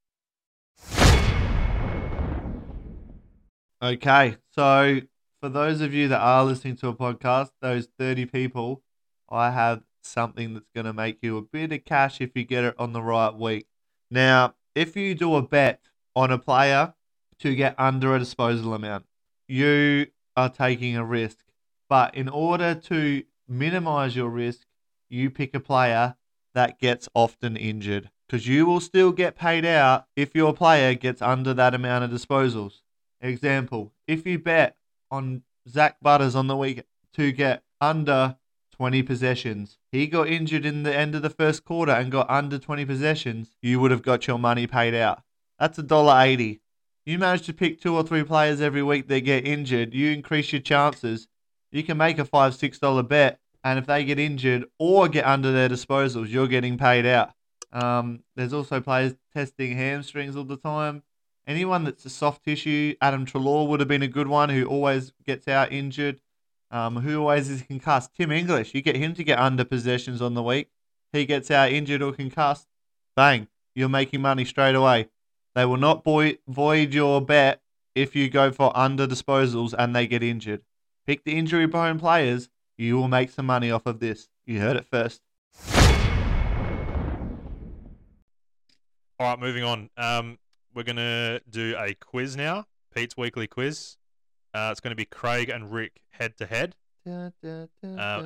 Okay, 3.80 4.38
so 4.50 5.02
for 5.40 5.50
those 5.50 5.82
of 5.82 5.94
you 5.94 6.08
that 6.08 6.20
are 6.20 6.44
listening 6.44 6.78
to 6.78 6.88
a 6.88 6.96
podcast, 6.96 7.52
those 7.62 7.88
30 8.00 8.26
people, 8.26 8.82
I 9.30 9.52
have 9.52 9.84
something 10.02 10.56
that's 10.56 10.70
going 10.74 10.86
to 10.86 10.94
make 10.94 11.20
you 11.22 11.38
a 11.38 11.44
bit 11.44 11.72
of 11.72 11.86
cash 11.86 12.22
if 12.22 12.32
you 12.36 12.44
get 12.44 12.64
it 12.64 12.76
on 12.80 12.94
the 12.94 13.04
right 13.04 13.34
week. 13.34 13.68
Now, 14.10 14.56
if 14.74 14.96
you 14.96 15.14
do 15.14 15.36
a 15.36 15.44
bet 15.44 15.82
on 16.18 16.32
a 16.32 16.40
player 16.40 16.96
to 17.38 17.54
get 17.54 17.76
under 17.78 18.16
a 18.16 18.20
disposal 18.20 18.74
amount, 18.74 19.06
you 19.48 20.08
are 20.36 20.50
taking 20.50 20.98
a 20.98 21.06
risk. 21.06 21.46
But 21.88 22.16
in 22.16 22.28
order 22.28 22.74
to 22.74 23.24
minimize 23.48 24.16
your 24.16 24.30
risk, 24.30 24.66
you 25.10 25.30
pick 25.30 25.54
a 25.54 25.60
player 25.60 26.16
that 26.56 26.80
gets 26.80 27.08
often 27.14 27.56
injured 27.56 28.10
because 28.28 28.48
you 28.48 28.66
will 28.66 28.80
still 28.80 29.12
get 29.12 29.36
paid 29.36 29.64
out 29.64 30.08
if 30.16 30.34
your 30.34 30.56
player 30.56 30.96
gets 30.96 31.22
under 31.22 31.54
that 31.54 31.76
amount 31.76 32.04
of 32.04 32.10
disposals. 32.10 32.82
Example, 33.22 33.94
if 34.08 34.26
you 34.26 34.40
bet 34.40 34.76
on 35.12 35.44
Zak 35.70 35.98
Butters 36.02 36.36
on 36.36 36.48
the 36.48 36.58
week 36.58 36.82
to 37.14 37.32
get 37.32 37.62
under 37.80 38.38
20 38.72 39.04
possessions, 39.04 39.78
he 39.92 40.08
got 40.08 40.28
injured 40.28 40.66
in 40.66 40.82
the 40.82 40.96
end 40.96 41.14
of 41.14 41.22
the 41.22 41.30
first 41.30 41.64
quarter 41.64 41.92
and 41.92 42.12
got 42.12 42.28
under 42.28 42.58
20 42.58 42.86
possessions, 42.86 43.56
you 43.62 43.80
would 43.80 43.92
have 43.92 44.02
got 44.02 44.26
your 44.26 44.40
money 44.40 44.66
paid 44.66 44.96
out. 44.96 45.22
That's 45.60 45.78
a 45.78 45.84
dollar 45.84 46.22
eighty. 46.22 46.62
You 47.06 47.18
manage 47.18 47.46
to 47.46 47.54
pick 47.54 47.80
two 47.80 47.96
or 47.96 48.04
three 48.04 48.24
players 48.24 48.60
every 48.60 48.84
week 48.84 49.08
that 49.08 49.22
get 49.22 49.48
injured, 49.48 49.94
you 49.94 50.12
increase 50.12 50.52
your 50.52 50.62
chances. 50.62 51.28
You 51.72 51.84
can 51.84 51.98
make 51.98 52.20
a 52.20 52.26
five, 52.26 52.56
six 52.56 52.80
dollar 52.80 53.04
bet, 53.04 53.40
and 53.64 53.80
if 53.80 53.86
they 53.86 54.04
get 54.04 54.20
injured 54.20 54.66
or 54.78 55.08
get 55.08 55.26
under 55.26 55.52
their 55.52 55.70
disposals, 55.70 56.30
you're 56.30 56.48
getting 56.48 56.78
paid 56.78 57.06
out. 57.06 57.32
Um, 57.72 58.24
there's 58.36 58.54
also 58.54 58.82
players 58.82 59.16
testing 59.34 59.76
hamstrings 59.76 60.36
all 60.36 60.44
the 60.44 60.58
time. 60.58 61.04
Anyone 61.46 61.86
that's 61.86 62.06
a 62.06 62.10
soft 62.10 62.44
tissue, 62.44 62.96
Adam 63.02 63.26
Treloar 63.26 63.68
would 63.68 63.80
have 63.80 63.88
been 63.88 64.04
a 64.04 64.08
good 64.08 64.28
one 64.28 64.50
who 64.50 64.66
always 64.66 65.14
gets 65.26 65.48
out 65.48 65.72
injured. 65.72 66.20
Um, 66.72 66.98
who 66.98 67.20
always 67.20 67.50
is 67.50 67.62
concussed? 67.62 68.14
Tim 68.16 68.32
English. 68.34 68.74
You 68.74 68.82
get 68.82 68.98
him 68.98 69.14
to 69.14 69.24
get 69.24 69.40
under 69.40 69.64
possessions 69.64 70.22
on 70.22 70.34
the 70.34 70.44
week. 70.44 70.70
He 71.14 71.26
gets 71.26 71.50
out 71.50 71.72
injured 71.72 72.02
or 72.02 72.12
concussed. 72.12 72.68
Bang. 73.16 73.48
You're 73.76 73.88
making 73.88 74.22
money 74.22 74.44
straight 74.44 74.76
away. 74.76 75.08
They 75.58 75.66
will 75.66 75.78
not 75.78 76.04
boi- 76.04 76.38
void 76.48 76.94
your 76.94 77.20
bet 77.20 77.64
if 77.96 78.16
you 78.16 78.30
go 78.30 78.52
for 78.52 78.72
under 78.78 79.08
disposals 79.08 79.74
and 79.76 79.96
they 79.96 80.06
get 80.06 80.22
injured. 80.22 80.62
Pick 81.08 81.24
the 81.24 81.36
injury 81.36 81.68
prone 81.68 81.98
players. 81.98 82.48
You 82.78 82.96
will 82.96 83.08
make 83.08 83.32
some 83.32 83.48
money 83.48 83.72
off 83.72 83.88
of 83.88 84.00
this. 84.00 84.30
You 84.46 84.60
heard 84.60 84.78
it 84.78 84.86
first. 84.86 85.20
All 89.20 89.30
right, 89.32 89.40
moving 89.40 89.64
on. 89.64 89.90
Um, 89.98 90.38
we're 90.76 90.84
gonna 90.84 91.40
do 91.50 91.76
a 91.76 91.96
quiz 91.96 92.36
now. 92.38 92.68
Pete's 92.94 93.18
weekly 93.18 93.48
quiz. 93.48 93.98
Uh, 94.54 94.70
it's 94.72 94.80
going 94.80 94.92
to 94.92 94.96
be 94.96 95.06
Craig 95.06 95.50
and 95.50 95.72
Rick 95.74 96.02
head 96.12 96.38
to 96.38 96.46
head, 96.46 96.76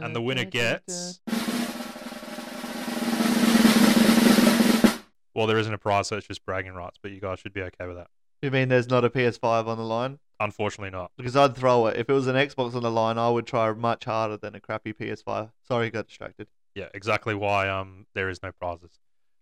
and 0.03 0.13
the 0.13 0.21
winner 0.21 0.43
gets. 0.43 1.21
Well, 5.41 5.47
there 5.47 5.57
isn't 5.57 5.73
a 5.73 5.79
prize, 5.79 6.07
so 6.07 6.17
it's 6.17 6.27
just 6.27 6.45
bragging 6.45 6.73
rights. 6.73 6.99
But 7.01 7.09
you 7.09 7.19
guys 7.19 7.39
should 7.39 7.51
be 7.51 7.63
okay 7.63 7.87
with 7.87 7.95
that. 7.95 8.09
You 8.43 8.51
mean 8.51 8.69
there's 8.69 8.91
not 8.91 9.03
a 9.03 9.09
PS5 9.09 9.65
on 9.65 9.75
the 9.75 9.83
line? 9.83 10.19
Unfortunately, 10.39 10.91
not. 10.91 11.09
Because 11.17 11.35
I'd 11.35 11.57
throw 11.57 11.87
it. 11.87 11.97
If 11.97 12.11
it 12.11 12.13
was 12.13 12.27
an 12.27 12.35
Xbox 12.35 12.75
on 12.75 12.83
the 12.83 12.91
line, 12.91 13.17
I 13.17 13.27
would 13.27 13.47
try 13.47 13.73
much 13.73 14.05
harder 14.05 14.37
than 14.37 14.53
a 14.53 14.59
crappy 14.59 14.93
PS5. 14.93 15.49
Sorry, 15.67 15.89
got 15.89 16.05
distracted. 16.05 16.45
Yeah, 16.75 16.89
exactly 16.93 17.33
why 17.33 17.67
um 17.69 18.05
there 18.13 18.29
is 18.29 18.43
no 18.43 18.51
prizes. 18.51 18.99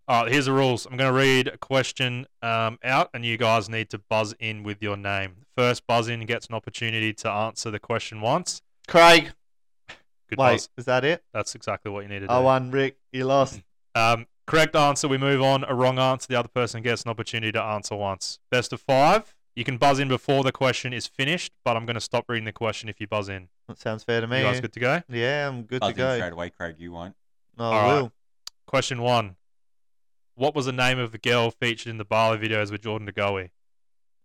All 0.08 0.24
right, 0.24 0.32
here's 0.32 0.46
the 0.46 0.54
rules. 0.54 0.86
I'm 0.86 0.96
going 0.96 1.12
to 1.12 1.20
read 1.20 1.50
a 1.50 1.58
question 1.58 2.28
um, 2.42 2.80
out, 2.82 3.10
and 3.14 3.26
you 3.26 3.36
guys 3.36 3.68
need 3.68 3.90
to 3.90 3.98
buzz 3.98 4.34
in 4.40 4.64
with 4.64 4.82
your 4.82 4.96
name. 4.96 5.46
First 5.58 5.86
buzz 5.86 6.08
in 6.08 6.26
gets 6.26 6.48
an 6.48 6.56
opportunity 6.56 7.12
to 7.16 7.30
answer 7.30 7.70
the 7.70 7.78
question 7.78 8.22
once. 8.22 8.62
Craig. 8.88 9.34
Good 10.30 10.40
Wait, 10.40 10.54
buzz. 10.54 10.70
is 10.78 10.86
that 10.86 11.04
it? 11.04 11.26
That's 11.34 11.56
exactly 11.56 11.92
what 11.92 12.04
you 12.04 12.10
need 12.10 12.22
to 12.22 12.28
do. 12.28 12.34
I 12.34 12.40
won, 12.40 12.72
Rick. 12.72 12.98
You 13.12 13.26
lost. 13.26 13.62
Um, 13.96 14.28
correct 14.50 14.76
answer, 14.76 15.08
we 15.08 15.18
move 15.18 15.42
on. 15.42 15.64
A 15.66 15.74
wrong 15.76 16.00
answer, 16.00 16.28
the 16.28 16.36
other 16.40 16.48
person 16.50 16.82
gets 16.82 17.04
an 17.04 17.10
opportunity 17.12 17.52
to 17.54 17.62
answer 17.62 17.96
once. 17.96 18.40
Best 18.52 18.74
of 18.74 18.82
five. 18.82 19.36
You 19.56 19.64
can 19.64 19.78
buzz 19.78 20.00
in 20.00 20.08
before 20.08 20.44
the 20.44 20.52
question 20.52 20.94
is 20.94 21.06
finished, 21.08 21.52
but 21.66 21.76
I'm 21.76 21.86
going 21.86 21.96
to 21.96 22.02
stop 22.02 22.26
reading 22.30 22.46
the 22.46 22.52
question 22.54 22.88
if 22.90 23.00
you 23.02 23.08
buzz 23.08 23.28
in. 23.30 23.50
That 23.68 23.78
sounds 23.80 24.04
fair 24.04 24.22
to 24.22 24.28
me. 24.28 24.38
You 24.40 24.44
guys 24.46 24.62
good 24.62 24.74
to 24.74 24.80
go? 24.80 25.02
Yeah, 25.10 25.48
I'm 25.48 25.64
good 25.64 25.82
Buzz 25.82 25.94
to 25.94 26.02
in 26.02 26.08
go. 26.08 26.16
straight 26.16 26.34
away, 26.34 26.50
Craig. 26.50 26.76
You 26.80 26.92
won't. 26.94 27.16
No, 27.58 27.66
All 27.66 27.74
I 27.74 27.76
right. 27.94 28.02
will. 28.02 28.12
Question 28.66 29.02
one. 29.02 29.36
What 30.36 30.56
was 30.56 30.66
the 30.66 30.72
name 30.72 30.98
of 31.00 31.12
the 31.12 31.18
girl 31.18 31.52
featured 31.52 31.90
in 31.90 31.98
the 31.98 32.06
Bali 32.06 32.38
videos 32.38 32.72
with 32.72 32.82
Jordan 32.82 33.08
DeGoey? 33.12 33.50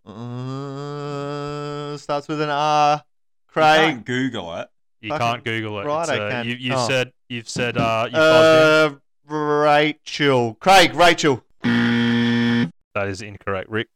Uh, 0.06 1.96
starts 1.96 2.28
with 2.28 2.40
an 2.40 2.50
R. 2.50 3.02
Craig. 3.48 3.64
You 3.66 3.82
Craig. 3.82 3.94
can't 3.94 4.06
Google 4.06 4.54
it. 4.56 4.68
You 5.00 5.10
can't 5.10 5.44
Google 5.44 5.80
it. 5.80 5.84
right, 5.86 6.02
It's, 6.02 6.10
I 6.10 6.18
uh, 6.18 6.30
can. 6.30 6.46
You, 6.46 6.54
you've 6.54 6.74
Oh. 6.76 6.88
said 6.88 7.12
you've 7.28 7.48
said 7.48 7.76
uh, 7.76 8.04
you 8.06 8.12
buzzed 8.12 8.92
in. 8.94 9.00
Rachel. 9.26 10.54
Craig, 10.60 10.94
Rachel. 10.94 11.42
That 11.62 13.08
is 13.08 13.22
incorrect, 13.22 13.68
Rick. 13.68 13.88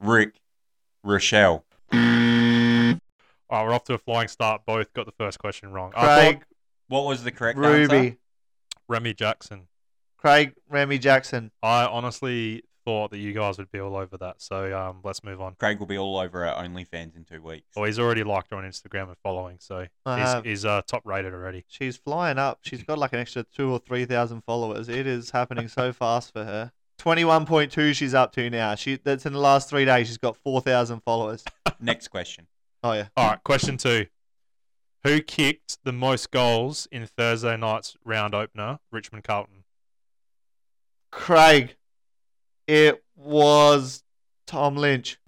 Rick, 0.00 0.34
Rochelle. 1.02 1.64
All 1.90 1.98
right, 1.98 2.98
we're 3.66 3.72
off 3.74 3.84
to 3.84 3.94
a 3.94 3.98
flying 3.98 4.28
start. 4.28 4.62
Both 4.66 4.92
got 4.92 5.06
the 5.06 5.12
first 5.12 5.38
question 5.38 5.70
wrong. 5.72 5.92
I 5.96 6.00
thought 6.06 6.18
Craig 6.20 6.42
What 6.88 7.06
was 7.06 7.24
the 7.24 7.32
correct 7.32 7.58
Ruby. 7.58 7.96
answer? 7.96 8.16
Remy 8.88 9.14
Jackson. 9.14 9.68
Craig 10.18 10.54
Remy 10.68 10.98
Jackson. 10.98 11.50
I 11.62 11.84
honestly 11.86 12.62
thought 12.88 13.10
that 13.10 13.18
you 13.18 13.34
guys 13.34 13.58
would 13.58 13.70
be 13.70 13.80
all 13.80 13.96
over 13.96 14.16
that. 14.16 14.40
So 14.40 14.74
um, 14.74 15.00
let's 15.04 15.22
move 15.22 15.42
on. 15.42 15.56
Craig 15.60 15.78
will 15.78 15.86
be 15.86 15.98
all 15.98 16.16
over 16.16 16.46
our 16.46 16.64
OnlyFans 16.64 17.14
in 17.16 17.26
two 17.30 17.42
weeks. 17.42 17.66
Well, 17.76 17.84
he's 17.84 17.98
already 17.98 18.24
liked 18.24 18.50
her 18.50 18.56
on 18.56 18.64
Instagram 18.64 19.08
and 19.08 19.16
following, 19.22 19.58
so 19.60 19.86
I 20.06 20.18
he's, 20.18 20.28
have. 20.28 20.44
he's 20.46 20.64
uh, 20.64 20.80
top 20.86 21.02
rated 21.04 21.34
already. 21.34 21.66
She's 21.68 21.98
flying 21.98 22.38
up. 22.38 22.60
She's 22.62 22.82
got 22.82 22.96
like 22.96 23.12
an 23.12 23.18
extra 23.18 23.44
two 23.54 23.70
or 23.70 23.78
three 23.78 24.06
thousand 24.06 24.42
followers. 24.44 24.88
It 24.88 25.06
is 25.06 25.32
happening 25.32 25.68
so 25.68 25.92
fast 25.92 26.32
for 26.32 26.46
her. 26.46 26.72
Twenty-one 26.96 27.44
point 27.44 27.72
two. 27.72 27.92
She's 27.92 28.14
up 28.14 28.32
to 28.32 28.48
now. 28.48 28.74
She 28.74 28.96
that's 28.96 29.26
in 29.26 29.34
the 29.34 29.38
last 29.38 29.68
three 29.68 29.84
days. 29.84 30.06
She's 30.06 30.16
got 30.16 30.38
four 30.38 30.62
thousand 30.62 31.00
followers. 31.00 31.44
Next 31.80 32.08
question. 32.08 32.46
Oh 32.82 32.92
yeah. 32.92 33.08
All 33.18 33.28
right, 33.28 33.44
question 33.44 33.76
two. 33.76 34.06
Who 35.04 35.20
kicked 35.20 35.76
the 35.84 35.92
most 35.92 36.30
goals 36.30 36.88
in 36.90 37.06
Thursday 37.06 37.54
night's 37.58 37.98
round 38.02 38.34
opener, 38.34 38.78
Richmond 38.90 39.24
Carlton? 39.24 39.64
Craig. 41.12 41.76
It 42.68 43.02
was 43.16 44.04
Tom 44.46 44.76
Lynch. 44.76 45.18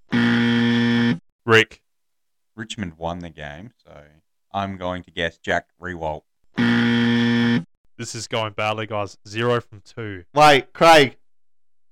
Rick. 1.47 1.83
Richmond 2.55 2.99
won 2.99 3.21
the 3.21 3.31
game, 3.31 3.73
so 3.83 4.03
I'm 4.53 4.77
going 4.77 5.03
to 5.05 5.11
guess 5.11 5.39
Jack 5.39 5.69
Riewoldt. 5.81 6.25
This 7.97 8.15
is 8.15 8.29
going 8.29 8.53
badly, 8.53 8.87
guys. 8.87 9.17
Zero 9.27 9.59
from 9.63 9.81
two. 9.81 10.25
Wait, 10.35 10.75
Craig. 10.75 11.17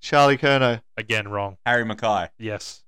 Charlie 0.03 0.37
Curnow. 0.37 0.83
Again, 0.99 1.29
wrong. 1.29 1.57
Harry 1.65 1.85
McKay. 1.85 2.29
Yes. 2.39 2.85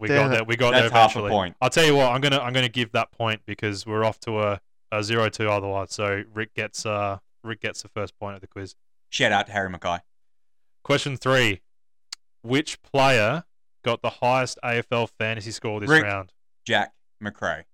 We 0.00 0.08
Damn 0.08 0.16
got 0.16 0.26
it. 0.26 0.30
there. 0.30 0.44
We 0.44 0.56
got 0.56 0.72
That's 0.72 0.90
there 0.90 1.00
half 1.00 1.14
a 1.14 1.28
point. 1.28 1.54
I'll 1.62 1.70
tell 1.70 1.86
you 1.86 1.94
what. 1.94 2.10
I'm 2.12 2.20
gonna 2.20 2.38
I'm 2.40 2.52
gonna 2.52 2.68
give 2.68 2.90
that 2.92 3.12
point 3.12 3.42
because 3.46 3.86
we're 3.86 4.04
off 4.04 4.18
to 4.20 4.40
a, 4.40 4.60
a 4.92 5.02
zero 5.04 5.28
two 5.28 5.48
otherwise. 5.48 5.92
So 5.92 6.24
Rick 6.34 6.54
gets 6.54 6.84
uh 6.84 7.18
Rick 7.44 7.60
gets 7.62 7.82
the 7.82 7.88
first 7.88 8.18
point 8.18 8.34
of 8.34 8.40
the 8.40 8.46
quiz. 8.48 8.74
Shout 9.10 9.32
out 9.32 9.46
to 9.46 9.52
Harry 9.52 9.70
McKay. 9.72 10.00
Question 10.86 11.16
three: 11.16 11.62
Which 12.42 12.80
player 12.80 13.42
got 13.84 14.02
the 14.02 14.10
highest 14.10 14.56
AFL 14.62 15.08
fantasy 15.18 15.50
score 15.50 15.80
this 15.80 15.90
Rick. 15.90 16.04
round? 16.04 16.32
Jack 16.64 16.92
Macrae. 17.20 17.64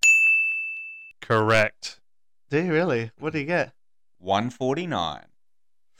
Correct. 1.21 2.01
Do 2.49 2.63
you 2.65 2.73
really? 2.73 3.11
What 3.19 3.35
do 3.35 3.41
you 3.41 3.45
get? 3.45 3.75
149. 4.17 5.27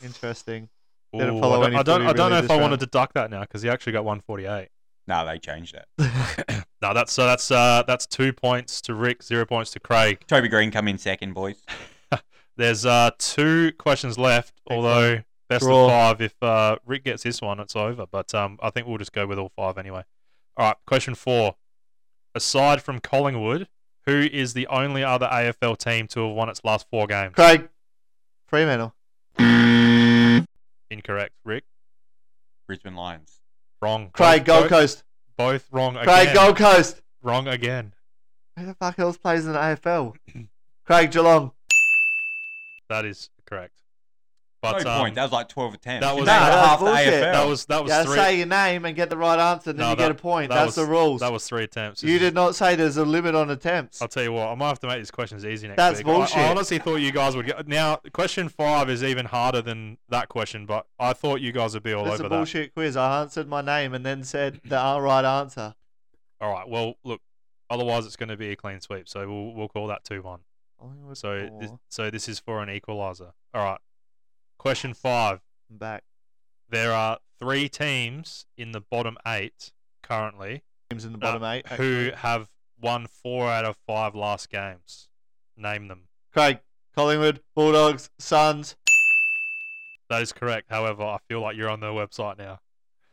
Interesting. 0.03 0.71
Ooh, 1.15 1.21
I 1.21 1.27
don't, 1.27 1.37
I 1.37 1.43
don't, 1.43 1.77
I 1.77 1.83
don't 1.83 2.01
really 2.01 2.31
know 2.31 2.39
if 2.39 2.51
I 2.51 2.55
round. 2.55 2.63
want 2.63 2.81
to 2.81 2.87
deduct 2.87 3.13
that 3.13 3.31
now 3.31 3.43
because 3.43 3.61
he 3.61 3.69
actually 3.69 3.93
got 3.93 4.07
148. 4.07 4.69
No, 5.07 5.27
they 5.27 5.39
changed 5.39 5.75
it. 5.75 5.85
No, 6.81 6.95
that's 6.95 7.13
so 7.13 7.27
that's 7.27 7.51
uh 7.51 7.85
that's 7.87 8.07
two 8.07 8.33
points 8.33 8.81
to 8.81 8.95
Rick, 8.95 9.23
zero 9.23 9.45
points 9.45 9.71
to 9.73 9.81
Craig. 9.81 10.25
Toby 10.27 10.49
Greene 10.49 10.71
come 10.71 10.89
in 10.89 10.97
second, 10.97 11.35
boys. 11.35 11.63
There's 12.57 12.87
uh 12.87 13.11
two 13.19 13.73
questions 13.79 14.19
left, 14.19 14.55
although 14.69 15.21
best 15.55 15.65
Draw. 15.65 15.85
of 15.85 15.91
five. 15.91 16.21
If 16.21 16.35
uh, 16.43 16.77
Rick 16.87 17.05
gets 17.05 17.23
this 17.23 17.41
one, 17.41 17.61
it's 17.61 17.77
over. 17.77 18.07
But 18.07 18.35
um, 18.35 18.59
I 18.63 18.71
think 18.71 18.87
we'll 18.87 18.99
just 18.99 19.13
go 19.13 19.27
with 19.27 19.39
all 19.39 19.51
five 19.57 19.79
anyway. 19.79 20.03
All 20.57 20.67
right, 20.69 20.77
question 20.87 21.15
four. 21.15 21.57
Aside 22.35 22.83
from 22.83 22.99
Collingwood, 23.01 23.69
who 24.07 24.21
is 24.33 24.55
the 24.55 24.67
only 24.69 25.05
other 25.05 25.27
AFL 25.27 25.77
team 25.79 26.07
to 26.09 26.27
have 26.27 26.35
won 26.37 26.49
its 26.49 26.63
last 26.65 26.87
four 26.91 27.07
games? 27.07 27.35
Craig. 27.35 27.69
Fremantle. 28.47 28.95
Incorrect. 30.91 31.33
Rick, 31.45 31.65
Brisbane 32.67 32.95
Lions. 32.95 33.41
wrong. 33.81 34.11
Craig 34.13 34.45
Both- 34.45 34.47
Gold 34.47 34.69
Coast. 34.69 35.05
Both 35.39 35.69
wrong 35.73 35.95
Craig 35.95 36.29
again. 36.29 36.35
Gold 36.35 36.57
Coast. 36.57 37.01
Wrong 37.23 37.49
again. 37.49 37.95
Who 38.59 38.67
the 38.67 38.75
fuck 38.75 38.99
else 38.99 39.17
plays 39.17 39.47
in 39.47 39.53
the 39.53 39.59
AFL? 39.59 40.15
Craig 40.85 41.11
Geelong. 41.11 41.53
That 42.91 43.05
is 43.07 43.31
correct. 43.47 43.82
But 44.63 44.85
no 44.85 44.91
um, 44.93 45.01
point. 45.01 45.15
That 45.17 45.25
was 45.25 45.33
like 45.33 45.49
12 45.49 45.75
attempts. 45.75 46.07
that 46.07 46.13
was- 46.15 46.19
named 46.25 46.27
Nah, 46.29 46.47
that's 46.49 46.67
half 46.69 46.79
the 46.79 46.85
bullshit. 46.85 47.07
AFL. 47.15 47.33
that 47.33 47.47
was 47.49 47.65
that 47.67 47.83
was 47.83 47.91
Yeah, 47.91 48.05
three. 48.05 48.15
say 48.15 48.37
your 48.39 48.47
name 48.47 48.85
and 48.85 48.95
get 48.95 49.11
the 49.11 49.17
right 49.17 49.39
answer, 49.39 49.73
then 49.73 49.79
No, 49.81 49.91
you 49.91 49.97
that- 49.97 50.03
get 50.03 50.11
a 50.13 50.15
point. 50.15 50.51
that 50.51 50.63
That's 50.65 50.77
the 50.77 50.87
rules. 50.87 51.21
That 51.21 51.33
was 51.33 51.47
three 51.49 51.65
attempts. 51.65 52.03
you 52.05 52.13
This 52.13 52.29
did 52.29 52.35
not 52.35 52.55
say 52.55 52.77
there's 52.77 52.97
a 52.97 53.05
limit 53.05 53.35
on 53.35 53.51
attempts. 53.51 54.01
I'll 54.01 54.07
tell 54.07 54.23
you 54.23 54.33
what, 54.33 54.47
I 54.49 54.55
might 54.55 54.69
have 54.69 54.79
to 54.81 54.87
make 54.87 54.99
these 54.99 55.11
questions 55.11 55.45
easy 55.45 55.67
next 55.67 55.79
That's 55.79 55.99
week. 55.99 56.07
I- 56.07 56.11
bullshit. 56.13 56.37
I, 56.39 56.49
honestly 56.51 56.79
thought 56.79 56.97
you 56.97 57.11
guys 57.11 57.35
would 57.35 57.47
get. 57.47 57.67
Now, 57.67 57.97
question 58.13 58.49
five 58.49 58.89
is 58.89 59.03
even 59.03 59.27
harder 59.27 59.63
than 59.63 59.99
that 60.11 60.29
question, 60.29 60.65
but 60.65 60.87
I 60.99 61.13
thought 61.13 61.41
you 61.41 61.51
guys 61.51 61.75
would 61.75 61.83
be 61.83 61.93
all 61.93 62.05
That's 62.05 62.15
over 62.21 62.27
a 62.27 62.29
that. 62.29 62.37
bullshit 62.37 62.73
quiz. 62.73 62.97
I 62.97 63.21
answered 63.23 63.49
my 63.49 63.63
name 63.63 63.95
and 63.95 64.07
then 64.07 64.23
said 64.23 64.61
the 64.65 64.77
right 65.01 65.25
answer. 65.25 65.75
All 66.41 66.53
right, 66.53 66.69
well, 66.69 66.95
look, 67.03 67.21
otherwise 67.69 68.07
it's 68.07 68.17
going 68.17 68.29
to 68.29 68.37
be 68.37 68.51
a 68.53 68.57
clean 68.57 68.81
sweep, 68.81 69.09
so 69.09 69.27
we'll 69.29 69.55
we'll 69.55 69.69
call 69.69 69.89
that 69.89 70.05
two 70.05 70.23
one. 70.23 70.41
So 71.15 71.49
this, 71.61 71.71
so 71.89 72.11
this 72.11 72.29
is 72.29 72.39
for 72.41 72.63
an 72.63 72.71
equalizer. 72.71 73.33
All 73.55 73.65
right, 73.65 73.79
question 74.63 74.95
five. 74.95 75.41
I'm 75.69 75.77
back. 75.77 76.05
There 76.71 76.93
are 76.93 77.19
three 77.41 77.69
teams 77.69 78.47
in 78.57 78.71
the 78.71 78.81
bottom 78.81 79.17
eight 79.27 79.73
currently 80.05 80.63
Teams 80.89 81.05
in 81.05 81.13
the 81.13 81.19
uh, 81.19 81.21
bottom 81.21 81.43
eight. 81.45 81.67
who 81.67 82.07
actually. 82.07 82.11
have 82.13 82.49
won 82.81 83.09
four 83.09 83.49
out 83.49 83.65
of 83.65 83.77
five 83.89 84.15
last 84.15 84.51
games. 84.51 85.09
Name 85.57 85.89
them. 85.89 86.03
Craig, 86.33 86.61
Collingwood, 86.95 87.41
Bulldogs, 87.57 88.09
Suns. 88.21 88.77
That 90.09 90.23
is 90.23 90.33
correct. 90.33 90.71
However, 90.71 91.03
I 91.03 91.19
feel 91.29 91.41
like 91.41 91.57
you're 91.57 91.69
on 91.69 91.81
their 91.81 91.91
website 91.91 92.39
now. 92.39 92.61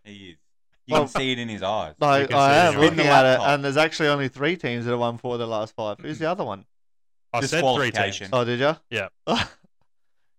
He 0.03 0.11
is. 0.11 0.37
You 0.85 0.93
Well- 0.93 1.01
can 1.03 1.19
see 1.19 1.31
it 1.31 1.39
in 1.39 1.49
his 1.49 1.63
eyes. 1.63 1.95
I, 1.99 2.25
can 2.25 2.35
I 2.35 2.53
am 2.67 2.79
looking 2.79 2.99
at 2.99 3.25
it, 3.25 3.39
and 3.39 3.63
there's 3.65 3.77
actually 3.77 4.09
only 4.09 4.27
three 4.27 4.55
teams 4.55 4.85
that 4.85 4.91
have 4.91 4.99
won 4.99 5.17
four 5.17 5.33
of 5.33 5.39
the 5.39 5.47
last 5.47 5.73
five. 5.75 5.97
Who's 5.99 6.19
the 6.19 6.29
other 6.29 6.43
one? 6.43 6.65
I 7.33 7.41
said 7.41 7.61
three 7.61 7.91
teams. 7.91 8.17
Disqualification. 8.17 8.29
Oh, 8.33 8.43
did 8.43 8.59
you? 8.59 8.75
Yeah. 8.91 9.07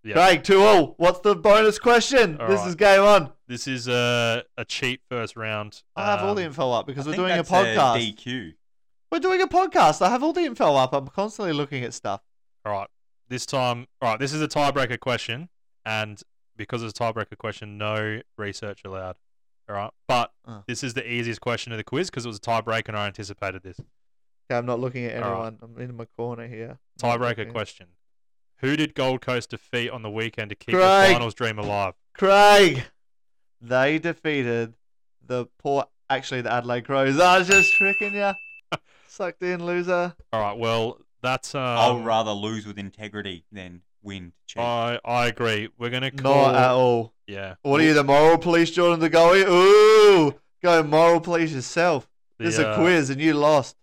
Yeah. 0.02 0.14
Craig, 0.14 0.44
two 0.44 0.62
all. 0.62 0.94
What's 0.96 1.20
the 1.20 1.34
bonus 1.36 1.78
question? 1.78 2.38
All 2.40 2.48
this 2.48 2.60
right. 2.60 2.68
is 2.68 2.74
game 2.74 3.02
on. 3.02 3.32
This 3.48 3.66
is 3.66 3.86
a 3.88 4.44
a 4.56 4.64
cheap 4.64 5.02
first 5.10 5.36
round. 5.36 5.82
I 5.96 6.06
have 6.06 6.20
all 6.22 6.34
the 6.34 6.42
Um, 6.42 6.46
info 6.48 6.70
up 6.72 6.86
because 6.86 7.06
I 7.06 7.10
we're 7.10 7.16
think 7.16 7.28
doing 7.28 7.32
a 7.32 7.42
that's 7.42 7.50
podcast. 7.50 8.16
DQ. 8.16 8.52
we're 9.12 9.18
doing 9.20 9.42
a 9.42 9.46
podcast. 9.46 10.00
I 10.00 10.08
have 10.08 10.22
all 10.22 10.32
the 10.32 10.40
info 10.42 10.74
up. 10.74 10.94
I'm 10.94 11.08
constantly 11.08 11.52
looking 11.52 11.84
at 11.84 11.92
stuff. 11.92 12.22
All 12.64 12.72
right. 12.72 12.88
This 13.28 13.44
time, 13.44 13.86
all 14.00 14.10
right. 14.10 14.18
This 14.18 14.32
is 14.32 14.40
a 14.42 14.48
tiebreaker 14.48 14.98
question, 14.98 15.48
and 15.84 16.20
because 16.56 16.82
it's 16.82 16.98
a 16.98 17.02
tiebreaker 17.02 17.36
question, 17.38 17.76
no 17.78 18.20
research 18.38 18.82
allowed. 18.84 19.16
All 19.68 19.76
right. 19.76 19.90
But 20.08 20.32
Oh. 20.48 20.64
this 20.66 20.82
is 20.82 20.94
the 20.94 21.06
easiest 21.12 21.40
question 21.40 21.72
of 21.72 21.78
the 21.78 21.84
quiz 21.84 22.08
because 22.10 22.24
it 22.24 22.28
was 22.28 22.38
a 22.38 22.40
tiebreaker, 22.40 22.88
and 22.88 22.96
I 22.96 23.06
anticipated 23.06 23.62
this. 23.62 23.78
Okay, 23.78 24.56
I'm 24.58 24.66
not 24.66 24.80
looking 24.80 25.04
at 25.04 25.22
All 25.22 25.30
anyone. 25.32 25.58
right. 25.60 25.70
I'm 25.76 25.90
in 25.90 25.96
my 25.96 26.06
corner 26.16 26.46
here. 26.48 26.78
Tiebreaker 27.00 27.52
question: 27.52 27.88
Who 28.60 28.76
did 28.76 28.94
Gold 28.94 29.22
Coast 29.22 29.50
defeat 29.50 29.90
on 29.90 30.02
the 30.02 30.10
weekend 30.10 30.50
to 30.50 30.54
keep 30.54 30.74
Craig. 30.74 31.08
the 31.08 31.14
finals 31.14 31.34
dream 31.34 31.58
alive? 31.58 31.94
Craig. 32.14 32.84
They 33.60 33.98
defeated 33.98 34.74
the 35.26 35.46
poor, 35.58 35.84
actually 36.08 36.42
the 36.42 36.52
Adelaide 36.52 36.84
Crows. 36.84 37.18
I 37.18 37.38
was 37.38 37.48
just 37.48 37.72
tricking 37.72 38.14
you. 38.14 38.32
Sucked 39.06 39.42
in, 39.42 39.64
loser. 39.64 40.14
All 40.32 40.40
right. 40.40 40.58
Well, 40.58 40.98
that's 41.22 41.54
um. 41.54 41.60
I'll 41.60 42.00
rather 42.00 42.32
lose 42.32 42.66
with 42.66 42.78
integrity 42.78 43.44
than 43.50 43.82
win 44.02 44.32
cheap. 44.46 44.62
I 44.62 44.98
I 45.04 45.26
agree. 45.26 45.68
We're 45.78 45.90
gonna 45.90 46.10
call. 46.10 46.52
Not 46.52 46.54
at 46.54 46.70
all. 46.70 47.14
Yeah. 47.26 47.54
What 47.62 47.80
are 47.80 47.84
you, 47.84 47.94
the 47.94 48.04
moral 48.04 48.38
police, 48.38 48.70
Jordan 48.70 49.00
De 49.00 49.08
Goey? 49.08 49.42
Ooh, 49.42 50.34
go 50.62 50.82
moral 50.82 51.20
police 51.20 51.52
yourself. 51.52 52.08
The, 52.38 52.46
It's 52.46 52.58
a 52.58 52.70
uh, 52.70 52.76
quiz 52.76 53.10
and 53.10 53.20
you 53.20 53.34
lost. 53.34 53.76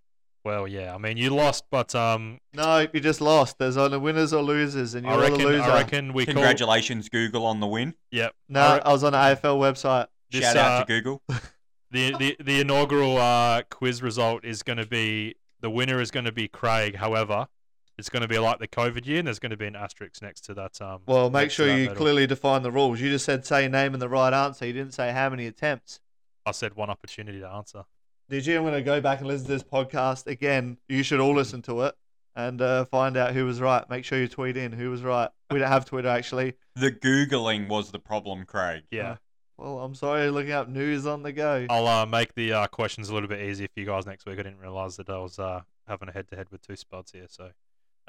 Well, 0.48 0.66
yeah. 0.66 0.96
I 0.96 0.98
mean, 0.98 1.18
you 1.18 1.30
lost, 1.32 1.66
but 1.70 1.94
um, 1.94 2.40
No, 2.54 2.88
you 2.94 3.02
just 3.02 3.20
lost. 3.20 3.58
There's 3.58 3.76
only 3.76 3.98
winners 3.98 4.32
or 4.32 4.42
losers, 4.42 4.94
and 4.94 5.06
you're 5.06 5.14
I 5.14 5.18
reckon 5.20 5.40
the 5.40 5.44
loser. 5.44 5.62
I 5.64 5.80
reckon 5.80 6.14
we 6.14 6.24
call. 6.24 6.36
Congratulations, 6.36 7.10
Google, 7.10 7.46
on 7.46 7.60
the 7.60 7.68
win. 7.68 7.96
Yep. 8.12 8.34
no, 8.48 8.62
I 8.62 8.76
re- 8.76 8.82
I 8.86 8.92
was 8.94 9.04
on 9.04 9.12
the 9.12 9.18
AFL 9.18 9.60
website. 9.60 10.08
This, 10.32 10.46
Shout 10.46 10.56
out 10.56 10.72
uh, 10.72 10.86
to 10.86 10.86
Google. 10.86 11.22
the 11.92 12.16
the 12.18 12.38
the 12.42 12.62
inaugural 12.62 13.18
uh, 13.18 13.64
quiz 13.64 14.02
result 14.02 14.46
is 14.46 14.64
going 14.64 14.78
to 14.78 14.86
be 14.86 15.36
the 15.60 15.70
winner 15.70 16.00
is 16.00 16.12
going 16.12 16.24
to 16.26 16.32
be 16.32 16.48
Craig. 16.48 16.96
However, 16.96 17.50
it's 17.98 18.08
going 18.08 18.22
to 18.22 18.30
be 18.30 18.40
like 18.40 18.60
the 18.60 18.70
COVID 18.70 19.06
year, 19.06 19.20
and 19.20 19.28
there's 19.28 19.40
going 19.40 19.50
to 19.50 19.58
be 19.58 19.68
an 19.68 19.76
asterisk 19.76 20.22
next 20.22 20.46
to 20.46 20.54
that. 20.54 20.80
Um, 20.82 21.02
Well, 21.08 21.30
make 21.30 21.52
sure 21.52 21.68
you 21.68 21.88
medal. 21.88 21.96
clearly 21.98 22.26
define 22.26 22.64
the 22.64 22.72
rules. 22.72 23.02
You 23.02 23.10
just 23.10 23.26
said 23.26 23.46
say 23.46 23.64
your 23.64 23.70
name 23.70 23.92
and 23.92 24.02
the 24.02 24.08
right 24.08 24.34
answer. 24.34 24.66
You 24.66 24.72
didn't 24.72 24.94
say 24.94 25.12
how 25.12 25.30
many 25.30 25.46
attempts. 25.46 26.00
I 26.46 26.52
said 26.52 26.76
one 26.76 26.90
opportunity 26.90 27.42
to 27.42 27.50
answer. 27.50 27.84
Did 28.30 28.46
you? 28.46 28.58
I'm 28.58 28.64
going 28.64 28.74
to 28.74 28.82
go 28.82 29.00
back 29.00 29.20
and 29.20 29.28
listen 29.28 29.48
to 29.48 29.54
this 29.54 29.64
podcast 29.64 30.28
again. 30.28 30.78
You 30.90 31.02
should 31.02 31.22
all 31.22 31.34
listen 31.34 31.62
to 31.62 31.84
it 31.84 31.96
and 32.36 32.62
uh, 32.62 32.84
find 32.84 33.16
out 33.16 33.34
who 33.34 33.46
was 33.46 33.62
right. 33.62 33.90
Make 33.90 34.04
sure 34.04 34.20
you 34.20 34.28
tweet 34.28 34.58
in 34.58 34.74
who 34.74 34.92
was 34.92 35.02
right. 35.02 35.30
We 35.50 35.60
don't 35.60 35.70
have 35.70 35.86
Twitter 35.86 36.10
actually. 36.10 36.56
The 36.76 36.92
Googling 36.92 37.70
was 37.70 37.90
the 37.92 38.00
problem, 38.00 38.44
Craig. 38.46 38.84
Yeah, 38.92 39.16
Well, 39.58 39.80
I'm 39.80 39.96
sorry, 39.96 40.30
looking 40.30 40.52
up 40.52 40.68
news 40.68 41.08
on 41.08 41.24
the 41.24 41.32
go. 41.32 41.68
I'll 41.70 41.88
uh, 41.88 42.06
make 42.06 42.34
the 42.36 42.52
uh, 42.52 42.68
questions 42.68 43.08
a 43.08 43.14
little 43.14 43.30
bit 43.30 43.42
easier 43.42 43.70
for 43.74 43.80
you 43.80 43.86
guys 43.86 44.06
next 44.06 44.26
week. 44.26 44.38
I 44.40 44.44
didn't 44.44 44.60
realize 44.60 44.98
that 44.98 45.10
I 45.10 45.20
was 45.20 45.40
uh, 45.40 45.62
having 45.88 46.10
a 46.10 46.12
head 46.12 46.28
to 46.28 46.36
head 46.36 46.48
with 46.52 46.62
two 46.62 46.76
spots 46.76 47.14
here, 47.14 47.28
so 47.30 47.52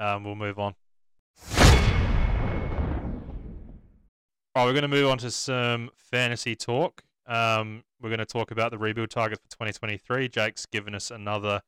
um, 0.01 0.25
we'll 0.25 0.35
move 0.35 0.59
on. 0.59 0.75
All 4.57 4.65
right, 4.65 4.65
we're 4.65 4.73
going 4.73 4.83
to 4.83 4.89
move 4.89 5.09
on 5.09 5.19
to 5.19 5.31
some 5.31 5.91
fantasy 5.97 6.57
talk. 6.57 7.05
Um, 7.29 7.85
we're 8.01 8.09
going 8.09 8.19
to 8.19 8.27
talk 8.27 8.51
about 8.51 8.71
the 8.71 8.79
rebuild 8.79 9.11
target 9.11 9.39
for 9.39 9.49
2023. 9.51 10.29
Jake's 10.29 10.67
given 10.67 10.95
us 10.95 11.11
another 11.11 11.61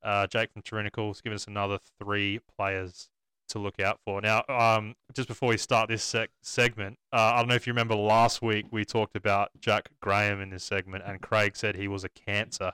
Uh, 0.00 0.28
Jake 0.28 0.52
from 0.52 0.62
Tyrannical's 0.62 1.20
given 1.20 1.34
us 1.34 1.46
another 1.48 1.78
three 2.00 2.38
players 2.56 3.08
to 3.48 3.58
look 3.58 3.80
out 3.80 3.98
for. 4.04 4.20
Now, 4.20 4.44
um, 4.48 4.94
just 5.12 5.26
before 5.26 5.48
we 5.48 5.56
start 5.56 5.88
this 5.88 6.04
seg- 6.08 6.28
segment, 6.40 6.98
uh, 7.12 7.32
I 7.34 7.38
don't 7.38 7.48
know 7.48 7.56
if 7.56 7.66
you 7.66 7.72
remember 7.72 7.96
last 7.96 8.40
week 8.40 8.66
we 8.70 8.84
talked 8.84 9.16
about 9.16 9.50
Jack 9.58 9.88
Graham 10.00 10.40
in 10.40 10.50
this 10.50 10.62
segment, 10.62 11.02
and 11.04 11.20
Craig 11.20 11.56
said 11.56 11.74
he 11.74 11.88
was 11.88 12.04
a 12.04 12.08
cancer. 12.10 12.72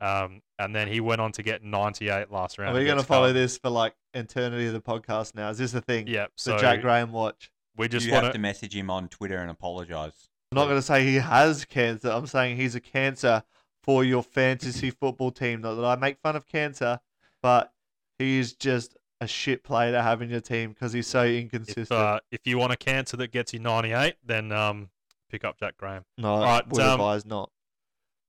Um, 0.00 0.40
and 0.58 0.74
then 0.74 0.88
he 0.88 1.00
went 1.00 1.20
on 1.20 1.30
to 1.32 1.42
get 1.42 1.62
98 1.62 2.32
last 2.32 2.58
round. 2.58 2.74
Are 2.74 2.80
we 2.80 2.84
going 2.86 2.96
to 2.98 3.04
follow 3.04 3.32
this 3.32 3.58
for 3.58 3.68
like 3.70 3.94
eternity 4.14 4.66
of 4.66 4.72
the 4.72 4.80
podcast 4.80 5.34
now? 5.36 5.50
Is 5.50 5.58
this 5.58 5.70
the 5.70 5.82
thing? 5.82 6.06
Yeah. 6.08 6.24
The 6.24 6.30
So 6.36 6.58
Jack 6.58 6.80
Graham 6.80 7.12
watch. 7.12 7.50
we 7.76 7.86
just 7.86 8.06
you 8.06 8.12
want 8.12 8.24
have 8.24 8.32
to 8.32 8.38
message 8.40 8.74
him 8.74 8.90
on 8.90 9.08
Twitter 9.08 9.36
and 9.38 9.50
apologise. 9.50 10.28
I'm 10.52 10.56
not 10.56 10.64
going 10.66 10.78
to 10.78 10.82
say 10.82 11.04
he 11.04 11.16
has 11.16 11.64
cancer. 11.64 12.10
I'm 12.10 12.26
saying 12.26 12.56
he's 12.56 12.74
a 12.74 12.80
cancer 12.80 13.42
for 13.82 14.04
your 14.04 14.22
fantasy 14.22 14.90
football 14.90 15.30
team. 15.30 15.60
Not 15.60 15.74
that 15.74 15.84
I 15.84 15.96
make 15.96 16.18
fun 16.18 16.36
of 16.36 16.46
cancer, 16.46 17.00
but 17.42 17.72
he's 18.18 18.52
just 18.52 18.96
a 19.20 19.26
shit 19.26 19.64
player 19.64 19.92
to 19.92 20.02
have 20.02 20.22
in 20.22 20.30
your 20.30 20.40
team 20.40 20.70
because 20.70 20.92
he's 20.92 21.06
so 21.06 21.24
inconsistent. 21.24 21.90
If, 21.90 21.92
uh, 21.92 22.20
if 22.30 22.40
you 22.46 22.58
want 22.58 22.72
a 22.72 22.76
cancer 22.76 23.16
that 23.16 23.32
gets 23.32 23.52
you 23.52 23.58
98, 23.58 24.16
then 24.24 24.52
um, 24.52 24.90
pick 25.30 25.44
up 25.44 25.58
Jack 25.58 25.76
Graham. 25.78 26.04
no, 26.18 26.40
right, 26.40 26.66
would 26.68 26.82
um, 26.82 26.92
advise 26.92 27.24
not. 27.24 27.50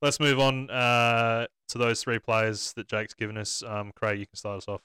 Let's 0.02 0.20
move 0.20 0.40
on 0.40 0.70
uh, 0.70 1.48
to 1.70 1.78
those 1.78 2.04
three 2.04 2.20
players 2.20 2.74
that 2.74 2.88
Jake's 2.88 3.14
given 3.14 3.38
us. 3.38 3.64
Um, 3.64 3.92
Craig, 3.96 4.20
you 4.20 4.28
can 4.28 4.36
start 4.36 4.58
us 4.58 4.68
off. 4.68 4.82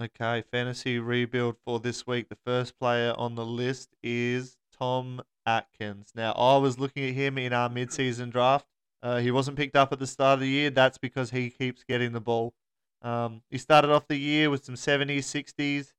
Okay, 0.00 0.42
fantasy 0.50 0.98
rebuild 0.98 1.56
for 1.64 1.78
this 1.78 2.06
week. 2.06 2.28
The 2.28 2.38
first 2.44 2.78
player 2.78 3.14
on 3.16 3.36
the 3.36 3.44
list 3.44 3.90
is 4.02 4.56
Tom 4.76 5.22
Atkins. 5.46 6.12
Now, 6.14 6.32
I 6.32 6.56
was 6.58 6.78
looking 6.78 7.08
at 7.08 7.14
him 7.14 7.38
in 7.38 7.52
our 7.52 7.68
mid-season 7.68 8.30
draft. 8.30 8.66
Uh, 9.02 9.18
he 9.18 9.30
wasn't 9.30 9.56
picked 9.56 9.76
up 9.76 9.92
at 9.92 9.98
the 9.98 10.06
start 10.06 10.34
of 10.34 10.40
the 10.40 10.48
year. 10.48 10.70
That's 10.70 10.98
because 10.98 11.30
he 11.30 11.50
keeps 11.50 11.84
getting 11.84 12.12
the 12.12 12.20
ball. 12.20 12.54
Um, 13.02 13.42
he 13.50 13.58
started 13.58 13.90
off 13.90 14.08
the 14.08 14.16
year 14.16 14.48
with 14.48 14.64
some 14.64 14.76
70s, 14.76 15.18
60s, 15.18 15.92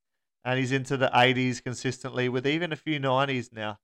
and 0.43 0.59
he's 0.59 0.71
into 0.71 0.97
the 0.97 1.11
80s 1.13 1.63
consistently 1.63 2.29
with 2.29 2.47
even 2.47 2.71
a 2.73 2.75
few 2.75 2.99
90s 2.99 3.53
now. 3.53 3.77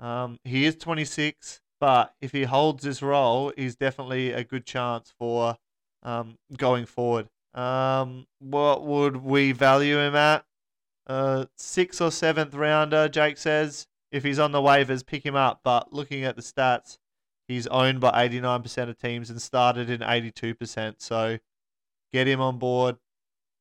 Um, 0.00 0.40
he 0.42 0.64
is 0.64 0.74
26, 0.76 1.60
but 1.80 2.14
if 2.20 2.32
he 2.32 2.44
holds 2.44 2.82
this 2.82 3.00
role, 3.00 3.52
he's 3.56 3.76
definitely 3.76 4.32
a 4.32 4.42
good 4.42 4.66
chance 4.66 5.12
for 5.18 5.56
um, 6.02 6.36
going 6.56 6.86
forward. 6.86 7.28
Um, 7.54 8.26
what 8.40 8.84
would 8.84 9.18
we 9.18 9.52
value 9.52 9.98
him 9.98 10.16
at? 10.16 10.44
Uh, 11.06 11.46
sixth 11.56 12.00
or 12.00 12.10
seventh 12.10 12.54
rounder, 12.54 13.08
Jake 13.08 13.38
says. 13.38 13.86
If 14.14 14.22
he's 14.22 14.38
on 14.38 14.52
the 14.52 14.60
waivers, 14.60 15.04
pick 15.04 15.26
him 15.26 15.34
up. 15.34 15.62
But 15.64 15.92
looking 15.92 16.22
at 16.22 16.36
the 16.36 16.42
stats, 16.42 16.98
he's 17.48 17.66
owned 17.66 18.00
by 18.00 18.28
89% 18.28 18.88
of 18.88 18.96
teams 18.96 19.28
and 19.28 19.42
started 19.42 19.90
in 19.90 20.00
82%. 20.00 20.94
So 20.98 21.38
get 22.12 22.28
him 22.28 22.40
on 22.40 22.60
board, 22.60 22.98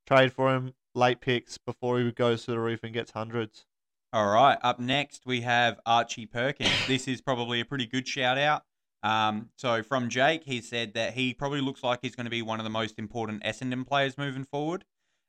trade 0.05 0.31
for 0.31 0.53
him, 0.53 0.75
late 0.93 1.21
picks 1.21 1.57
before 1.57 1.99
he 1.99 2.11
goes 2.11 2.45
to 2.45 2.51
the 2.51 2.59
roof 2.59 2.81
and 2.83 2.93
gets 2.93 3.11
hundreds. 3.11 3.65
All 4.13 4.31
right. 4.31 4.59
Up 4.61 4.79
next, 4.79 5.25
we 5.25 5.41
have 5.41 5.79
Archie 5.87 6.27
Perkins. 6.27 6.69
this 6.87 7.07
is 7.07 7.19
probably 7.19 7.59
a 7.59 7.65
pretty 7.65 7.87
good 7.87 8.07
shout 8.07 8.37
out. 8.37 8.61
Um, 9.01 9.49
so 9.57 9.81
from 9.81 10.07
Jake, 10.07 10.43
he 10.43 10.61
said 10.61 10.93
that 10.93 11.15
he 11.15 11.33
probably 11.33 11.61
looks 11.61 11.83
like 11.83 11.97
he's 12.03 12.15
going 12.15 12.25
to 12.25 12.31
be 12.31 12.43
one 12.43 12.59
of 12.59 12.63
the 12.63 12.69
most 12.69 12.99
important 12.99 13.43
Essendon 13.43 13.87
players 13.87 14.19
moving 14.19 14.45
forward. 14.45 14.85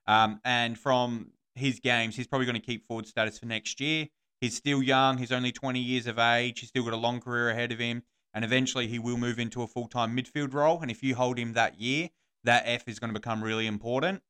Um, 0.07 0.41
and 0.45 0.79
from 0.79 1.31
his 1.55 1.81
games, 1.81 2.15
he's 2.15 2.27
probably 2.27 2.45
going 2.45 2.61
to 2.61 2.65
keep 2.67 2.87
forward 2.87 3.07
status 3.07 3.39
for 3.39 3.47
next 3.47 3.81
year. 3.81 4.09
He's 4.45 4.57
still 4.57 4.83
young. 4.83 5.17
He's 5.17 5.33
only 5.33 5.53
20 5.53 5.81
years 5.81 6.07
of 6.07 6.19
age. 6.19 6.61
He's 6.61 6.69
still 6.69 6.85
got 6.85 6.93
a 6.93 6.99
long 6.99 7.19
career 7.19 7.49
ahead 7.49 7.73
of 7.73 7.79
him. 7.79 8.03
And 8.35 8.45
eventually, 8.45 8.87
he 8.87 8.99
will 8.99 9.17
move 9.17 9.39
into 9.39 9.63
a 9.63 9.67
full 9.67 9.89
time 9.89 10.15
midfield 10.15 10.53
role. 10.53 10.83
And 10.83 10.91
if 10.91 11.03
you 11.03 11.15
hold 11.15 11.39
him 11.39 11.55
that 11.55 11.81
year, 11.81 12.11
that 12.43 12.65
F 12.67 12.87
is 12.87 12.99
going 12.99 13.09
to 13.09 13.19
become 13.19 13.43
really 13.43 13.67
important. 13.67 14.21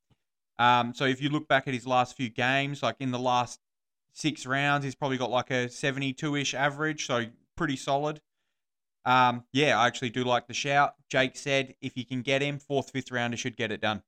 Um, 0.56 0.94
so 0.94 1.04
if 1.04 1.20
you 1.20 1.30
look 1.30 1.48
back 1.48 1.66
at 1.66 1.74
his 1.74 1.84
last 1.84 2.16
few 2.16 2.28
games, 2.28 2.80
like 2.80 2.94
in 3.00 3.10
the 3.10 3.18
last 3.18 3.58
six 4.12 4.46
rounds, 4.46 4.84
he's 4.84 4.94
probably 4.94 5.16
got 5.16 5.32
like 5.32 5.50
a 5.50 5.68
72 5.68 6.36
ish 6.36 6.54
average. 6.54 7.08
So 7.08 7.24
pretty 7.56 7.74
solid. 7.74 8.20
Um, 9.04 9.42
yeah, 9.52 9.76
I 9.80 9.88
actually 9.88 10.10
do 10.10 10.22
like 10.22 10.46
the 10.46 10.54
shout. 10.54 10.94
Jake 11.10 11.36
said 11.36 11.74
if 11.80 11.96
you 11.96 12.06
can 12.06 12.22
get 12.22 12.40
him, 12.40 12.60
fourth, 12.60 12.90
fifth 12.90 13.10
rounder 13.10 13.36
should 13.36 13.56
get 13.56 13.72
it 13.72 13.80
done. 13.80 14.04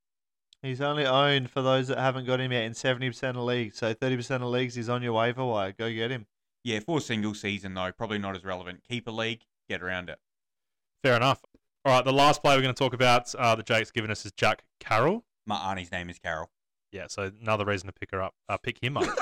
He's 0.67 0.81
only 0.81 1.07
owned 1.07 1.51
for 1.51 1.62
those 1.62 1.89
that 1.89 1.99
haven't 1.99 2.27
got 2.27 2.41
him 2.41 2.53
yet 2.53 2.64
in 2.64 2.73
70% 2.73 3.31
of 3.31 3.37
leagues. 3.37 3.79
So 3.79 3.95
30% 3.95 4.37
of 4.37 4.43
leagues, 4.43 4.75
he's 4.75 4.89
on 4.89 5.03
your 5.03 5.12
waiver 5.12 5.45
wire. 5.45 5.73
Go 5.73 5.93
get 5.93 6.11
him. 6.11 6.27
Yeah, 6.64 6.81
for 6.81 6.99
a 6.99 7.01
single 7.01 7.35
season 7.35 7.75
though, 7.75 7.93
probably 7.93 8.19
not 8.19 8.35
as 8.35 8.45
relevant. 8.45 8.83
Keeper 8.89 9.12
league, 9.12 9.43
get 9.69 9.83
around 9.83 10.11
it. 10.11 10.19
Fair 11.03 11.14
enough. 11.17 11.45
All 11.85 11.93
right, 11.93 12.05
the 12.05 12.12
last 12.12 12.43
player 12.43 12.57
we're 12.57 12.62
going 12.62 12.75
to 12.75 12.79
talk 12.79 12.95
about 12.95 13.33
uh, 13.37 13.55
that 13.55 13.64
Jake's 13.64 13.93
given 13.93 14.11
us 14.11 14.27
is 14.27 14.33
Jack 14.33 14.64
Carroll. 14.81 15.25
My 15.47 15.57
auntie's 15.57 15.93
name 15.93 16.11
is 16.11 16.19
Carol. 16.19 16.51
Yeah, 16.91 17.07
so 17.09 17.31
another 17.41 17.64
reason 17.64 17.87
to 17.87 17.93
pick 17.93 18.11
her 18.11 18.21
up, 18.21 18.35
uh, 18.49 18.57
pick 18.57 18.83
him 18.83 18.97
up. 18.97 19.05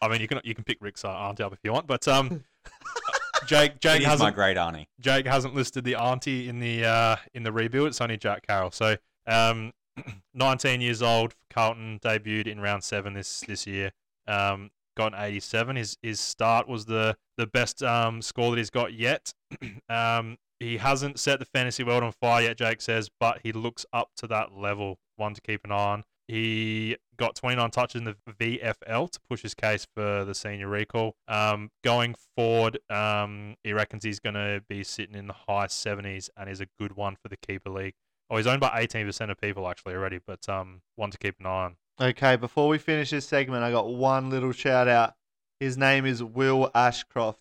I 0.00 0.08
mean, 0.08 0.20
you 0.20 0.28
can 0.28 0.40
you 0.44 0.54
can 0.54 0.62
pick 0.62 0.78
Rick's 0.80 1.04
uh, 1.04 1.08
auntie 1.08 1.42
up 1.42 1.52
if 1.52 1.58
you 1.64 1.72
want, 1.72 1.88
but 1.88 2.06
um, 2.06 2.44
Jake 3.46 3.80
Jake 3.80 3.98
She's 3.98 4.06
my 4.06 4.10
hasn't 4.10 4.34
great 4.34 4.56
auntie. 4.56 4.88
Jake 5.00 5.26
hasn't 5.26 5.54
listed 5.54 5.84
the 5.84 5.96
auntie 5.96 6.48
in 6.48 6.58
the 6.60 6.84
uh, 6.84 7.16
in 7.34 7.42
the 7.42 7.52
rebuild. 7.52 7.88
It's 7.88 8.00
only 8.00 8.16
Jack 8.16 8.46
Carroll. 8.46 8.70
So, 8.70 8.96
um, 9.26 9.72
19 10.34 10.80
years 10.80 11.02
old, 11.02 11.34
Carlton 11.50 12.00
debuted 12.02 12.46
in 12.46 12.60
round 12.60 12.84
seven 12.84 13.14
this 13.14 13.40
this 13.40 13.66
year. 13.66 13.92
Um, 14.26 14.70
got 14.96 15.14
an 15.14 15.20
87. 15.20 15.76
His 15.76 15.96
his 16.02 16.20
start 16.20 16.68
was 16.68 16.86
the 16.86 17.16
the 17.36 17.46
best 17.46 17.82
um, 17.82 18.22
score 18.22 18.50
that 18.50 18.58
he's 18.58 18.70
got 18.70 18.92
yet. 18.92 19.32
um, 19.88 20.36
he 20.60 20.78
hasn't 20.78 21.18
set 21.18 21.38
the 21.40 21.44
fantasy 21.44 21.84
world 21.84 22.02
on 22.02 22.12
fire 22.12 22.44
yet, 22.44 22.56
Jake 22.56 22.80
says, 22.80 23.10
but 23.20 23.40
he 23.42 23.52
looks 23.52 23.84
up 23.92 24.10
to 24.16 24.26
that 24.28 24.56
level. 24.56 24.98
One 25.16 25.34
to 25.34 25.40
keep 25.40 25.64
an 25.64 25.72
eye 25.72 25.76
on. 25.76 26.04
He 26.26 26.96
got 27.16 27.34
29 27.34 27.70
touches 27.70 28.00
in 28.00 28.04
the 28.04 28.16
VFL 28.38 29.10
to 29.10 29.20
push 29.28 29.42
his 29.42 29.54
case 29.54 29.86
for 29.94 30.24
the 30.24 30.34
senior 30.34 30.68
recall. 30.68 31.16
Um, 31.28 31.70
going 31.82 32.14
forward, 32.36 32.78
um, 32.90 33.56
he 33.62 33.72
reckons 33.72 34.04
he's 34.04 34.20
going 34.20 34.34
to 34.34 34.62
be 34.68 34.84
sitting 34.84 35.14
in 35.14 35.26
the 35.26 35.34
high 35.34 35.66
70s 35.66 36.30
and 36.36 36.48
is 36.48 36.60
a 36.60 36.66
good 36.78 36.96
one 36.96 37.16
for 37.16 37.28
the 37.28 37.36
keeper 37.36 37.70
league. 37.70 37.94
Oh, 38.30 38.36
he's 38.38 38.46
owned 38.46 38.60
by 38.60 38.84
18% 38.84 39.30
of 39.30 39.40
people 39.40 39.68
actually 39.68 39.94
already, 39.94 40.18
but 40.26 40.48
um, 40.48 40.80
one 40.96 41.10
to 41.10 41.18
keep 41.18 41.38
an 41.40 41.46
eye 41.46 41.64
on. 41.64 41.76
Okay, 42.00 42.36
before 42.36 42.68
we 42.68 42.78
finish 42.78 43.10
this 43.10 43.26
segment, 43.26 43.62
I 43.62 43.70
got 43.70 43.92
one 43.92 44.30
little 44.30 44.52
shout 44.52 44.88
out. 44.88 45.14
His 45.60 45.76
name 45.76 46.06
is 46.06 46.22
Will 46.22 46.70
Ashcroft. 46.74 47.40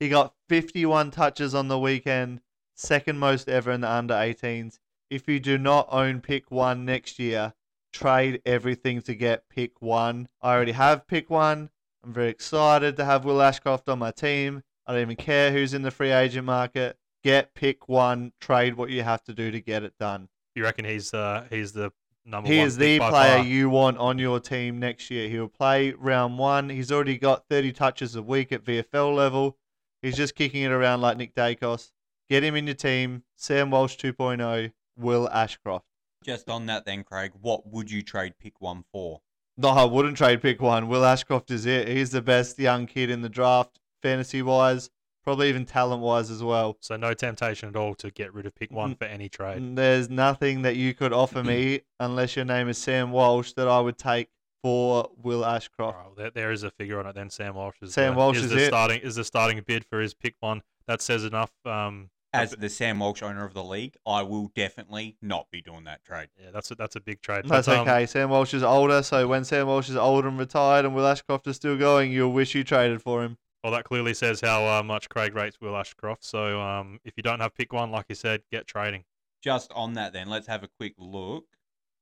He 0.00 0.08
got 0.08 0.34
51 0.48 1.12
touches 1.12 1.54
on 1.54 1.68
the 1.68 1.78
weekend, 1.78 2.40
second 2.74 3.18
most 3.18 3.48
ever 3.48 3.70
in 3.70 3.82
the 3.82 3.90
under 3.90 4.14
18s. 4.14 4.78
If 5.10 5.28
you 5.28 5.38
do 5.38 5.58
not 5.58 5.86
own 5.90 6.20
pick 6.20 6.50
one 6.50 6.84
next 6.84 7.18
year, 7.18 7.52
trade 7.92 8.40
everything 8.46 9.00
to 9.02 9.14
get 9.14 9.48
pick 9.48 9.80
one. 9.80 10.28
I 10.40 10.54
already 10.54 10.72
have 10.72 11.06
pick 11.06 11.30
one. 11.30 11.70
I'm 12.04 12.12
very 12.12 12.28
excited 12.30 12.96
to 12.96 13.04
have 13.04 13.24
Will 13.24 13.40
Ashcroft 13.42 13.88
on 13.88 13.98
my 13.98 14.10
team. 14.10 14.62
I 14.86 14.92
don't 14.92 15.02
even 15.02 15.16
care 15.16 15.52
who's 15.52 15.74
in 15.74 15.82
the 15.82 15.90
free 15.90 16.10
agent 16.10 16.44
market. 16.46 16.96
Get 17.22 17.54
pick 17.54 17.88
one, 17.88 18.32
trade 18.40 18.74
what 18.74 18.90
you 18.90 19.02
have 19.04 19.22
to 19.24 19.32
do 19.34 19.50
to 19.52 19.60
get 19.60 19.84
it 19.84 19.94
done. 20.00 20.28
You 20.56 20.64
reckon 20.64 20.84
he's 20.84 21.14
uh, 21.14 21.46
he's 21.50 21.72
the 21.72 21.92
number 22.26 22.48
He 22.50 22.58
one? 22.58 22.66
is 22.66 22.76
the 22.76 22.98
player 22.98 23.36
far? 23.36 23.44
you 23.44 23.70
want 23.70 23.98
on 23.98 24.18
your 24.18 24.40
team 24.40 24.80
next 24.80 25.08
year. 25.10 25.28
He'll 25.28 25.46
play 25.48 25.92
round 25.92 26.38
one. 26.38 26.68
He's 26.68 26.90
already 26.90 27.16
got 27.18 27.44
30 27.48 27.72
touches 27.72 28.16
a 28.16 28.22
week 28.22 28.50
at 28.50 28.64
VFL 28.64 29.14
level. 29.14 29.56
He's 30.02 30.16
just 30.16 30.34
kicking 30.34 30.62
it 30.62 30.72
around 30.72 31.00
like 31.00 31.16
Nick 31.16 31.34
Daicos. 31.36 31.92
Get 32.28 32.42
him 32.42 32.56
in 32.56 32.66
your 32.66 32.74
team. 32.74 33.22
Sam 33.36 33.70
Walsh 33.70 33.96
2.0, 33.96 34.72
Will 34.96 35.28
Ashcroft. 35.30 35.86
Just 36.22 36.48
on 36.48 36.66
that 36.66 36.84
then, 36.84 37.04
Craig, 37.04 37.32
what 37.40 37.66
would 37.66 37.90
you 37.90 38.02
trade 38.02 38.34
pick 38.38 38.60
one 38.60 38.84
for? 38.92 39.20
No, 39.56 39.68
I 39.68 39.84
wouldn't 39.84 40.16
trade 40.16 40.40
pick 40.40 40.60
one. 40.60 40.88
Will 40.88 41.04
Ashcroft 41.04 41.50
is 41.50 41.66
it. 41.66 41.88
He's 41.88 42.10
the 42.10 42.22
best 42.22 42.58
young 42.58 42.86
kid 42.86 43.10
in 43.10 43.20
the 43.20 43.28
draft, 43.28 43.78
fantasy 44.02 44.40
wise, 44.40 44.88
probably 45.22 45.48
even 45.48 45.66
talent 45.66 46.02
wise 46.02 46.30
as 46.30 46.42
well. 46.42 46.76
So 46.80 46.96
no 46.96 47.12
temptation 47.12 47.68
at 47.68 47.76
all 47.76 47.94
to 47.96 48.10
get 48.10 48.32
rid 48.32 48.46
of 48.46 48.54
pick 48.54 48.70
one 48.70 48.94
for 48.94 49.04
any 49.04 49.28
trade. 49.28 49.76
There's 49.76 50.08
nothing 50.08 50.62
that 50.62 50.76
you 50.76 50.94
could 50.94 51.12
offer 51.12 51.42
me 51.44 51.82
unless 52.00 52.34
your 52.34 52.44
name 52.44 52.68
is 52.68 52.78
Sam 52.78 53.12
Walsh 53.12 53.52
that 53.52 53.68
I 53.68 53.80
would 53.80 53.98
take 53.98 54.28
for 54.62 55.10
Will 55.22 55.44
Ashcroft. 55.44 55.96
right, 55.96 56.06
well, 56.06 56.14
there, 56.16 56.30
there 56.30 56.52
is 56.52 56.62
a 56.62 56.70
figure 56.70 56.98
on 56.98 57.06
it. 57.06 57.14
Then 57.14 57.28
Sam 57.30 57.54
Walsh 57.54 57.76
is 57.82 57.92
Sam 57.92 58.14
the, 58.14 58.18
Walsh 58.18 58.38
is 58.38 58.44
is 58.44 58.50
the 58.52 58.64
it. 58.64 58.66
starting 58.68 59.00
is 59.00 59.16
the 59.16 59.24
starting 59.24 59.62
bid 59.66 59.84
for 59.84 60.00
his 60.00 60.14
pick 60.14 60.36
one. 60.40 60.62
That 60.86 61.02
says 61.02 61.24
enough. 61.24 61.50
Um, 61.64 62.10
As 62.34 62.52
the 62.52 62.68
Sam 62.68 62.98
Walsh 62.98 63.22
owner 63.22 63.44
of 63.44 63.52
the 63.52 63.62
league, 63.62 63.96
I 64.06 64.22
will 64.22 64.50
definitely 64.54 65.16
not 65.20 65.50
be 65.50 65.60
doing 65.60 65.84
that 65.84 66.02
trade. 66.02 66.28
yeah, 66.40 66.50
that's 66.50 66.70
a, 66.70 66.74
that's 66.74 66.96
a 66.96 67.00
big 67.00 67.20
trade. 67.20 67.44
That's 67.46 67.66
But, 67.66 67.76
um, 67.76 67.88
okay. 67.88 68.06
Sam 68.06 68.30
Walsh 68.30 68.54
is 68.54 68.62
older, 68.62 69.02
so 69.02 69.28
when 69.28 69.44
Sam 69.44 69.66
Walsh 69.66 69.90
is 69.90 69.96
older 69.96 70.28
and 70.28 70.38
retired 70.38 70.86
and 70.86 70.94
Will 70.94 71.06
Ashcroft 71.06 71.46
is 71.46 71.56
still 71.56 71.76
going, 71.76 72.10
you'll 72.10 72.32
wish 72.32 72.54
you 72.54 72.64
traded 72.64 73.02
for 73.02 73.22
him. 73.22 73.36
Well, 73.62 73.72
that 73.74 73.84
clearly 73.84 74.14
says 74.14 74.40
how 74.40 74.66
uh, 74.66 74.82
much 74.82 75.08
Craig 75.08 75.34
rates 75.34 75.60
Will 75.60 75.76
Ashcroft. 75.76 76.24
So 76.24 76.60
um, 76.60 76.98
if 77.04 77.14
you 77.16 77.22
don't 77.22 77.40
have 77.40 77.54
pick 77.54 77.72
one, 77.72 77.90
like 77.90 78.06
you 78.08 78.14
said, 78.14 78.42
get 78.50 78.66
trading. 78.66 79.04
Just 79.42 79.70
on 79.72 79.92
that 79.94 80.12
then, 80.12 80.28
let's 80.28 80.46
have 80.46 80.62
a 80.62 80.68
quick 80.68 80.94
look. 80.98 81.44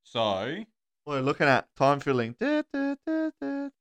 So, 0.03 0.65
we're 1.07 1.21
looking 1.21 1.47
at? 1.47 1.69
Time 1.77 2.01
filling. 2.01 2.37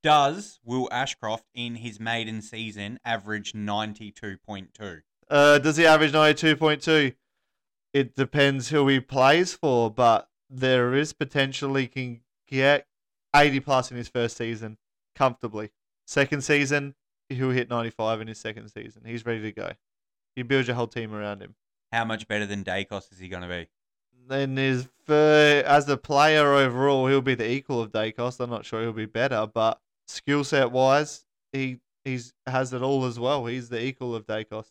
Does 0.02 0.60
Will 0.64 0.88
Ashcroft 0.90 1.44
in 1.54 1.76
his 1.76 2.00
maiden 2.00 2.42
season 2.42 2.98
average 3.04 3.52
92.2? 3.52 5.02
Uh, 5.30 5.58
does 5.58 5.76
he 5.76 5.86
average 5.86 6.12
92.2? 6.12 7.14
it 7.92 8.14
depends 8.14 8.68
who 8.68 8.86
he 8.88 9.00
plays 9.00 9.52
for, 9.54 9.90
but 9.90 10.28
there 10.48 10.94
is 10.94 11.12
potential 11.12 11.74
he 11.74 11.86
can 11.86 12.20
get 12.48 12.86
80 13.34 13.60
plus 13.60 13.90
in 13.90 13.96
his 13.96 14.08
first 14.08 14.36
season 14.36 14.78
comfortably. 15.14 15.70
Second 16.06 16.42
season, 16.42 16.94
he'll 17.28 17.50
hit 17.50 17.70
95 17.70 18.20
in 18.20 18.28
his 18.28 18.38
second 18.38 18.68
season. 18.68 19.02
He's 19.04 19.26
ready 19.26 19.42
to 19.42 19.52
go. 19.52 19.70
You 20.36 20.44
build 20.44 20.66
your 20.66 20.76
whole 20.76 20.86
team 20.86 21.14
around 21.14 21.42
him. 21.42 21.54
How 21.92 22.04
much 22.04 22.28
better 22.28 22.46
than 22.46 22.64
Daicos 22.64 23.12
is 23.12 23.18
he 23.18 23.28
going 23.28 23.42
to 23.42 23.48
be? 23.48 23.68
Then 24.28 24.56
his 24.56 24.88
fir- 25.06 25.64
as 25.66 25.88
a 25.88 25.96
player 25.96 26.54
overall, 26.54 27.08
he'll 27.08 27.20
be 27.20 27.34
the 27.34 27.50
equal 27.50 27.80
of 27.80 27.90
Daicos. 27.90 28.38
I'm 28.38 28.50
not 28.50 28.64
sure 28.64 28.82
he'll 28.82 28.92
be 28.92 29.06
better, 29.06 29.48
but 29.52 29.80
skill 30.06 30.44
set 30.44 30.70
wise, 30.70 31.24
he 31.52 31.80
he's 32.04 32.32
has 32.46 32.72
it 32.72 32.82
all 32.82 33.04
as 33.04 33.18
well. 33.18 33.46
He's 33.46 33.68
the 33.68 33.82
equal 33.82 34.14
of 34.14 34.26
Daicos 34.26 34.70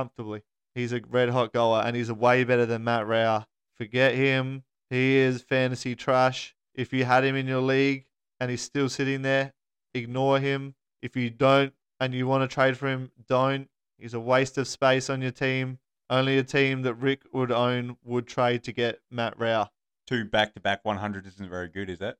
comfortably. 0.00 0.42
He's 0.74 0.92
a 0.92 1.00
red 1.08 1.30
hot 1.30 1.52
goer 1.52 1.82
and 1.84 1.96
he's 1.96 2.12
way 2.12 2.44
better 2.44 2.66
than 2.66 2.84
Matt 2.84 3.06
Rowell. 3.06 3.46
Forget 3.76 4.14
him. 4.14 4.62
He 4.90 5.16
is 5.16 5.42
fantasy 5.42 5.94
trash. 5.96 6.54
If 6.74 6.92
you 6.92 7.04
had 7.06 7.24
him 7.24 7.34
in 7.34 7.46
your 7.46 7.62
league 7.62 8.04
and 8.38 8.50
he's 8.50 8.60
still 8.60 8.88
sitting 8.90 9.22
there, 9.22 9.54
ignore 9.94 10.38
him. 10.38 10.74
If 11.02 11.16
you 11.16 11.30
don't 11.30 11.72
and 11.98 12.14
you 12.14 12.26
want 12.26 12.48
to 12.48 12.54
trade 12.54 12.76
for 12.76 12.88
him, 12.88 13.10
don't. 13.26 13.68
He's 13.98 14.12
a 14.12 14.20
waste 14.20 14.58
of 14.58 14.68
space 14.68 15.08
on 15.08 15.22
your 15.22 15.30
team. 15.30 15.78
Only 16.10 16.36
a 16.38 16.42
team 16.44 16.82
that 16.82 16.94
Rick 16.94 17.22
would 17.32 17.50
own 17.50 17.96
would 18.04 18.26
trade 18.26 18.62
to 18.64 18.72
get 18.72 19.00
Matt 19.10 19.38
Rowell. 19.38 19.72
Two 20.06 20.24
back 20.26 20.52
to 20.54 20.60
back 20.60 20.84
100s 20.84 21.26
isn't 21.26 21.48
very 21.50 21.68
good, 21.68 21.88
is 21.90 22.00
it? 22.02 22.16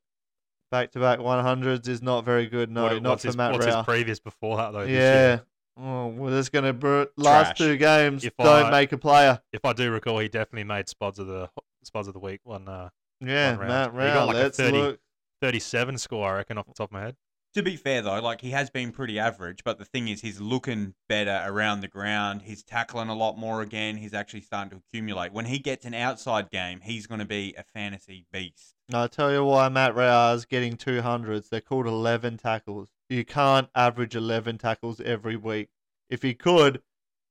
Back 0.71 0.91
to 0.93 0.99
back 0.99 1.19
100s 1.19 1.87
is 1.87 2.01
not 2.01 2.25
very 2.25 2.47
good. 2.47 2.69
No, 2.71 2.83
What- 2.83 3.01
not 3.03 3.09
what's 3.11 3.21
for 3.21 3.27
his, 3.29 3.37
Matt 3.37 3.53
what's 3.53 3.65
Rowell. 3.67 3.77
his 3.79 3.85
previous 3.85 4.19
before 4.19 4.57
that 4.57 4.73
though? 4.73 4.79
this 4.81 4.89
year? 4.89 4.99
Yeah. 4.99 5.39
Oh, 5.79 6.07
well, 6.07 6.31
that's 6.33 6.49
going 6.49 6.65
to 6.65 6.73
br- 6.73 7.03
last 7.17 7.55
Trash. 7.55 7.57
two 7.57 7.77
games. 7.77 8.23
If 8.23 8.35
don't 8.37 8.65
I- 8.65 8.71
make 8.71 8.91
a 8.91 8.97
player. 8.97 9.41
If 9.53 9.63
I 9.63 9.73
do 9.73 9.91
recall, 9.91 10.19
he 10.19 10.27
definitely 10.27 10.63
made 10.63 10.89
spots 10.89 11.19
of 11.19 11.27
the 11.27 11.49
spots 11.83 12.07
of 12.07 12.13
the 12.13 12.19
week 12.19 12.41
one 12.43 12.67
uh, 12.67 12.89
Yeah, 13.21 13.51
one 13.51 13.59
round. 13.59 13.69
Matt 13.69 13.91
He 13.91 13.97
Rowell. 13.97 14.13
got 14.13 14.27
like 14.27 14.35
a 14.35 14.39
let's 14.39 14.57
30. 14.57 14.77
look. 14.77 14.99
37 15.41 15.97
score, 15.99 16.27
I 16.29 16.37
reckon, 16.37 16.57
off 16.57 16.65
the 16.65 16.73
top 16.73 16.89
of 16.89 16.93
my 16.93 17.01
head. 17.01 17.15
To 17.53 17.63
be 17.63 17.75
fair 17.75 18.01
though, 18.01 18.19
like 18.19 18.41
he 18.41 18.51
has 18.51 18.69
been 18.69 18.91
pretty 18.91 19.17
average, 19.17 19.63
but 19.63 19.79
the 19.79 19.85
thing 19.85 20.07
is, 20.09 20.21
he's 20.21 20.39
looking 20.41 20.93
better 21.09 21.41
around 21.45 21.81
the 21.81 21.87
ground. 21.87 22.41
He's 22.43 22.61
tackling 22.63 23.09
a 23.09 23.15
lot 23.15 23.37
more 23.37 23.61
again. 23.61 23.97
He's 23.97 24.13
actually 24.13 24.41
starting 24.41 24.71
to 24.71 24.77
accumulate. 24.77 25.31
When 25.31 25.45
he 25.45 25.57
gets 25.59 25.85
an 25.85 25.93
outside 25.95 26.49
game, 26.51 26.81
he's 26.83 27.07
going 27.07 27.19
to 27.19 27.25
be 27.25 27.55
a 27.57 27.63
fantasy 27.63 28.25
beast. 28.31 28.75
No, 28.89 29.03
I 29.03 29.07
tell 29.07 29.31
you 29.31 29.43
why 29.43 29.69
Matt 29.69 29.95
Rowell 29.95 30.33
is 30.35 30.45
getting 30.45 30.75
200s. 30.75 31.49
They're 31.49 31.61
called 31.61 31.87
11 31.87 32.37
tackles. 32.37 32.89
You 33.09 33.23
can't 33.23 33.69
average 33.73 34.15
11 34.15 34.57
tackles 34.57 34.99
every 34.99 35.37
week. 35.37 35.69
If 36.09 36.23
he 36.23 36.33
could, 36.33 36.81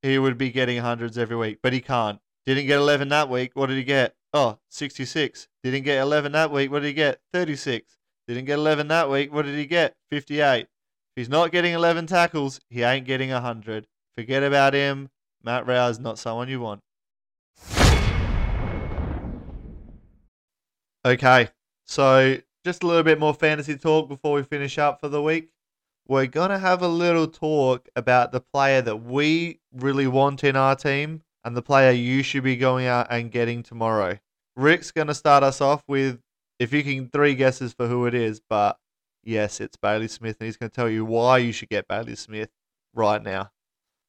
he 0.02 0.18
would 0.18 0.38
be 0.38 0.50
getting 0.50 0.78
hundreds 0.78 1.18
every 1.18 1.36
week, 1.36 1.58
but 1.62 1.72
he 1.72 1.80
can't. 1.80 2.18
Didn't 2.46 2.66
get 2.66 2.78
11 2.78 3.08
that 3.08 3.28
week. 3.28 3.50
What 3.54 3.66
did 3.66 3.76
he 3.76 3.84
get? 3.84 4.14
Oh, 4.32 4.58
66. 4.70 5.48
Didn't 5.62 5.84
get 5.84 6.00
11 6.00 6.32
that 6.32 6.50
week. 6.50 6.70
What 6.70 6.80
did 6.80 6.88
he 6.88 6.94
get? 6.94 7.20
36. 7.32 7.98
Didn't 8.26 8.44
get 8.46 8.58
11 8.58 8.88
that 8.88 9.10
week. 9.10 9.32
What 9.32 9.44
did 9.44 9.56
he 9.56 9.66
get? 9.66 9.94
58. 10.10 10.60
If 10.62 10.68
he's 11.14 11.28
not 11.28 11.52
getting 11.52 11.74
11 11.74 12.06
tackles, 12.06 12.60
he 12.70 12.82
ain't 12.82 13.06
getting 13.06 13.30
100. 13.30 13.86
Forget 14.16 14.42
about 14.42 14.74
him. 14.74 15.10
Matt 15.42 15.68
is 15.68 15.98
not 15.98 16.18
someone 16.18 16.48
you 16.48 16.60
want. 16.60 16.80
Okay, 21.04 21.48
so 21.84 22.38
just 22.64 22.82
a 22.82 22.86
little 22.86 23.04
bit 23.04 23.20
more 23.20 23.32
fantasy 23.32 23.76
talk 23.76 24.08
before 24.08 24.34
we 24.34 24.42
finish 24.42 24.76
up 24.78 25.00
for 25.00 25.08
the 25.08 25.22
week. 25.22 25.50
We're 26.08 26.26
going 26.26 26.50
to 26.50 26.58
have 26.58 26.82
a 26.82 26.88
little 26.88 27.26
talk 27.26 27.88
about 27.96 28.30
the 28.30 28.40
player 28.40 28.80
that 28.80 28.98
we 28.98 29.58
really 29.72 30.06
want 30.06 30.44
in 30.44 30.54
our 30.54 30.76
team 30.76 31.22
and 31.44 31.56
the 31.56 31.62
player 31.62 31.90
you 31.90 32.22
should 32.22 32.44
be 32.44 32.56
going 32.56 32.86
out 32.86 33.08
and 33.10 33.30
getting 33.30 33.64
tomorrow. 33.64 34.18
Rick's 34.54 34.92
going 34.92 35.08
to 35.08 35.14
start 35.14 35.42
us 35.42 35.60
off 35.60 35.82
with, 35.88 36.20
if 36.60 36.72
you 36.72 36.84
can, 36.84 37.08
three 37.08 37.34
guesses 37.34 37.72
for 37.72 37.88
who 37.88 38.06
it 38.06 38.14
is, 38.14 38.40
but 38.48 38.78
yes, 39.24 39.60
it's 39.60 39.76
Bailey 39.76 40.06
Smith, 40.06 40.36
and 40.38 40.46
he's 40.46 40.56
going 40.56 40.70
to 40.70 40.74
tell 40.74 40.88
you 40.88 41.04
why 41.04 41.38
you 41.38 41.50
should 41.50 41.70
get 41.70 41.88
Bailey 41.88 42.14
Smith 42.14 42.50
right 42.94 43.22
now. 43.22 43.50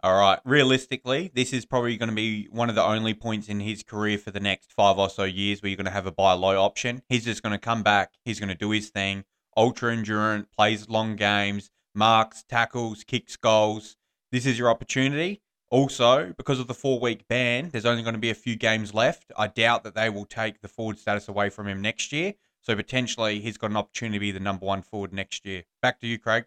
All 0.03 0.19
right. 0.19 0.39
Realistically, 0.45 1.31
this 1.33 1.51
is 1.51 1.65
probably 1.65 1.97
going 1.97 2.09
to 2.09 2.15
be 2.15 2.47
one 2.51 2.69
of 2.69 2.75
the 2.75 2.83
only 2.83 3.15
points 3.15 3.49
in 3.49 3.59
his 3.59 3.81
career 3.81 4.19
for 4.19 4.29
the 4.29 4.39
next 4.39 4.71
five 4.71 4.99
or 4.99 5.09
so 5.09 5.23
years 5.23 5.61
where 5.61 5.69
you're 5.69 5.77
going 5.77 5.85
to 5.85 5.91
have 5.91 6.05
a 6.05 6.11
buy 6.11 6.33
low 6.33 6.63
option. 6.63 7.01
He's 7.09 7.25
just 7.25 7.41
going 7.41 7.53
to 7.53 7.57
come 7.57 7.81
back. 7.81 8.13
He's 8.23 8.39
going 8.39 8.49
to 8.49 8.55
do 8.55 8.69
his 8.69 8.89
thing. 8.89 9.25
Ultra 9.57 9.91
endurant, 9.91 10.51
plays 10.55 10.87
long 10.87 11.15
games, 11.15 11.71
marks, 11.97 12.43
tackles, 12.47 13.03
kicks 13.03 13.35
goals. 13.35 13.97
This 14.31 14.45
is 14.45 14.57
your 14.57 14.69
opportunity. 14.69 15.41
Also, 15.69 16.33
because 16.37 16.59
of 16.59 16.67
the 16.67 16.73
four 16.73 16.99
week 16.99 17.27
ban, 17.27 17.69
there's 17.71 17.85
only 17.85 18.03
going 18.03 18.13
to 18.13 18.19
be 18.19 18.29
a 18.29 18.35
few 18.35 18.55
games 18.55 18.93
left. 18.93 19.31
I 19.37 19.47
doubt 19.47 19.83
that 19.83 19.95
they 19.95 20.09
will 20.09 20.25
take 20.25 20.61
the 20.61 20.69
forward 20.69 20.97
status 20.97 21.27
away 21.27 21.49
from 21.49 21.67
him 21.67 21.81
next 21.81 22.13
year. 22.13 22.35
So 22.61 22.75
potentially 22.75 23.39
he's 23.39 23.57
got 23.57 23.71
an 23.71 23.77
opportunity 23.77 24.17
to 24.17 24.19
be 24.19 24.31
the 24.31 24.39
number 24.39 24.65
one 24.65 24.81
forward 24.81 25.11
next 25.11 25.45
year. 25.45 25.63
Back 25.81 25.99
to 26.01 26.07
you, 26.07 26.17
Craig. 26.19 26.45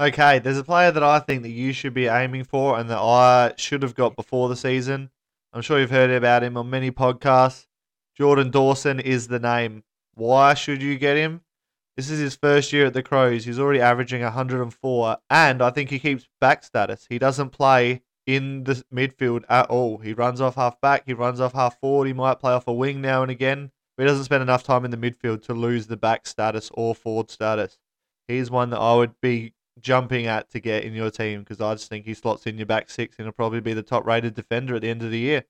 Okay, 0.00 0.38
there's 0.38 0.58
a 0.58 0.64
player 0.64 0.90
that 0.90 1.02
I 1.02 1.20
think 1.20 1.42
that 1.42 1.50
you 1.50 1.72
should 1.72 1.94
be 1.94 2.06
aiming 2.06 2.44
for 2.44 2.78
and 2.78 2.90
that 2.90 2.98
I 2.98 3.54
should 3.56 3.82
have 3.82 3.94
got 3.94 4.16
before 4.16 4.48
the 4.48 4.56
season. 4.56 5.10
I'm 5.52 5.62
sure 5.62 5.78
you've 5.78 5.90
heard 5.90 6.10
about 6.10 6.42
him 6.42 6.56
on 6.56 6.68
many 6.68 6.90
podcasts. 6.90 7.66
Jordan 8.16 8.50
Dawson 8.50 8.98
is 8.98 9.28
the 9.28 9.38
name. 9.38 9.84
Why 10.14 10.54
should 10.54 10.82
you 10.82 10.98
get 10.98 11.16
him? 11.16 11.42
This 11.96 12.10
is 12.10 12.18
his 12.18 12.34
first 12.34 12.72
year 12.72 12.86
at 12.86 12.92
the 12.92 13.02
Crows. 13.02 13.44
He's 13.44 13.58
already 13.58 13.80
averaging 13.80 14.22
104, 14.22 15.16
and 15.30 15.62
I 15.62 15.70
think 15.70 15.90
he 15.90 15.98
keeps 15.98 16.28
back 16.40 16.64
status. 16.64 17.06
He 17.08 17.18
doesn't 17.18 17.50
play 17.50 18.02
in 18.26 18.64
the 18.64 18.84
midfield 18.92 19.44
at 19.48 19.70
all. 19.70 19.98
He 19.98 20.12
runs 20.12 20.40
off 20.40 20.56
half 20.56 20.80
back, 20.80 21.04
he 21.06 21.12
runs 21.12 21.40
off 21.40 21.52
half 21.52 21.78
forward, 21.78 22.06
he 22.06 22.12
might 22.12 22.40
play 22.40 22.52
off 22.52 22.66
a 22.66 22.72
wing 22.72 23.00
now 23.00 23.22
and 23.22 23.30
again, 23.30 23.70
but 23.96 24.04
he 24.04 24.08
doesn't 24.08 24.24
spend 24.24 24.42
enough 24.42 24.64
time 24.64 24.84
in 24.84 24.90
the 24.90 24.96
midfield 24.96 25.42
to 25.42 25.54
lose 25.54 25.86
the 25.86 25.96
back 25.96 26.26
status 26.26 26.70
or 26.74 26.94
forward 26.94 27.30
status. 27.30 27.78
He's 28.26 28.50
one 28.50 28.70
that 28.70 28.80
I 28.80 28.94
would 28.94 29.20
be 29.20 29.52
jumping 29.80 30.26
at 30.26 30.50
to 30.50 30.60
get 30.60 30.84
in 30.84 30.94
your 30.94 31.10
team 31.10 31.40
because 31.40 31.60
I 31.60 31.74
just 31.74 31.88
think 31.88 32.06
he 32.06 32.14
slots 32.14 32.46
in 32.46 32.56
your 32.56 32.66
back 32.66 32.90
six 32.90 33.16
and 33.18 33.26
he'll 33.26 33.32
probably 33.32 33.60
be 33.60 33.74
the 33.74 33.82
top 33.82 34.06
rated 34.06 34.34
defender 34.34 34.76
at 34.76 34.82
the 34.82 34.88
end 34.88 35.02
of 35.02 35.10
the 35.10 35.18
year. 35.18 35.44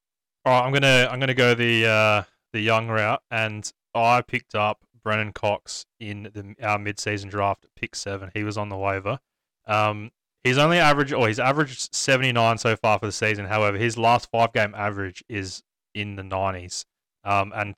All 0.45 0.53
right, 0.53 0.67
I'm 0.67 0.73
gonna 0.73 1.09
I'm 1.11 1.21
gonna 1.21 1.33
go 1.33 1.55
the 1.55 1.87
uh, 1.87 2.23
the 2.53 2.61
young 2.61 2.89
route, 2.89 3.23
and 3.31 3.71
I 3.95 4.21
picked 4.21 4.55
up 4.55 4.84
Brennan 5.05 5.33
Cox 5.33 5.87
in 6.01 6.31
the 6.35 6.57
our 6.67 6.79
mid 6.79 6.99
season 6.99 7.29
draft, 7.29 7.67
pick 7.77 7.95
seven. 7.95 8.31
He 8.35 8.43
was 8.43 8.57
on 8.57 8.71
the 8.71 8.77
waiver. 8.77 9.21
Um, 9.67 10.11
he's 10.43 10.59
only 10.59 10.79
averaged, 10.79 11.13
or 11.13 11.29
he's 11.29 11.39
averaged 11.39 11.95
79 11.95 12.59
so 12.59 12.75
far 12.75 12.99
for 12.99 13.07
the 13.07 13.13
season. 13.13 13.47
However, 13.47 13.79
his 13.79 13.97
last 13.97 14.31
five 14.31 14.53
game 14.53 14.75
average 14.75 15.23
is 15.29 15.63
in 15.95 16.17
the 16.17 16.23
90s, 16.23 16.85
um, 17.23 17.53
and 17.55 17.75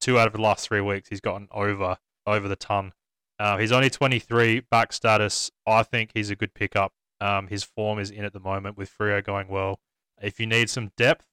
two 0.00 0.18
out 0.18 0.26
of 0.28 0.32
the 0.32 0.40
last 0.40 0.66
three 0.66 0.80
weeks 0.80 1.08
he's 1.08 1.20
gotten 1.20 1.48
over 1.50 1.98
over 2.26 2.48
the 2.48 2.56
ton. 2.56 2.92
Uh, 3.38 3.56
he's 3.56 3.72
only 3.72 3.88
23, 3.90 4.60
back 4.60 4.92
status. 4.92 5.50
I 5.66 5.84
think 5.84 6.10
he's 6.12 6.30
a 6.30 6.36
good 6.36 6.54
pickup. 6.54 6.92
Um, 7.20 7.46
his 7.48 7.62
form 7.62 7.98
is 7.98 8.10
in 8.10 8.24
at 8.24 8.32
the 8.32 8.40
moment 8.40 8.76
with 8.76 8.90
Freo 8.96 9.24
going 9.24 9.48
well. 9.48 9.80
If 10.20 10.40
you 10.40 10.46
need 10.46 10.70
some 10.70 10.90
depth, 10.96 11.26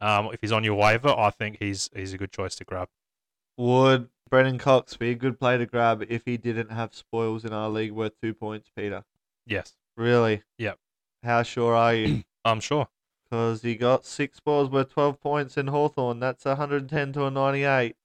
um, 0.00 0.30
if 0.32 0.40
he's 0.42 0.52
on 0.52 0.64
your 0.64 0.74
waiver, 0.74 1.08
I 1.08 1.30
think 1.30 1.56
he's 1.58 1.88
he's 1.94 2.12
a 2.12 2.18
good 2.18 2.32
choice 2.32 2.54
to 2.56 2.64
grab. 2.64 2.88
Would 3.56 4.08
Brennan 4.28 4.58
Cox 4.58 4.96
be 4.96 5.10
a 5.10 5.14
good 5.14 5.38
play 5.38 5.56
to 5.56 5.66
grab 5.66 6.04
if 6.08 6.22
he 6.26 6.36
didn't 6.36 6.70
have 6.70 6.94
spoils 6.94 7.44
in 7.44 7.52
our 7.52 7.68
league 7.68 7.92
worth 7.92 8.12
two 8.20 8.34
points, 8.34 8.70
Peter? 8.76 9.04
Yes, 9.46 9.74
Really? 9.96 10.42
Yep. 10.58 10.78
How 11.22 11.42
sure 11.42 11.74
are 11.74 11.94
you? 11.94 12.22
I'm 12.44 12.60
sure. 12.60 12.88
Because 13.24 13.62
he 13.62 13.74
got 13.76 14.04
six 14.04 14.36
spoils 14.36 14.68
worth 14.70 14.92
12 14.92 15.20
points 15.20 15.56
in 15.56 15.68
Hawthorn. 15.68 16.20
That's 16.20 16.44
110 16.44 17.12
to 17.14 17.24
a 17.24 17.30
98. 17.30 17.96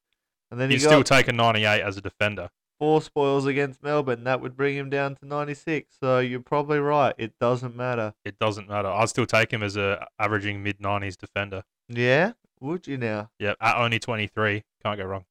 And 0.49 0.59
then 0.59 0.69
he 0.69 0.75
He's 0.75 0.83
got 0.83 0.89
still 0.89 1.03
taking 1.03 1.35
98 1.35 1.81
as 1.81 1.97
a 1.97 2.01
defender. 2.01 2.49
four 2.79 3.01
spoils 3.01 3.45
against 3.45 3.83
Melbourne. 3.83 4.23
That 4.23 4.41
would 4.41 4.55
bring 4.55 4.75
him 4.77 4.89
down 4.89 5.15
to 5.17 5.25
96. 5.25 5.95
So 5.99 6.19
you're 6.19 6.39
probably 6.39 6.79
right. 6.79 7.13
It 7.17 7.33
doesn't 7.39 7.75
matter. 7.75 8.13
It 8.25 8.39
doesn't 8.39 8.69
matter. 8.69 8.87
I'd 8.87 9.09
still 9.09 9.25
take 9.27 9.51
him 9.51 9.61
as 9.61 9.75
a 9.75 10.07
averaging 10.17 10.63
mid 10.63 10.79
90s 10.79 11.17
defender. 11.17 11.63
Yeah? 11.89 12.33
Would 12.61 12.87
you 12.87 12.97
now? 12.97 13.31
Yeah, 13.37 13.53
at 13.59 13.75
only 13.77 13.99
23, 13.99 14.63
can't 14.83 14.97
go 14.97 15.05
wrong. 15.05 15.25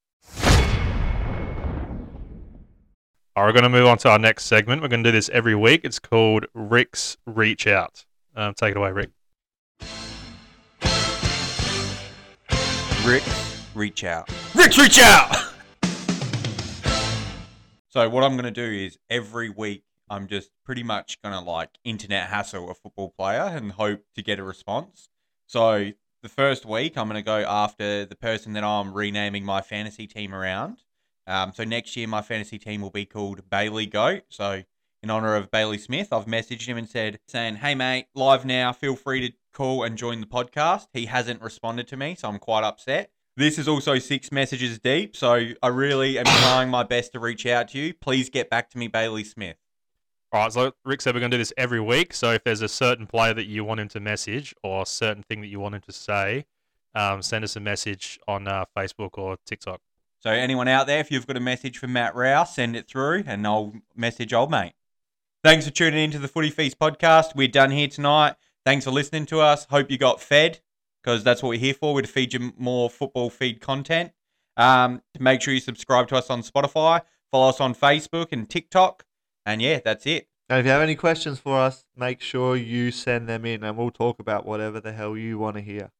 We're 3.36 3.52
going 3.52 3.62
to 3.62 3.68
move 3.68 3.86
on 3.86 3.98
to 3.98 4.10
our 4.10 4.18
next 4.18 4.44
segment. 4.46 4.82
We're 4.82 4.88
going 4.88 5.04
to 5.04 5.10
do 5.10 5.16
this 5.16 5.28
every 5.30 5.54
week. 5.54 5.82
It's 5.84 5.98
called 5.98 6.46
Rick's 6.54 7.16
Reach 7.26 7.66
Out. 7.66 8.04
Um, 8.34 8.54
take 8.54 8.72
it 8.72 8.76
away, 8.76 8.92
Rick. 8.92 9.10
Rick, 13.04 13.22
reach 13.74 14.04
out. 14.04 14.28
Rick's 14.54 14.78
reach 14.78 14.98
out. 14.98 15.34
so 17.88 18.08
what 18.10 18.22
I'm 18.22 18.36
gonna 18.36 18.50
do 18.50 18.62
is 18.62 18.98
every 19.08 19.48
week 19.48 19.84
I'm 20.10 20.26
just 20.26 20.50
pretty 20.66 20.82
much 20.82 21.20
gonna 21.22 21.40
like 21.40 21.70
internet 21.82 22.28
hassle 22.28 22.70
a 22.70 22.74
football 22.74 23.08
player 23.16 23.40
and 23.40 23.72
hope 23.72 24.02
to 24.16 24.22
get 24.22 24.38
a 24.38 24.44
response. 24.44 25.08
So 25.46 25.92
the 26.22 26.28
first 26.28 26.66
week 26.66 26.98
I'm 26.98 27.08
gonna 27.08 27.22
go 27.22 27.38
after 27.38 28.04
the 28.04 28.16
person 28.16 28.52
that 28.52 28.64
I'm 28.64 28.92
renaming 28.92 29.46
my 29.46 29.62
fantasy 29.62 30.06
team 30.06 30.34
around. 30.34 30.82
Um, 31.26 31.52
so 31.54 31.64
next 31.64 31.96
year 31.96 32.08
my 32.08 32.22
fantasy 32.22 32.58
team 32.58 32.80
will 32.80 32.90
be 32.90 33.04
called 33.04 33.48
Bailey 33.50 33.86
Goat. 33.86 34.22
So 34.28 34.62
in 35.02 35.10
honor 35.10 35.34
of 35.34 35.50
Bailey 35.50 35.78
Smith, 35.78 36.12
I've 36.12 36.26
messaged 36.26 36.66
him 36.66 36.76
and 36.76 36.88
said, 36.88 37.20
saying, 37.28 37.56
"Hey 37.56 37.74
mate, 37.74 38.06
live 38.14 38.44
now. 38.44 38.72
Feel 38.72 38.96
free 38.96 39.28
to 39.28 39.34
call 39.52 39.82
and 39.82 39.96
join 39.96 40.20
the 40.20 40.26
podcast. 40.26 40.88
He 40.92 41.06
hasn't 41.06 41.42
responded 41.42 41.88
to 41.88 41.96
me, 41.96 42.14
so 42.14 42.28
I'm 42.28 42.38
quite 42.38 42.64
upset. 42.64 43.10
This 43.36 43.58
is 43.58 43.68
also 43.68 43.98
six 43.98 44.30
messages 44.32 44.78
deep, 44.78 45.16
so 45.16 45.46
I 45.62 45.68
really 45.68 46.18
am 46.18 46.24
trying 46.24 46.68
my 46.68 46.82
best 46.82 47.12
to 47.12 47.20
reach 47.20 47.46
out 47.46 47.68
to 47.68 47.78
you. 47.78 47.94
Please 47.94 48.28
get 48.28 48.50
back 48.50 48.70
to 48.70 48.78
me, 48.78 48.88
Bailey 48.88 49.24
Smith. 49.24 49.56
All 50.32 50.42
right, 50.42 50.52
so 50.52 50.72
Rick 50.84 51.00
said 51.00 51.14
we're 51.14 51.20
going 51.20 51.30
to 51.30 51.36
do 51.36 51.40
this 51.40 51.52
every 51.56 51.80
week. 51.80 52.12
So 52.12 52.32
if 52.32 52.44
there's 52.44 52.60
a 52.60 52.68
certain 52.68 53.06
player 53.06 53.34
that 53.34 53.46
you 53.46 53.64
want 53.64 53.80
him 53.80 53.88
to 53.88 54.00
message 54.00 54.54
or 54.62 54.82
a 54.82 54.86
certain 54.86 55.22
thing 55.22 55.40
that 55.40 55.48
you 55.48 55.58
want 55.58 55.74
him 55.74 55.80
to 55.82 55.92
say, 55.92 56.44
um, 56.94 57.22
send 57.22 57.42
us 57.42 57.56
a 57.56 57.60
message 57.60 58.20
on 58.28 58.46
uh, 58.46 58.64
Facebook 58.76 59.10
or 59.14 59.38
TikTok. 59.46 59.80
So 60.20 60.30
anyone 60.30 60.68
out 60.68 60.86
there, 60.86 61.00
if 61.00 61.10
you've 61.10 61.26
got 61.26 61.38
a 61.38 61.40
message 61.40 61.78
for 61.78 61.88
Matt 61.88 62.14
Rowell, 62.14 62.44
send 62.44 62.76
it 62.76 62.86
through, 62.86 63.24
and 63.26 63.46
I'll 63.46 63.72
message 63.96 64.34
old 64.34 64.50
mate. 64.50 64.74
Thanks 65.42 65.64
for 65.64 65.70
tuning 65.70 66.04
into 66.04 66.18
the 66.18 66.28
Footy 66.28 66.50
Feast 66.50 66.78
podcast. 66.78 67.34
We're 67.34 67.48
done 67.48 67.70
here 67.70 67.88
tonight. 67.88 68.34
Thanks 68.66 68.84
for 68.84 68.90
listening 68.90 69.24
to 69.26 69.40
us. 69.40 69.64
Hope 69.70 69.90
you 69.90 69.96
got 69.96 70.20
fed 70.20 70.60
because 71.02 71.24
that's 71.24 71.42
what 71.42 71.48
we're 71.48 71.58
here 71.58 71.72
for. 71.72 71.94
We're 71.94 72.02
to 72.02 72.08
feed 72.08 72.34
you 72.34 72.52
more 72.58 72.90
football 72.90 73.30
feed 73.30 73.62
content. 73.62 74.12
Um, 74.58 75.00
make 75.18 75.40
sure 75.40 75.54
you 75.54 75.60
subscribe 75.60 76.08
to 76.08 76.16
us 76.16 76.28
on 76.28 76.42
Spotify, 76.42 77.00
follow 77.30 77.48
us 77.48 77.58
on 77.58 77.74
Facebook 77.74 78.26
and 78.30 78.46
TikTok, 78.46 79.06
and 79.46 79.62
yeah, 79.62 79.80
that's 79.82 80.04
it. 80.04 80.28
And 80.50 80.60
if 80.60 80.66
you 80.66 80.72
have 80.72 80.82
any 80.82 80.96
questions 80.96 81.38
for 81.38 81.58
us, 81.58 81.86
make 81.96 82.20
sure 82.20 82.56
you 82.56 82.90
send 82.90 83.26
them 83.26 83.46
in 83.46 83.64
and 83.64 83.78
we'll 83.78 83.90
talk 83.90 84.20
about 84.20 84.44
whatever 84.44 84.80
the 84.80 84.92
hell 84.92 85.16
you 85.16 85.38
want 85.38 85.56
to 85.56 85.62
hear. 85.62 85.92